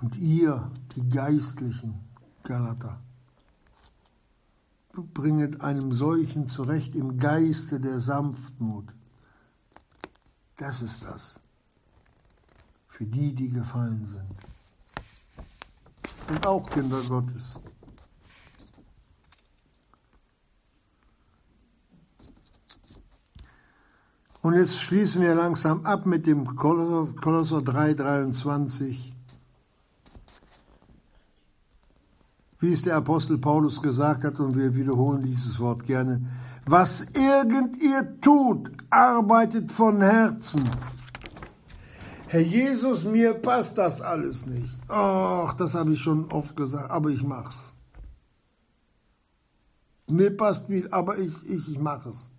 Und 0.00 0.16
ihr, 0.16 0.70
die 0.96 1.08
geistlichen 1.08 2.00
Galater, 2.42 3.00
bringet 4.92 5.60
einem 5.60 5.92
solchen 5.92 6.48
zurecht 6.48 6.94
im 6.94 7.18
Geiste 7.18 7.78
der 7.80 8.00
Sanftmut. 8.00 8.92
Das 10.56 10.82
ist 10.82 11.04
das. 11.04 11.38
Für 12.88 13.04
die, 13.04 13.34
die 13.34 13.50
gefallen 13.50 14.06
sind. 14.06 14.34
Sind 16.26 16.46
auch 16.46 16.68
Kinder 16.70 17.00
Gottes. 17.08 17.60
Und 24.46 24.54
jetzt 24.54 24.80
schließen 24.80 25.22
wir 25.22 25.34
langsam 25.34 25.84
ab 25.84 26.06
mit 26.06 26.24
dem 26.24 26.54
Kolosser, 26.54 27.12
Kolosser 27.20 27.56
3,23. 27.56 28.96
Wie 32.60 32.72
es 32.72 32.82
der 32.82 32.94
Apostel 32.94 33.38
Paulus 33.38 33.82
gesagt 33.82 34.22
hat, 34.22 34.38
und 34.38 34.54
wir 34.54 34.76
wiederholen 34.76 35.24
dieses 35.24 35.58
Wort 35.58 35.82
gerne. 35.82 36.24
Was 36.64 37.08
irgend 37.12 37.76
ihr 37.82 38.20
tut, 38.20 38.70
arbeitet 38.88 39.72
von 39.72 40.00
Herzen. 40.00 40.62
Herr 42.28 42.40
Jesus, 42.42 43.04
mir 43.04 43.34
passt 43.34 43.78
das 43.78 44.00
alles 44.00 44.46
nicht. 44.46 44.78
Ach, 44.86 45.54
das 45.54 45.74
habe 45.74 45.92
ich 45.94 46.00
schon 46.00 46.30
oft 46.30 46.54
gesagt, 46.54 46.88
aber 46.88 47.10
ich 47.10 47.24
mach's. 47.24 47.74
Mir 50.08 50.36
passt 50.36 50.68
viel, 50.68 50.88
aber 50.92 51.18
ich, 51.18 51.34
ich, 51.50 51.68
ich 51.68 51.80
mache 51.80 52.10
es. 52.10 52.30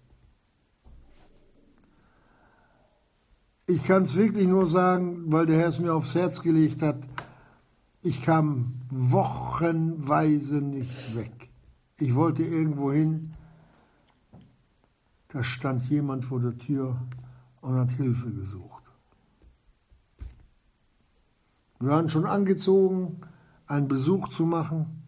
Ich 3.70 3.84
kann 3.84 4.03
es 4.03 4.15
wirklich 4.15 4.47
nur 4.47 4.65
sagen, 4.65 5.30
weil 5.30 5.45
der 5.45 5.59
Herr 5.59 5.68
es 5.68 5.80
mir 5.80 5.93
aufs 5.93 6.15
Herz 6.15 6.41
gelegt 6.41 6.82
hat. 6.82 7.05
Ich 8.01 8.22
kam 8.22 8.80
wochenweise 8.89 10.61
nicht 10.61 11.15
weg. 11.15 11.49
Ich 11.99 12.15
wollte 12.15 12.43
irgendwo 12.43 12.93
hin. 12.93 13.34
Da 15.28 15.43
stand 15.43 15.84
jemand 15.89 16.24
vor 16.24 16.39
der 16.39 16.57
Tür 16.57 16.97
und 17.59 17.76
hat 17.76 17.91
Hilfe 17.91 18.32
gesucht. 18.32 18.89
Wir 21.80 21.89
waren 21.89 22.09
schon 22.09 22.26
angezogen, 22.26 23.20
einen 23.65 23.89
Besuch 23.89 24.30
zu 24.30 24.45
machen 24.45 25.03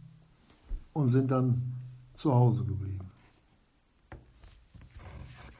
und 0.92 1.08
sind 1.08 1.32
dann 1.32 1.62
zu 2.14 2.34
Hause 2.34 2.66
geblieben. 2.66 3.10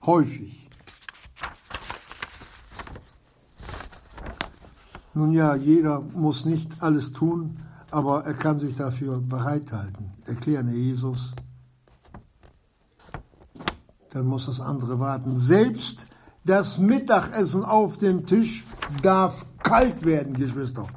Häufig. 0.06 0.69
Nun 5.14 5.32
ja, 5.32 5.56
jeder 5.56 6.02
muss 6.02 6.46
nicht 6.46 6.72
alles 6.82 7.14
tun, 7.14 7.58
aber 7.92 8.26
er 8.26 8.36
kann 8.36 8.60
sich 8.60 8.76
dafür 8.76 9.20
bereithalten. 9.20 10.12
Erklären 10.26 10.74
Jesus. 10.74 11.34
Dann 14.12 14.26
muss 14.26 14.46
das 14.46 14.60
andere 14.60 15.00
warten. 15.00 15.36
Selbst 15.36 16.06
das 16.44 16.78
Mittagessen 16.78 17.64
auf 17.64 17.98
dem 17.98 18.26
Tisch 18.26 18.66
darf 19.02 19.46
kalt 19.64 20.06
werden, 20.06 20.34
Geschwister. 20.34 20.88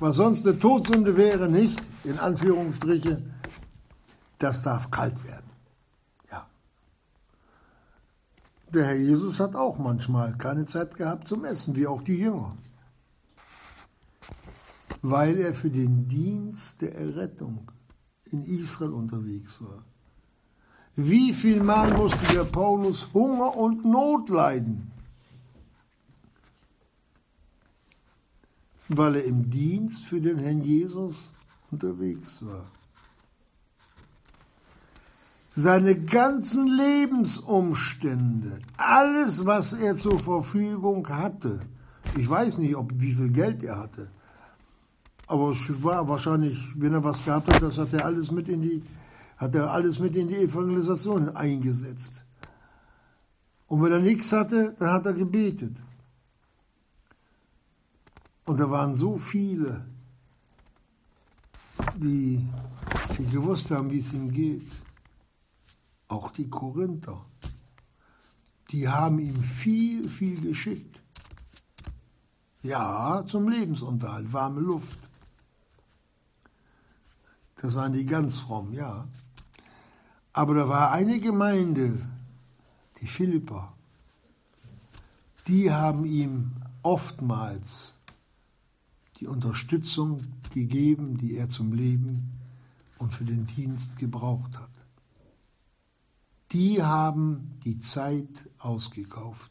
Was 0.00 0.16
sonst 0.16 0.46
eine 0.46 0.58
Todsünde 0.58 1.16
wäre, 1.16 1.50
nicht, 1.50 1.80
in 2.04 2.18
Anführungsstriche, 2.18 3.22
das 4.38 4.62
darf 4.62 4.90
kalt 4.90 5.24
werden. 5.24 5.50
Ja. 6.30 6.46
Der 8.72 8.86
Herr 8.86 8.96
Jesus 8.96 9.40
hat 9.40 9.56
auch 9.56 9.78
manchmal 9.78 10.36
keine 10.36 10.66
Zeit 10.66 10.94
gehabt 10.96 11.26
zum 11.26 11.44
Essen, 11.44 11.74
wie 11.74 11.86
auch 11.86 12.02
die 12.02 12.16
Jünger 12.16 12.56
weil 15.02 15.38
er 15.38 15.54
für 15.54 15.70
den 15.70 16.08
Dienst 16.08 16.82
der 16.82 16.94
Errettung 16.94 17.70
in 18.24 18.44
Israel 18.44 18.92
unterwegs 18.92 19.60
war. 19.60 19.84
Wie 20.96 21.32
viel 21.32 21.62
Mal 21.62 21.96
musste 21.96 22.26
der 22.34 22.44
Paulus 22.44 23.08
Hunger 23.14 23.56
und 23.56 23.84
Not 23.84 24.28
leiden, 24.28 24.90
weil 28.88 29.16
er 29.16 29.24
im 29.24 29.48
Dienst 29.48 30.06
für 30.06 30.20
den 30.20 30.38
Herrn 30.38 30.62
Jesus 30.62 31.30
unterwegs 31.70 32.44
war. 32.44 32.64
Seine 35.50 35.94
ganzen 35.94 36.66
Lebensumstände, 36.66 38.60
alles, 38.76 39.44
was 39.44 39.72
er 39.72 39.96
zur 39.96 40.18
Verfügung 40.18 41.08
hatte, 41.08 41.60
ich 42.16 42.28
weiß 42.28 42.58
nicht, 42.58 42.76
ob 42.76 42.92
wie 43.00 43.12
viel 43.12 43.30
Geld 43.30 43.62
er 43.62 43.78
hatte, 43.78 44.10
aber 45.28 45.50
es 45.50 45.82
war 45.84 46.08
wahrscheinlich, 46.08 46.58
wenn 46.74 46.94
er 46.94 47.04
was 47.04 47.24
gehabt 47.24 47.52
hat, 47.52 47.62
das 47.62 47.78
hat 47.78 47.92
er 47.92 48.04
alles 48.06 48.30
mit 48.30 48.48
in 48.48 48.62
die, 48.62 48.82
hat 49.36 49.54
er 49.54 49.70
alles 49.70 49.98
mit 49.98 50.16
in 50.16 50.28
die 50.28 50.36
Evangelisation 50.36 51.36
eingesetzt. 51.36 52.22
Und 53.66 53.82
wenn 53.82 53.92
er 53.92 54.00
nichts 54.00 54.32
hatte, 54.32 54.74
dann 54.78 54.90
hat 54.90 55.04
er 55.04 55.12
gebetet. 55.12 55.76
Und 58.46 58.58
da 58.58 58.70
waren 58.70 58.94
so 58.94 59.18
viele, 59.18 59.84
die, 61.96 62.42
die 63.18 63.26
gewusst 63.26 63.70
haben, 63.70 63.90
wie 63.90 63.98
es 63.98 64.14
ihm 64.14 64.32
geht. 64.32 64.72
Auch 66.08 66.30
die 66.30 66.48
Korinther. 66.48 67.22
Die 68.70 68.88
haben 68.88 69.18
ihm 69.18 69.42
viel, 69.42 70.08
viel 70.08 70.40
geschickt. 70.40 70.98
Ja, 72.62 73.22
zum 73.26 73.50
Lebensunterhalt, 73.50 74.32
warme 74.32 74.60
Luft. 74.60 75.07
Das 77.60 77.74
waren 77.74 77.92
die 77.92 78.04
ganz 78.04 78.38
fromm, 78.38 78.72
ja. 78.72 79.06
Aber 80.32 80.54
da 80.54 80.68
war 80.68 80.92
eine 80.92 81.18
Gemeinde, 81.20 82.06
die 83.00 83.06
Philipper, 83.06 83.72
die 85.46 85.72
haben 85.72 86.04
ihm 86.04 86.52
oftmals 86.82 87.94
die 89.18 89.26
Unterstützung 89.26 90.24
gegeben, 90.54 91.18
die 91.18 91.36
er 91.36 91.48
zum 91.48 91.72
Leben 91.72 92.32
und 92.98 93.12
für 93.12 93.24
den 93.24 93.46
Dienst 93.46 93.96
gebraucht 93.96 94.58
hat. 94.58 94.70
Die 96.52 96.82
haben 96.82 97.58
die 97.64 97.78
Zeit 97.78 98.48
ausgekauft. 98.58 99.50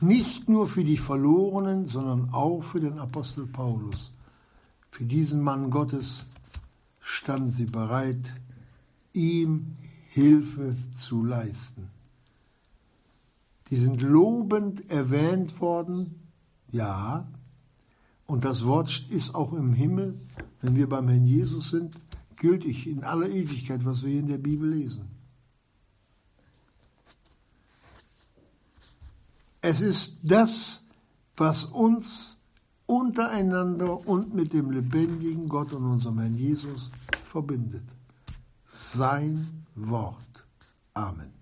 Nicht 0.00 0.48
nur 0.48 0.66
für 0.66 0.84
die 0.84 0.98
Verlorenen, 0.98 1.86
sondern 1.86 2.30
auch 2.30 2.62
für 2.62 2.80
den 2.80 2.98
Apostel 2.98 3.46
Paulus. 3.46 4.12
Für 4.96 5.04
diesen 5.04 5.42
Mann 5.42 5.70
Gottes 5.70 6.24
standen 7.00 7.50
sie 7.50 7.66
bereit, 7.66 8.32
ihm 9.12 9.76
Hilfe 10.08 10.74
zu 10.94 11.22
leisten. 11.22 11.90
Die 13.68 13.76
sind 13.76 14.00
lobend 14.00 14.90
erwähnt 14.90 15.60
worden, 15.60 16.14
ja, 16.72 17.28
und 18.26 18.46
das 18.46 18.64
Wort 18.64 19.06
ist 19.10 19.34
auch 19.34 19.52
im 19.52 19.74
Himmel, 19.74 20.18
wenn 20.62 20.76
wir 20.76 20.88
beim 20.88 21.08
Herrn 21.08 21.26
Jesus 21.26 21.68
sind, 21.68 21.94
gültig 22.36 22.86
in 22.86 23.04
aller 23.04 23.28
Ewigkeit, 23.28 23.84
was 23.84 24.02
wir 24.02 24.18
in 24.18 24.28
der 24.28 24.38
Bibel 24.38 24.70
lesen. 24.70 25.04
Es 29.60 29.82
ist 29.82 30.20
das, 30.22 30.82
was 31.36 31.64
uns 31.64 32.35
untereinander 32.86 34.06
und 34.06 34.34
mit 34.34 34.52
dem 34.52 34.70
lebendigen 34.70 35.48
Gott 35.48 35.72
und 35.72 35.84
unserem 35.84 36.18
Herrn 36.20 36.34
Jesus 36.36 36.90
verbindet. 37.24 37.84
Sein 38.64 39.64
Wort. 39.74 40.16
Amen. 40.94 41.35